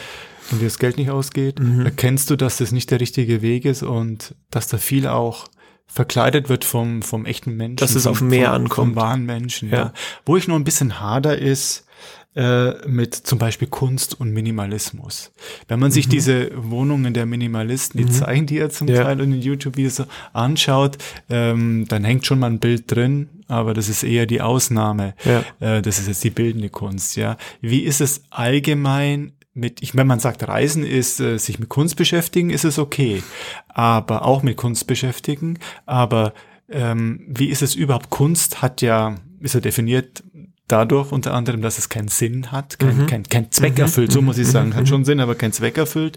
und 0.51 0.61
dir 0.61 0.67
das 0.67 0.79
Geld 0.79 0.97
nicht 0.99 1.11
ausgeht, 1.11 1.61
mhm. 1.61 1.85
erkennst 1.85 2.31
du, 2.31 2.37
dass 2.37 2.59
das 2.59 2.73
nicht 2.73 2.91
der 2.91 3.01
richtige 3.01 3.43
Weg 3.43 3.65
ist 3.65 3.83
und 3.83 4.35
dass 4.51 4.67
da 4.67 4.79
viel 4.79 5.07
auch 5.07 5.47
verkleidet 5.87 6.49
wird 6.49 6.65
vom, 6.65 7.03
vom 7.03 7.25
echten 7.25 7.57
Menschen. 7.57 7.77
Dass 7.77 7.95
es 7.95 8.07
auf 8.07 8.21
mehr 8.21 8.53
ankommt. 8.53 8.95
Vom 8.95 8.97
wahren 8.97 9.25
Menschen, 9.25 9.71
ja. 9.71 9.77
ja. 9.77 9.93
Wo 10.27 10.37
ich 10.37 10.47
nur 10.47 10.59
ein 10.59 10.65
bisschen 10.65 11.01
hader 11.01 11.39
ist, 11.39 11.87
äh, 12.35 12.87
mit 12.87 13.15
zum 13.15 13.39
Beispiel 13.39 13.69
Kunst 13.69 14.21
und 14.21 14.33
Minimalismus. 14.33 15.33
Wenn 15.67 15.81
man 15.81 15.91
sich 15.91 16.07
mhm. 16.07 16.11
diese 16.11 16.51
Wohnungen 16.55 17.15
der 17.15 17.27
Minimalisten, 17.27 17.99
die 17.99 18.05
mhm. 18.05 18.13
zeigen 18.13 18.47
die 18.47 18.57
ja 18.57 18.71
zum 18.71 18.89
ja. 18.89 19.03
Teil 19.03 19.21
in 19.21 19.33
den 19.33 19.41
YouTube-Videos 19.41 20.05
anschaut, 20.33 20.99
ähm, 21.31 21.87
dann 21.89 22.05
hängt 22.05 22.27
schon 22.27 22.39
mal 22.39 22.51
ein 22.51 22.61
Bild 22.61 22.85
drin, 22.95 23.29
aber 23.49 23.75
das 23.75 23.89
ist 23.89 24.03
eher 24.03 24.27
die 24.27 24.41
Ausnahme. 24.41 25.15
Ja. 25.25 25.45
Äh, 25.61 25.83
das 25.83 25.99
ist 25.99 26.09
jetzt 26.09 26.23
die 26.23 26.31
bildende 26.31 26.69
Kunst, 26.69 27.17
ja. 27.17 27.37
Wie 27.61 27.81
ist 27.81 28.01
es 28.01 28.23
allgemein 28.31 29.33
mit, 29.59 29.83
ich, 29.83 29.97
wenn 29.97 30.07
man 30.07 30.21
sagt, 30.21 30.47
Reisen 30.47 30.85
ist, 30.85 31.21
äh, 31.21 31.37
sich 31.39 31.59
mit 31.59 31.69
Kunst 31.69 31.97
beschäftigen, 31.97 32.51
ist 32.51 32.65
es 32.65 32.79
okay. 32.79 33.23
Aber 33.69 34.25
auch 34.25 34.43
mit 34.43 34.57
Kunst 34.57 34.87
beschäftigen. 34.87 35.59
Aber 35.85 36.33
ähm, 36.71 37.25
wie 37.27 37.49
ist 37.49 37.63
es 37.63 37.75
überhaupt? 37.75 38.11
Kunst 38.11 38.63
hat 38.63 38.83
ja, 38.83 39.17
ist 39.41 39.55
ja 39.55 39.61
definiert 39.61 40.23
dadurch 40.69 41.13
unter 41.13 41.35
anderem, 41.35 41.63
dass 41.63 41.79
es 41.79 41.89
keinen 41.89 42.09
Sinn 42.09 42.53
hat, 42.53 42.79
kein, 42.79 42.97
mhm. 42.97 43.07
kein, 43.07 43.23
kein 43.25 43.51
Zweck 43.51 43.75
mhm. 43.75 43.83
erfüllt, 43.83 44.13
so 44.13 44.23
muss 44.23 44.39
ich 44.39 44.47
sagen, 44.47 44.75
hat 44.75 44.83
mhm. 44.83 44.87
schon 44.87 45.05
Sinn, 45.05 45.21
aber 45.21 45.35
kein 45.35 45.53
Zweck 45.53 45.79
erfüllt. 45.79 46.17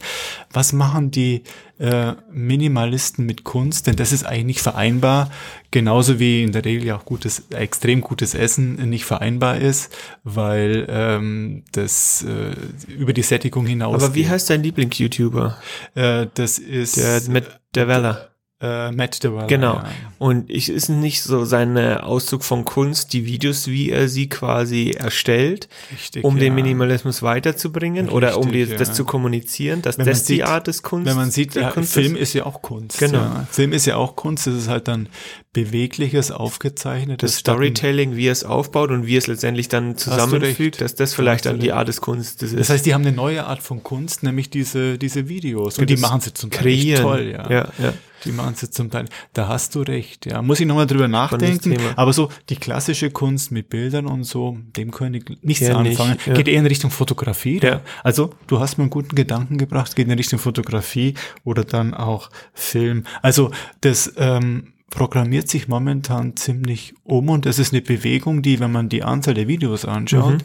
Was 0.52 0.74
machen 0.74 1.10
die 1.10 1.44
äh, 1.80 2.14
Minimalisten 2.32 3.26
mit 3.26 3.44
Kunst? 3.44 3.88
Denn 3.88 3.96
das 3.96 4.12
ist 4.12 4.26
eigentlich 4.26 4.46
nicht 4.46 4.62
vereinbar, 4.62 5.32
genauso 5.72 6.20
wie 6.20 6.44
in 6.44 6.52
der 6.52 6.66
Regel 6.66 6.86
ja 6.86 6.98
auch 6.98 7.06
gutes, 7.06 7.44
extrem 7.50 8.02
gutes 8.02 8.34
Essen 8.34 8.76
nicht 8.90 9.06
vereinbar 9.06 9.58
ist, 9.58 9.96
weil 10.24 10.86
ähm, 10.90 11.64
das 11.72 12.24
äh, 12.24 12.92
über 12.92 13.14
die 13.14 13.24
Sättigung 13.24 13.66
hinaus. 13.66 14.04
Aber 14.04 14.16
wie 14.16 14.28
heißt 14.28 14.50
dein 14.50 14.64
Lieblings-YouTuber? 14.64 15.58
Äh, 15.96 16.28
das 16.34 16.60
ist 16.60 16.98
der 16.98 17.22
mit 17.30 17.46
der 17.74 17.88
Weller. 17.88 18.31
Äh, 18.62 18.92
Matt 18.92 19.24
DeWeller. 19.24 19.48
Genau. 19.48 19.76
Ja. 19.76 19.90
Und 20.20 20.50
ich 20.52 20.70
ist 20.70 20.90
nicht 20.90 21.24
so 21.24 21.46
sein 21.46 21.76
Auszug 21.78 22.44
von 22.44 22.64
Kunst, 22.64 23.12
die 23.14 23.26
Videos, 23.26 23.68
wie 23.68 23.90
er 23.90 24.08
sie 24.08 24.30
quasi 24.30 24.92
erstellt, 24.92 25.68
Richtig, 25.92 26.24
um 26.24 26.36
den 26.38 26.50
ja. 26.50 26.54
Minimalismus 26.64 27.24
weiterzubringen 27.24 28.08
oder 28.10 28.38
um 28.38 28.52
die, 28.52 28.60
Richtig, 28.62 28.78
das 28.78 28.90
ja. 28.90 28.94
zu 28.94 29.06
kommunizieren, 29.06 29.82
dass 29.82 29.98
Wenn 29.98 30.06
das 30.06 30.26
die 30.26 30.36
sieht- 30.36 30.44
Art 30.46 30.68
des 30.68 30.84
Kunst 30.84 31.08
Wenn 31.08 31.16
man 31.16 31.32
sieht, 31.32 31.56
der 31.56 31.64
ja, 31.64 31.72
Kunst 31.72 31.94
Film 31.94 32.16
ist. 32.16 32.22
ist 32.22 32.34
ja 32.34 32.46
auch 32.46 32.62
Kunst. 32.62 33.00
Genau. 33.00 33.18
Ja. 33.18 33.48
Film 33.50 33.74
ist 33.74 33.88
ja 33.88 33.96
auch 33.96 34.16
Kunst, 34.16 34.46
das 34.46 34.54
ist 34.54 34.68
halt 34.68 34.88
dann 34.88 35.10
bewegliches, 35.54 36.32
aufgezeichnetes 36.32 37.32
das 37.32 37.40
Storytelling, 37.40 38.16
wie 38.16 38.28
er 38.28 38.32
es 38.32 38.44
aufbaut 38.44 38.92
und 38.92 39.06
wie 39.06 39.18
es 39.18 39.28
letztendlich 39.28 39.68
dann 39.70 39.98
zusammenfügt, 39.98 40.82
dass 40.82 40.96
das 40.96 41.14
vielleicht 41.14 41.46
dann 41.46 41.60
die. 41.60 41.72
Art 41.72 41.88
des 41.88 42.02
Kunstes 42.02 42.52
ist. 42.52 42.60
Das 42.60 42.70
heißt, 42.70 42.86
die 42.86 42.94
haben 42.94 43.02
eine 43.06 43.16
neue 43.16 43.46
Art 43.46 43.64
von 43.64 43.82
Kunst, 43.82 44.24
nämlich 44.24 44.50
diese, 44.50 44.98
diese 44.98 45.30
Videos. 45.30 45.78
Und 45.80 45.90
die 45.90 45.94
Das 45.96 46.02
machen 46.02 46.20
sie 46.22 46.34
zum 46.34 46.52
Teil 46.52 46.64
Kreieren. 46.64 47.02
toll, 47.04 47.32
ja. 47.34 47.50
ja, 47.50 47.68
ja. 47.82 47.94
Die 48.26 48.32
machen 48.32 48.56
sie 48.56 48.70
zum 48.70 48.90
Teil. 48.92 49.06
Da 49.34 49.48
hast 49.48 49.76
du 49.76 49.82
recht, 49.82 50.26
ja. 50.26 50.42
Muss 50.42 50.60
ich 50.60 50.66
nochmal 50.68 50.88
drüber 50.88 51.08
nachdenken. 51.08 51.78
Aber 51.96 52.14
so 52.14 52.30
die 52.50 52.56
klassische 52.56 53.10
Kunst 53.12 53.52
mit 53.52 53.70
Bildern 53.70 54.06
und 54.06 54.24
so, 54.24 54.58
dem 54.78 54.92
können 54.92 55.16
ich 55.16 55.26
nichts 55.42 55.68
Ja, 55.68 55.82
nicht, 55.82 56.00
anfangen. 56.00 56.18
ja. 56.26 56.34
Geht 56.34 56.48
eher 56.48 56.60
in 56.60 56.66
Richtung 56.68 56.92
Fotografie. 56.92 57.60
Ja. 57.64 57.82
Also, 58.04 58.32
du 58.48 58.60
hast 58.60 58.78
mir 58.78 58.84
einen 58.84 58.90
guten 58.92 59.16
Gedanken 59.16 59.58
gebracht, 59.58 59.96
geht 59.96 60.08
in 60.08 60.14
Richtung 60.14 60.40
Fotografie 60.40 61.16
oder 61.44 61.64
dann 61.64 61.94
auch 61.94 62.30
Film. 62.54 63.06
Also, 63.22 63.52
das, 63.82 64.14
ähm, 64.18 64.74
programmiert 64.94 65.48
sich 65.48 65.70
momentan 65.70 66.36
ziemlich 66.36 66.94
um 67.06 67.30
und 67.30 67.46
es 67.46 67.60
ist 67.60 67.72
eine 67.72 67.82
Bewegung, 67.82 68.42
die, 68.42 68.60
wenn 68.60 68.74
man 68.74 68.90
die 68.90 69.04
Anzahl 69.04 69.34
der 69.34 69.48
Videos 69.48 69.86
anschaut, 69.86 70.34
Mhm. 70.34 70.38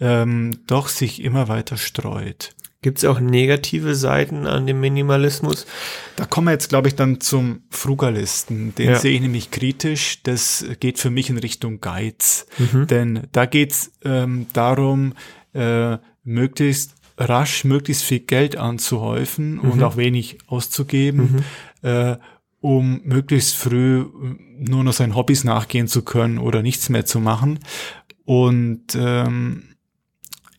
ähm, 0.00 0.50
doch 0.66 0.88
sich 0.88 1.22
immer 1.22 1.46
weiter 1.46 1.76
streut. 1.76 2.50
Gibt 2.84 2.98
es 2.98 3.06
auch 3.06 3.18
negative 3.18 3.94
Seiten 3.94 4.46
an 4.46 4.66
dem 4.66 4.78
Minimalismus? 4.78 5.64
Da 6.16 6.26
kommen 6.26 6.48
wir 6.48 6.52
jetzt, 6.52 6.68
glaube 6.68 6.88
ich, 6.88 6.94
dann 6.94 7.18
zum 7.18 7.62
Frugalisten. 7.70 8.74
Den 8.74 8.90
Ja. 8.90 8.98
sehe 8.98 9.14
ich 9.14 9.22
nämlich 9.22 9.50
kritisch. 9.50 10.22
Das 10.22 10.66
geht 10.80 10.98
für 10.98 11.08
mich 11.08 11.30
in 11.30 11.38
Richtung 11.38 11.80
Geiz. 11.80 12.44
Mhm. 12.58 12.86
Denn 12.86 13.20
da 13.32 13.46
geht's 13.46 13.90
ähm, 14.04 14.48
darum, 14.52 15.14
äh, 15.54 15.96
möglichst 16.24 16.92
rasch 17.16 17.64
möglichst 17.64 18.02
viel 18.04 18.20
Geld 18.20 18.58
anzuhäufen 18.58 19.60
und 19.60 19.82
auch 19.82 19.96
wenig 19.96 20.36
auszugeben, 20.46 21.42
äh, 21.80 22.16
um 22.60 23.00
möglichst 23.04 23.54
früh 23.54 24.00
äh, 24.02 24.06
nur 24.58 24.84
noch 24.84 24.92
seinen 24.92 25.14
Hobbys 25.14 25.44
nachgehen 25.44 25.88
zu 25.88 26.02
können 26.02 26.36
oder 26.36 26.60
nichts 26.60 26.90
mehr 26.90 27.06
zu 27.06 27.18
machen. 27.18 27.60
Und 28.26 28.94
ähm, 28.94 29.73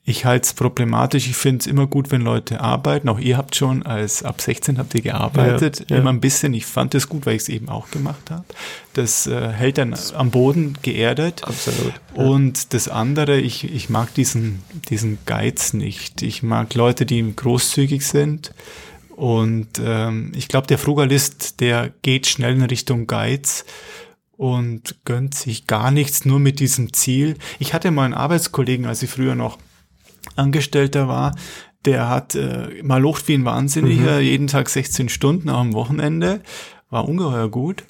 ich 0.07 0.23
halte 0.23 0.45
es 0.45 0.53
problematisch. 0.53 1.27
Ich 1.27 1.35
finde 1.35 1.61
es 1.61 1.67
immer 1.67 1.87
gut, 1.87 2.11
wenn 2.11 2.21
Leute 2.21 2.61
arbeiten. 2.61 3.09
Auch 3.09 3.17
ihr 3.17 3.37
habt 3.37 3.55
schon 3.55 3.83
als 3.83 4.21
ab 4.21 4.39
16 4.39 4.77
habt 4.77 4.93
ihr 4.93 5.01
gearbeitet. 5.01 5.79
Ja, 5.79 5.95
ja. 5.95 5.97
Immer 5.97 6.11
ein 6.11 6.21
bisschen. 6.21 6.53
Ich 6.53 6.67
fand 6.67 6.93
es 6.93 7.09
gut, 7.09 7.25
weil 7.25 7.35
ich 7.35 7.41
es 7.41 7.49
eben 7.49 7.69
auch 7.69 7.89
gemacht 7.89 8.29
habe. 8.29 8.45
Das 8.93 9.25
äh, 9.25 9.49
hält 9.49 9.79
dann 9.79 9.95
am 10.13 10.29
Boden 10.29 10.77
geerdet. 10.83 11.43
Absolut. 11.43 11.93
Und 12.13 12.75
das 12.75 12.87
andere, 12.87 13.39
ich, 13.39 13.63
ich 13.63 13.89
mag 13.89 14.13
diesen, 14.13 14.61
diesen 14.89 15.17
Geiz 15.25 15.73
nicht. 15.73 16.21
Ich 16.21 16.43
mag 16.43 16.75
Leute, 16.75 17.07
die 17.07 17.35
großzügig 17.35 18.05
sind. 18.05 18.53
Und 19.15 19.81
ähm, 19.83 20.33
ich 20.35 20.47
glaube, 20.49 20.67
der 20.67 20.77
Frugalist, 20.77 21.61
der 21.61 21.91
geht 22.03 22.27
schnell 22.27 22.53
in 22.53 22.61
Richtung 22.61 23.07
Geiz 23.07 23.65
und 24.37 24.97
gönnt 25.03 25.33
sich 25.33 25.65
gar 25.65 25.89
nichts, 25.89 26.25
nur 26.25 26.39
mit 26.39 26.59
diesem 26.59 26.93
Ziel. 26.93 27.37
Ich 27.57 27.73
hatte 27.73 27.89
mal 27.89 28.05
einen 28.05 28.13
Arbeitskollegen, 28.13 28.85
als 28.85 29.01
ich 29.01 29.09
früher 29.09 29.33
noch 29.33 29.57
Angestellter 30.35 31.07
war, 31.07 31.35
der 31.85 32.09
hat 32.09 32.35
äh, 32.35 32.81
mal 32.83 33.01
locht 33.01 33.27
wie 33.27 33.35
ein 33.35 33.45
Wahnsinniger, 33.45 34.19
jeden 34.19 34.47
Tag 34.47 34.69
16 34.69 35.09
Stunden 35.09 35.49
auch 35.49 35.59
am 35.59 35.73
Wochenende, 35.73 36.41
war 36.89 37.07
ungeheuer 37.07 37.49
gut 37.49 37.83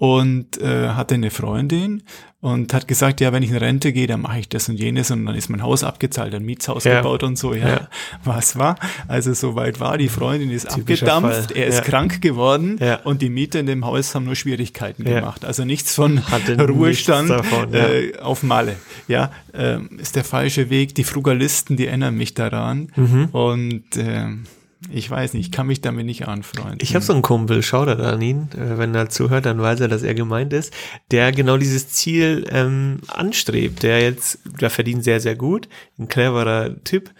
und 0.00 0.58
äh, 0.62 0.88
hatte 0.90 1.14
eine 1.14 1.28
Freundin 1.30 2.02
und 2.40 2.72
hat 2.72 2.88
gesagt, 2.88 3.20
ja, 3.20 3.34
wenn 3.34 3.42
ich 3.42 3.50
in 3.50 3.58
Rente 3.58 3.92
gehe, 3.92 4.06
dann 4.06 4.22
mache 4.22 4.38
ich 4.38 4.48
das 4.48 4.66
und 4.70 4.80
jenes 4.80 5.10
und 5.10 5.26
dann 5.26 5.34
ist 5.34 5.50
mein 5.50 5.62
Haus 5.62 5.84
abgezahlt, 5.84 6.34
ein 6.34 6.42
Mietshaus 6.42 6.84
Ja. 6.84 6.96
gebaut 7.02 7.22
und 7.22 7.36
so, 7.36 7.52
ja. 7.52 7.68
Ja. 7.68 7.88
Was 8.24 8.56
war? 8.56 8.76
Also 9.08 9.34
soweit 9.34 9.78
war, 9.78 9.98
die 9.98 10.08
Freundin 10.08 10.50
ist 10.50 10.70
Typischer 10.70 11.12
abgedampft, 11.14 11.48
Fall. 11.50 11.56
er 11.58 11.66
ist 11.66 11.74
Ja. 11.76 11.82
krank 11.84 12.22
geworden 12.22 12.78
und 13.04 13.20
die 13.20 13.28
Mieter 13.28 13.60
in 13.60 13.66
dem 13.66 13.84
Haus 13.84 14.14
haben 14.14 14.24
nur 14.24 14.36
Schwierigkeiten 14.36 15.04
gemacht. 15.04 15.44
Also 15.44 15.66
nichts 15.66 15.94
von 15.94 16.26
Hatte 16.30 16.56
nichts 16.56 16.70
Ruhestand 16.72 17.28
davon, 17.28 17.70
ja. 17.74 17.86
äh, 17.90 18.18
auf 18.20 18.42
Malle. 18.42 18.76
Ja, 19.06 19.30
ähm, 19.52 19.90
ist 20.00 20.16
der 20.16 20.24
falsche 20.24 20.70
Weg. 20.70 20.94
Die 20.94 21.04
Frugalisten, 21.04 21.76
die 21.76 21.88
erinnern 21.88 22.16
mich 22.16 22.32
daran. 22.32 22.90
Mhm. 22.96 23.26
Und 23.32 23.84
ähm, 23.98 24.44
ich 24.92 25.10
weiß 25.10 25.34
nicht, 25.34 25.46
ich 25.46 25.52
kann 25.52 25.66
mich 25.66 25.80
damit 25.80 26.06
nicht 26.06 26.28
anfreunden. 26.28 26.78
Ich 26.80 26.94
habe 26.94 27.04
so 27.04 27.12
einen 27.12 27.22
Kumpel, 27.22 27.62
schau 27.62 27.84
da 27.84 27.94
an 27.94 28.20
ihn, 28.20 28.48
äh, 28.54 28.78
wenn 28.78 28.94
er 28.94 29.08
zuhört, 29.08 29.46
dann 29.46 29.60
weiß 29.60 29.80
er, 29.80 29.88
dass 29.88 30.02
er 30.02 30.14
gemeint 30.14 30.52
ist, 30.52 30.72
der 31.10 31.32
genau 31.32 31.56
dieses 31.56 31.88
Ziel 31.88 32.46
ähm, 32.50 32.98
anstrebt. 33.08 33.82
Der 33.82 34.00
jetzt, 34.00 34.40
der 34.44 34.70
verdient 34.70 35.04
sehr, 35.04 35.20
sehr 35.20 35.36
gut, 35.36 35.68
ein 35.98 36.08
cleverer 36.08 36.82
Typ. 36.84 37.10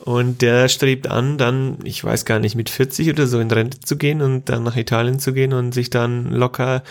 Und 0.00 0.42
der 0.42 0.68
strebt 0.68 1.06
an, 1.06 1.38
dann, 1.38 1.78
ich 1.84 2.02
weiß 2.02 2.24
gar 2.24 2.38
nicht, 2.38 2.56
mit 2.56 2.68
40 2.68 3.08
oder 3.10 3.26
so 3.26 3.40
in 3.40 3.50
Rente 3.50 3.80
zu 3.80 3.96
gehen 3.96 4.20
und 4.20 4.48
dann 4.48 4.64
nach 4.64 4.76
Italien 4.76 5.18
zu 5.18 5.32
gehen 5.32 5.52
und 5.52 5.72
sich 5.72 5.88
dann 5.88 6.30
locker 6.30 6.82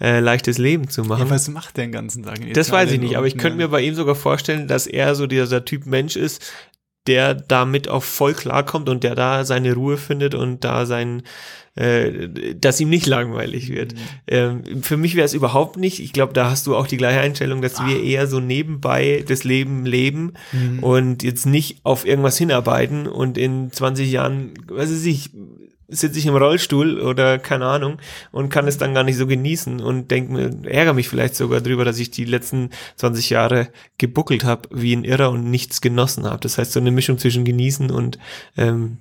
äh, 0.00 0.20
leichtes 0.20 0.58
Leben 0.58 0.88
zu 0.88 1.02
machen. 1.02 1.26
ja, 1.26 1.30
was 1.30 1.48
macht 1.48 1.76
der 1.76 1.86
den 1.86 1.92
ganzen 1.92 2.22
Tag? 2.22 2.40
in 2.40 2.52
Das 2.52 2.70
weiß 2.70 2.90
ich 2.92 3.00
nicht, 3.00 3.16
aber 3.16 3.26
ich 3.26 3.38
könnte 3.38 3.58
mir 3.58 3.68
bei 3.68 3.80
ihm 3.80 3.94
sogar 3.94 4.14
vorstellen, 4.14 4.66
dass 4.66 4.86
er 4.86 5.14
so 5.14 5.26
dieser 5.26 5.64
Typ 5.64 5.86
Mensch 5.86 6.16
ist, 6.16 6.42
der 7.06 7.34
damit 7.34 7.88
auch 7.88 8.02
voll 8.02 8.34
klarkommt 8.34 8.88
und 8.88 9.04
der 9.04 9.14
da 9.14 9.44
seine 9.44 9.74
Ruhe 9.74 9.96
findet 9.96 10.34
und 10.34 10.64
da 10.64 10.86
sein, 10.86 11.22
äh, 11.76 12.28
dass 12.54 12.80
ihm 12.80 12.88
nicht 12.88 13.06
langweilig 13.06 13.68
wird. 13.70 13.94
Mhm. 13.94 13.98
Ähm, 14.28 14.82
für 14.82 14.96
mich 14.96 15.16
wäre 15.16 15.26
es 15.26 15.34
überhaupt 15.34 15.76
nicht. 15.76 16.00
Ich 16.00 16.12
glaube, 16.12 16.32
da 16.32 16.48
hast 16.50 16.66
du 16.66 16.76
auch 16.76 16.86
die 16.86 16.96
gleiche 16.96 17.20
Einstellung, 17.20 17.62
dass 17.62 17.84
wir 17.84 18.02
eher 18.02 18.26
so 18.26 18.40
nebenbei 18.40 19.24
das 19.26 19.44
Leben 19.44 19.84
leben 19.84 20.34
Mhm. 20.52 20.78
und 20.82 21.22
jetzt 21.22 21.46
nicht 21.46 21.78
auf 21.82 22.06
irgendwas 22.06 22.38
hinarbeiten 22.38 23.06
und 23.06 23.36
in 23.36 23.72
20 23.72 24.10
Jahren, 24.10 24.52
weiß 24.68 25.04
ich, 25.04 25.30
sitze 25.88 26.18
ich 26.18 26.26
im 26.26 26.36
Rollstuhl 26.36 27.00
oder 27.00 27.38
keine 27.38 27.66
Ahnung 27.66 27.98
und 28.32 28.48
kann 28.48 28.66
es 28.66 28.78
dann 28.78 28.94
gar 28.94 29.04
nicht 29.04 29.16
so 29.16 29.26
genießen 29.26 29.80
und 29.80 30.10
denke 30.10 30.32
mir, 30.32 30.70
ärgere 30.70 30.94
mich 30.94 31.08
vielleicht 31.08 31.36
sogar 31.36 31.60
drüber, 31.60 31.84
dass 31.84 31.98
ich 31.98 32.10
die 32.10 32.24
letzten 32.24 32.70
20 32.96 33.30
Jahre 33.30 33.68
gebuckelt 33.98 34.44
habe 34.44 34.68
wie 34.72 34.94
ein 34.94 35.04
Irrer 35.04 35.30
und 35.30 35.50
nichts 35.50 35.80
genossen 35.80 36.24
habe. 36.24 36.40
Das 36.40 36.58
heißt, 36.58 36.72
so 36.72 36.80
eine 36.80 36.90
Mischung 36.90 37.18
zwischen 37.18 37.44
genießen 37.44 37.90
und 37.90 38.18
ähm, 38.56 38.98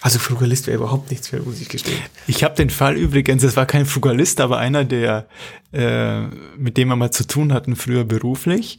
also 0.00 0.18
Frugalist 0.18 0.66
wäre 0.66 0.76
überhaupt 0.76 1.10
nichts 1.10 1.28
für, 1.28 1.40
muss 1.40 1.60
ich 1.60 1.68
gestehen. 1.68 1.98
Ich 2.26 2.44
habe 2.44 2.54
den 2.54 2.68
Fall 2.68 2.96
übrigens, 2.96 3.42
es 3.42 3.56
war 3.56 3.64
kein 3.64 3.86
Frugalist, 3.86 4.40
aber 4.40 4.58
einer, 4.58 4.84
der 4.84 5.26
äh, 5.72 6.22
mit 6.58 6.76
dem 6.76 6.88
wir 6.88 6.96
mal 6.96 7.10
zu 7.10 7.26
tun 7.26 7.52
hatten 7.52 7.74
früher 7.74 8.04
beruflich, 8.04 8.78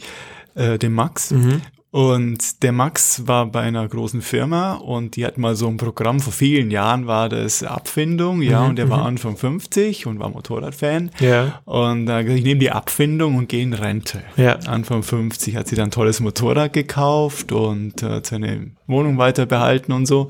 äh, 0.54 0.78
dem 0.78 0.94
Max. 0.94 1.32
Mhm. 1.32 1.62
Und 1.96 2.62
der 2.62 2.74
Max 2.74 3.26
war 3.26 3.46
bei 3.46 3.62
einer 3.62 3.88
großen 3.88 4.22
Firma 4.22 4.74
und 4.74 5.16
die 5.16 5.26
hat 5.26 5.38
mal 5.38 5.56
so 5.56 5.70
ein 5.70 5.78
Programm, 5.78 6.20
vor 6.20 6.34
vielen 6.34 6.70
Jahren 6.70 7.08
war 7.08 7.30
das 7.30 7.64
Abfindung, 7.64 8.42
ja, 8.42 8.64
Mhm, 8.64 8.70
und 8.72 8.76
der 8.76 8.90
war 8.90 9.06
Anfang 9.06 9.38
50 9.38 10.06
und 10.06 10.20
war 10.20 10.28
Motorradfan. 10.28 11.10
Ja. 11.22 11.62
Und 11.64 12.08
da 12.08 12.20
ich 12.20 12.44
nehme 12.44 12.60
die 12.60 12.72
Abfindung 12.72 13.38
und 13.38 13.48
gehe 13.48 13.64
in 13.64 13.72
Rente. 13.72 14.24
Ja. 14.36 14.58
Anfang 14.66 15.04
50 15.04 15.56
hat 15.56 15.70
sie 15.70 15.78
dann 15.78 15.88
ein 15.88 15.92
tolles 15.92 16.20
Motorrad 16.20 16.74
gekauft 16.74 17.54
und 17.54 18.04
äh, 18.04 18.08
hat 18.08 18.26
seine 18.26 18.72
Wohnung 18.88 19.18
weiter 19.18 19.46
behalten 19.46 19.94
und 19.94 20.06
so. 20.06 20.28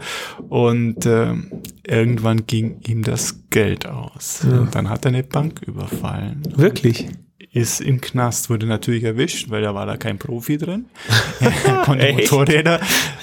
Und 0.47 1.07
äh, 1.07 1.33
irgendwann 1.83 2.45
ging 2.45 2.79
ihm 2.85 3.01
das 3.01 3.49
Geld 3.49 3.87
aus. 3.87 4.45
Und 4.45 4.75
dann 4.75 4.87
hat 4.87 5.05
er 5.05 5.09
eine 5.09 5.23
Bank 5.23 5.63
überfallen. 5.65 6.43
Wirklich? 6.55 7.07
Ist 7.55 7.79
im 7.79 8.01
Knast, 8.01 8.49
wurde 8.49 8.65
natürlich 8.65 9.05
erwischt, 9.05 9.49
weil 9.49 9.61
da 9.61 9.73
war 9.73 9.85
da 9.85 9.95
kein 9.95 10.17
Profi 10.17 10.57
drin. 10.57 10.87
er 11.39 11.83
konnte 11.85 12.05
Echt? 12.05 12.29
Motorräder 12.29 12.81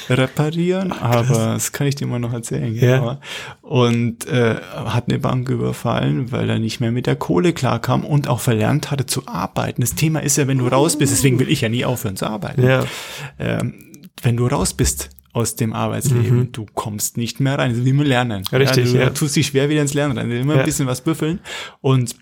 reparieren, 0.09 0.91
aber 0.91 1.53
das 1.53 1.73
kann 1.73 1.87
ich 1.87 1.97
dir 1.97 2.07
mal 2.07 2.19
noch 2.19 2.33
erzählen. 2.33 2.75
Ja. 2.75 2.99
Genau. 2.99 3.21
Und 3.61 4.27
äh, 4.29 4.57
hat 4.87 5.11
eine 5.11 5.19
Bank 5.19 5.51
überfallen, 5.51 6.33
weil 6.33 6.49
er 6.49 6.59
nicht 6.59 6.81
mehr 6.81 6.93
mit 6.93 7.07
der 7.07 7.17
Kohle 7.17 7.53
klarkam 7.53 8.07
und 8.07 8.27
auch 8.27 8.41
verlernt 8.41 8.91
hatte 8.91 9.05
zu 9.05 9.27
arbeiten. 9.27 9.83
Das 9.83 9.97
Thema 9.97 10.23
ist 10.23 10.39
ja, 10.39 10.49
wenn 10.49 10.57
du 10.57 10.67
raus 10.67 10.97
bist, 10.97 11.13
deswegen 11.13 11.39
will 11.39 11.51
ich 11.51 11.61
ja 11.61 11.69
nie 11.69 11.85
aufhören 11.85 12.17
zu 12.17 12.25
arbeiten. 12.25 12.63
Ja. 12.63 12.87
Ähm, 13.39 13.75
wenn 14.23 14.39
du 14.39 14.47
raus 14.47 14.73
bist 14.73 15.11
aus 15.35 15.57
dem 15.57 15.75
Arbeitsleben, 15.75 16.53
du 16.53 16.65
kommst 16.73 17.19
nicht 17.19 17.39
mehr 17.39 17.59
rein. 17.59 17.73
Das 17.73 17.81
ist 17.81 17.85
wie 17.85 17.93
mit 17.93 18.07
Lernen. 18.07 18.45
Mhm. 18.51 18.57
Richtig, 18.57 18.93
du 18.93 18.99
ja. 18.99 19.11
tust 19.11 19.37
dich 19.37 19.49
schwer 19.49 19.69
wieder 19.69 19.83
ins 19.83 19.93
Lernen 19.93 20.17
rein. 20.17 20.31
Immer 20.31 20.55
Ja. 20.55 20.61
ein 20.61 20.67
bisschen 20.67 20.87
was 20.87 21.03
büffeln 21.03 21.41
und 21.83 22.17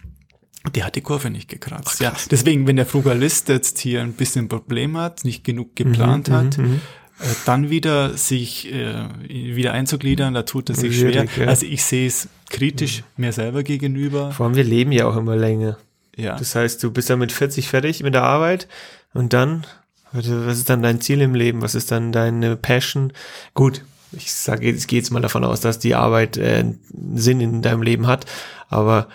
der 0.74 0.84
hat 0.86 0.94
die 0.96 1.00
Kurve 1.00 1.30
nicht 1.30 1.48
gekratzt. 1.48 2.00
ja, 2.00 2.12
deswegen, 2.30 2.66
wenn 2.66 2.76
der 2.76 2.86
Frugalist 2.86 3.48
jetzt 3.48 3.78
hier 3.78 4.02
ein 4.02 4.12
bisschen 4.12 4.44
ein 4.44 4.48
Problem 4.48 4.96
hat, 4.98 5.24
nicht 5.24 5.42
genug 5.44 5.74
geplant 5.74 6.28
Mhm, 6.28 6.32
hat, 6.34 6.58
äh, 6.58 7.34
dann 7.46 7.70
wieder 7.70 8.16
sich 8.16 8.70
äh, 8.72 9.04
wieder 9.28 9.72
einzugliedern, 9.72 10.34
da 10.34 10.42
tut 10.42 10.68
er 10.70 10.74
sich 10.76 10.96
Schwierig, 10.98 11.30
schwer. 11.32 11.44
ja. 11.46 11.50
Also 11.50 11.66
ich 11.66 11.82
sehe 11.84 12.06
es 12.06 12.28
kritisch 12.50 13.02
mir 13.16 13.32
selber 13.32 13.62
gegenüber. 13.62 14.32
Vor 14.32 14.46
allem, 14.46 14.54
wir 14.56 14.64
leben 14.64 14.92
ja 14.92 15.06
auch 15.06 15.16
immer 15.16 15.36
länger. 15.36 15.78
Ja. 16.16 16.36
Das 16.36 16.54
heißt, 16.54 16.82
du 16.82 16.90
bist 16.90 17.08
ja 17.08 17.16
mit 17.16 17.32
40 17.32 17.68
fertig 17.68 18.02
mit 18.02 18.14
der 18.14 18.24
Arbeit 18.24 18.68
und 19.14 19.32
dann, 19.32 19.66
was 20.12 20.26
ist 20.26 20.68
dann 20.68 20.82
dein 20.82 21.00
Ziel 21.00 21.20
im 21.20 21.34
Leben? 21.34 21.62
Was 21.62 21.74
ist 21.74 21.90
dann 21.90 22.12
deine 22.12 22.56
Passion? 22.56 23.12
Gut, 23.54 23.82
ich 24.12 24.32
sage, 24.32 24.68
ich 24.70 24.86
gehe 24.88 24.98
jetzt 24.98 25.10
mal 25.10 25.20
davon 25.20 25.44
aus, 25.44 25.60
dass 25.60 25.78
die 25.78 25.94
Arbeit 25.94 26.36
äh, 26.36 26.56
einen 26.58 26.80
Sinn 27.16 27.40
in 27.40 27.62
deinem 27.62 27.82
Leben 27.82 28.06
hat, 28.08 28.26
aber 28.68 29.08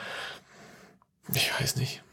Ich 1.33 1.59
weiß 1.59 1.77
nicht. 1.77 2.03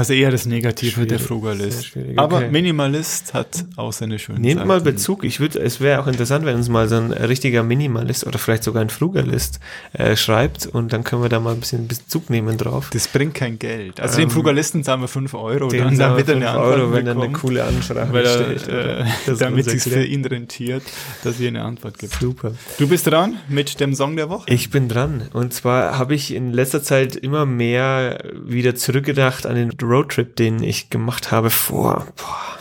Also 0.00 0.14
eher 0.14 0.30
das 0.30 0.46
Negative 0.46 1.04
der 1.06 1.16
Schwierig, 1.18 1.26
Frugalist. 1.26 1.72
sehr 1.72 1.82
schwierig, 1.84 2.18
Aber 2.18 2.38
okay. 2.38 2.50
Minimalist 2.50 3.34
hat 3.34 3.66
auch 3.76 3.92
seine 3.92 4.18
schönen 4.18 4.40
Nehmt 4.40 4.60
Seiten. 4.60 4.68
mal 4.68 4.80
Bezug. 4.80 5.24
Ich 5.24 5.40
würde, 5.40 5.60
es 5.60 5.78
wäre 5.82 6.00
auch 6.00 6.06
interessant, 6.06 6.46
wenn 6.46 6.56
uns 6.56 6.70
mal 6.70 6.88
so 6.88 6.96
ein 6.96 7.12
richtiger 7.12 7.62
Minimalist 7.62 8.26
oder 8.26 8.38
vielleicht 8.38 8.64
sogar 8.64 8.80
ein 8.80 8.88
Frugalist 8.88 9.60
äh, 9.92 10.16
schreibt 10.16 10.64
und 10.66 10.94
dann 10.94 11.04
können 11.04 11.20
wir 11.22 11.28
da 11.28 11.38
mal 11.38 11.52
ein 11.52 11.60
bisschen 11.60 11.86
Bezug 11.86 12.30
nehmen 12.30 12.56
drauf. 12.56 12.88
Das 12.94 13.08
bringt 13.08 13.34
kein 13.34 13.58
Geld. 13.58 14.00
Also 14.00 14.14
Ähm, 14.22 14.28
dem 14.28 14.30
Frugalisten 14.30 14.82
zahlen 14.84 15.02
wir 15.02 15.08
5 15.08 15.34
Euro. 15.34 15.68
Den 15.68 15.84
dann 15.84 15.90
wir 15.92 15.98
damit 15.98 16.28
er 16.28 16.34
fünf 16.36 16.46
eine 16.48 16.58
Euro, 16.58 16.72
Antwort 16.84 16.92
wenn 16.94 17.06
er 17.06 17.22
eine 17.22 17.32
coole 17.32 17.64
Ansprache 17.64 18.12
weil 18.14 18.26
stellt. 18.26 18.68
er, 18.68 18.74
oder 18.74 19.00
äh, 19.34 19.36
damit 19.38 19.66
es 19.66 19.84
für 19.84 20.02
ihn 20.02 20.24
rentiert, 20.24 20.82
dass 21.24 21.38
ihr 21.40 21.48
eine 21.48 21.62
Antwort 21.62 21.98
gibt. 21.98 22.14
Super. 22.14 22.52
Du 22.78 22.88
bist 22.88 23.06
dran 23.06 23.36
mit 23.50 23.78
dem 23.80 23.94
Song 23.94 24.16
der 24.16 24.30
Woche. 24.30 24.46
Ich 24.50 24.70
bin 24.70 24.88
dran. 24.88 25.28
Und 25.34 25.52
zwar 25.52 25.98
habe 25.98 26.14
ich 26.14 26.32
in 26.32 26.54
letzter 26.54 26.82
Zeit 26.82 27.16
immer 27.16 27.44
mehr 27.44 28.24
wieder 28.42 28.74
zurückgedacht 28.74 29.44
an 29.44 29.56
den 29.56 29.76
Roadtrip, 29.90 30.36
den 30.36 30.62
ich 30.62 30.90
gemacht 30.90 31.30
habe 31.30 31.50
vor 31.50 32.06
boah, 32.16 32.58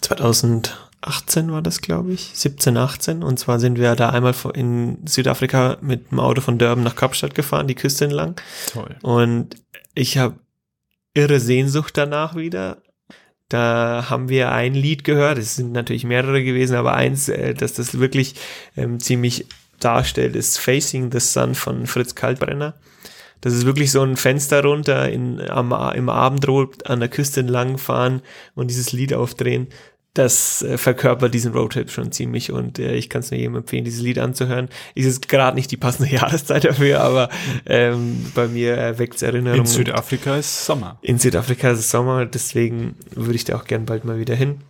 2018 0.00 1.52
war 1.52 1.62
das, 1.62 1.80
glaube 1.80 2.12
ich. 2.12 2.30
17, 2.34 2.76
18. 2.76 3.22
Und 3.22 3.38
zwar 3.38 3.58
sind 3.58 3.78
wir 3.78 3.94
da 3.94 4.10
einmal 4.10 4.34
in 4.54 5.06
Südafrika 5.06 5.78
mit 5.80 6.10
dem 6.10 6.20
Auto 6.20 6.40
von 6.40 6.58
Durban 6.58 6.84
nach 6.84 6.96
Kapstadt 6.96 7.34
gefahren, 7.34 7.68
die 7.68 7.74
Küste 7.74 8.04
entlang. 8.04 8.36
Toll. 8.72 8.96
Und 9.02 9.56
ich 9.94 10.18
habe 10.18 10.38
irre 11.14 11.40
Sehnsucht 11.40 11.96
danach 11.96 12.34
wieder. 12.36 12.82
Da 13.48 14.06
haben 14.08 14.28
wir 14.28 14.52
ein 14.52 14.74
Lied 14.74 15.04
gehört. 15.04 15.38
Es 15.38 15.56
sind 15.56 15.72
natürlich 15.72 16.04
mehrere 16.04 16.42
gewesen, 16.42 16.76
aber 16.76 16.94
eins, 16.94 17.28
äh, 17.28 17.54
dass 17.54 17.74
das 17.74 17.98
wirklich 17.98 18.34
ähm, 18.76 18.98
ziemlich 19.00 19.46
darstellt, 19.80 20.34
ist 20.34 20.58
Facing 20.58 21.12
the 21.12 21.20
Sun 21.20 21.54
von 21.54 21.86
Fritz 21.86 22.14
Kaltbrenner. 22.14 22.74
Das 23.44 23.52
ist 23.52 23.66
wirklich 23.66 23.90
so 23.92 24.00
ein 24.02 24.16
Fenster 24.16 24.62
runter 24.62 25.10
in, 25.10 25.38
am, 25.50 25.70
im 25.94 26.08
Abendrot 26.08 26.86
an 26.86 27.00
der 27.00 27.10
Küste 27.10 27.40
entlang 27.40 27.76
fahren 27.76 28.22
und 28.54 28.70
dieses 28.70 28.92
Lied 28.92 29.12
aufdrehen. 29.12 29.66
Das 30.14 30.62
äh, 30.62 30.78
verkörpert 30.78 31.34
diesen 31.34 31.52
Roadtrip 31.52 31.90
schon 31.90 32.10
ziemlich 32.10 32.52
und 32.52 32.78
äh, 32.78 32.94
ich 32.94 33.10
kann 33.10 33.20
es 33.20 33.30
nur 33.30 33.38
jedem 33.38 33.56
empfehlen, 33.56 33.84
dieses 33.84 34.00
Lied 34.00 34.18
anzuhören. 34.18 34.70
Ist 34.94 35.04
es 35.04 35.20
gerade 35.20 35.56
nicht 35.56 35.70
die 35.70 35.76
passende 35.76 36.10
Jahreszeit 36.14 36.64
dafür, 36.64 37.02
aber 37.02 37.28
ähm, 37.66 38.24
bei 38.34 38.48
mir 38.48 38.76
erweckt 38.76 39.16
es 39.16 39.22
Erinnerungen. 39.22 39.60
In 39.60 39.66
Südafrika 39.66 40.36
ist 40.36 40.64
Sommer. 40.64 40.98
In 41.02 41.18
Südafrika 41.18 41.72
ist 41.72 41.80
es 41.80 41.90
Sommer, 41.90 42.24
deswegen 42.24 42.96
würde 43.10 43.34
ich 43.34 43.44
da 43.44 43.56
auch 43.56 43.64
gern 43.64 43.84
bald 43.84 44.06
mal 44.06 44.18
wieder 44.18 44.34
hin. 44.34 44.62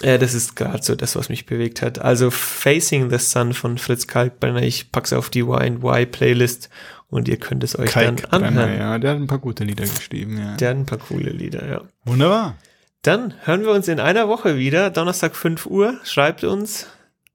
Äh, 0.00 0.18
das 0.18 0.32
ist 0.32 0.56
gerade 0.56 0.82
so 0.82 0.94
das, 0.94 1.16
was 1.16 1.28
mich 1.28 1.44
bewegt 1.44 1.82
hat. 1.82 1.98
Also 1.98 2.30
Facing 2.30 3.10
the 3.10 3.18
Sun 3.18 3.52
von 3.52 3.76
Fritz 3.76 4.06
Kalkbrenner, 4.06 4.62
ich 4.62 4.90
pack's 4.90 5.12
auf 5.12 5.28
die 5.28 5.40
Y&Y 5.40 6.06
Playlist 6.06 6.70
und 7.10 7.28
ihr 7.28 7.36
könnt 7.36 7.62
es 7.64 7.78
euch 7.78 7.92
dann 7.92 8.16
Kalkbrenner, 8.16 8.46
anhören. 8.46 8.78
ja, 8.78 8.98
der 8.98 9.10
hat 9.10 9.16
ein 9.18 9.26
paar 9.26 9.38
gute 9.38 9.64
Lieder 9.64 9.84
geschrieben, 9.84 10.38
ja. 10.38 10.56
Der 10.56 10.70
hat 10.70 10.76
ein 10.76 10.86
paar 10.86 10.98
coole 10.98 11.30
Lieder, 11.30 11.68
ja. 11.68 11.80
Wunderbar. 12.04 12.56
Dann 13.02 13.34
hören 13.44 13.62
wir 13.62 13.72
uns 13.72 13.88
in 13.88 13.98
einer 14.00 14.28
Woche 14.28 14.56
wieder, 14.56 14.90
Donnerstag 14.90 15.34
5 15.34 15.66
Uhr. 15.66 15.98
Schreibt 16.04 16.44
uns 16.44 16.86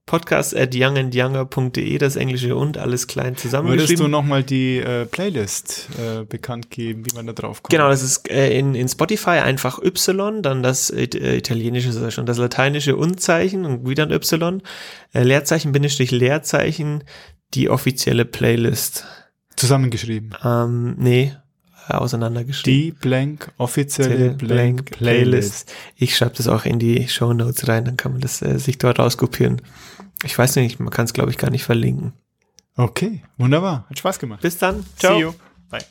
podcast 0.06 0.56
at 0.56 0.76
youngandyounger.de, 0.76 1.98
das 1.98 2.16
Englische 2.16 2.56
und 2.56 2.78
alles 2.78 3.08
klein 3.08 3.30
Würdest 3.30 3.44
du 3.44 3.48
zusammengeschrieben. 3.50 4.12
nochmal 4.12 4.44
die 4.44 4.78
äh, 4.78 5.06
Playlist 5.06 5.90
äh, 5.98 6.24
bekannt 6.24 6.70
geben, 6.70 7.06
wie 7.08 7.16
man 7.16 7.26
da 7.26 7.34
drauf 7.34 7.64
kommt? 7.64 7.72
Genau, 7.72 7.90
das 7.90 8.04
ist 8.04 8.30
äh, 8.30 8.56
in, 8.58 8.76
in 8.76 8.88
Spotify 8.88 9.40
einfach 9.42 9.82
Y, 9.82 10.44
dann 10.44 10.62
das 10.62 10.92
äh, 10.92 11.08
italienische, 11.38 11.90
ist 11.90 12.00
ja 12.00 12.12
schon 12.12 12.28
das 12.28 12.38
lateinische 12.38 12.96
Und-Zeichen 12.96 13.66
und 13.66 13.90
wieder 13.90 14.04
ein 14.04 14.12
Y, 14.12 14.62
äh, 15.14 15.24
Leerzeichen, 15.24 15.72
Bindestrich, 15.72 16.12
Leerzeichen, 16.12 17.04
die 17.56 17.70
offizielle 17.72 18.26
Playlist. 18.26 19.06
Zusammengeschrieben. 19.56 20.36
Ähm, 20.44 20.96
nee, 20.98 21.34
auseinandergeschrieben. 21.88 22.82
Die 22.82 22.92
blank 22.92 23.52
offizielle 23.58 24.32
Blank, 24.32 24.38
blank 24.38 24.92
Playlist. 24.92 25.74
Ich 25.96 26.16
schreibe 26.16 26.36
das 26.36 26.48
auch 26.48 26.66
in 26.66 26.78
die 26.80 27.08
Show 27.08 27.34
Notes 27.34 27.68
rein, 27.68 27.86
dann 27.86 27.98
kann 27.98 28.12
man 28.14 28.22
das 28.22 28.42
äh, 28.42 28.58
sich 28.60 28.78
dort 28.78 29.00
rauskopieren. 29.00 29.62
Ich 30.24 30.38
weiß 30.38 30.56
nicht, 30.58 30.80
man 30.80 30.92
kann 30.92 31.06
es 31.06 31.14
glaube 31.14 31.32
ich 31.32 31.38
gar 31.38 31.52
nicht 31.52 31.64
verlinken. 31.64 32.14
Okay, 32.76 33.24
wunderbar. 33.38 33.86
Hat 33.90 33.98
Spaß 34.00 34.20
gemacht. 34.20 34.42
Bis 34.42 34.58
dann. 34.58 34.86
See 34.98 35.20
you. 35.20 35.32
Bye. 35.70 35.86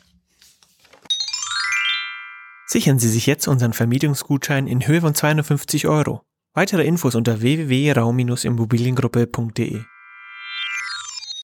Sichern 2.67 2.99
Sie 2.99 3.09
sich 3.09 3.25
jetzt 3.25 3.47
unseren 3.47 3.73
Vermietungsgutschein 3.73 4.67
in 4.67 4.85
Höhe 4.85 5.01
von 5.01 5.15
250 5.15 5.87
Euro. 5.87 6.21
Weitere 6.53 6.83
Infos 6.83 7.15
unter 7.15 7.41
www.raum-immobiliengruppe.de 7.41 9.81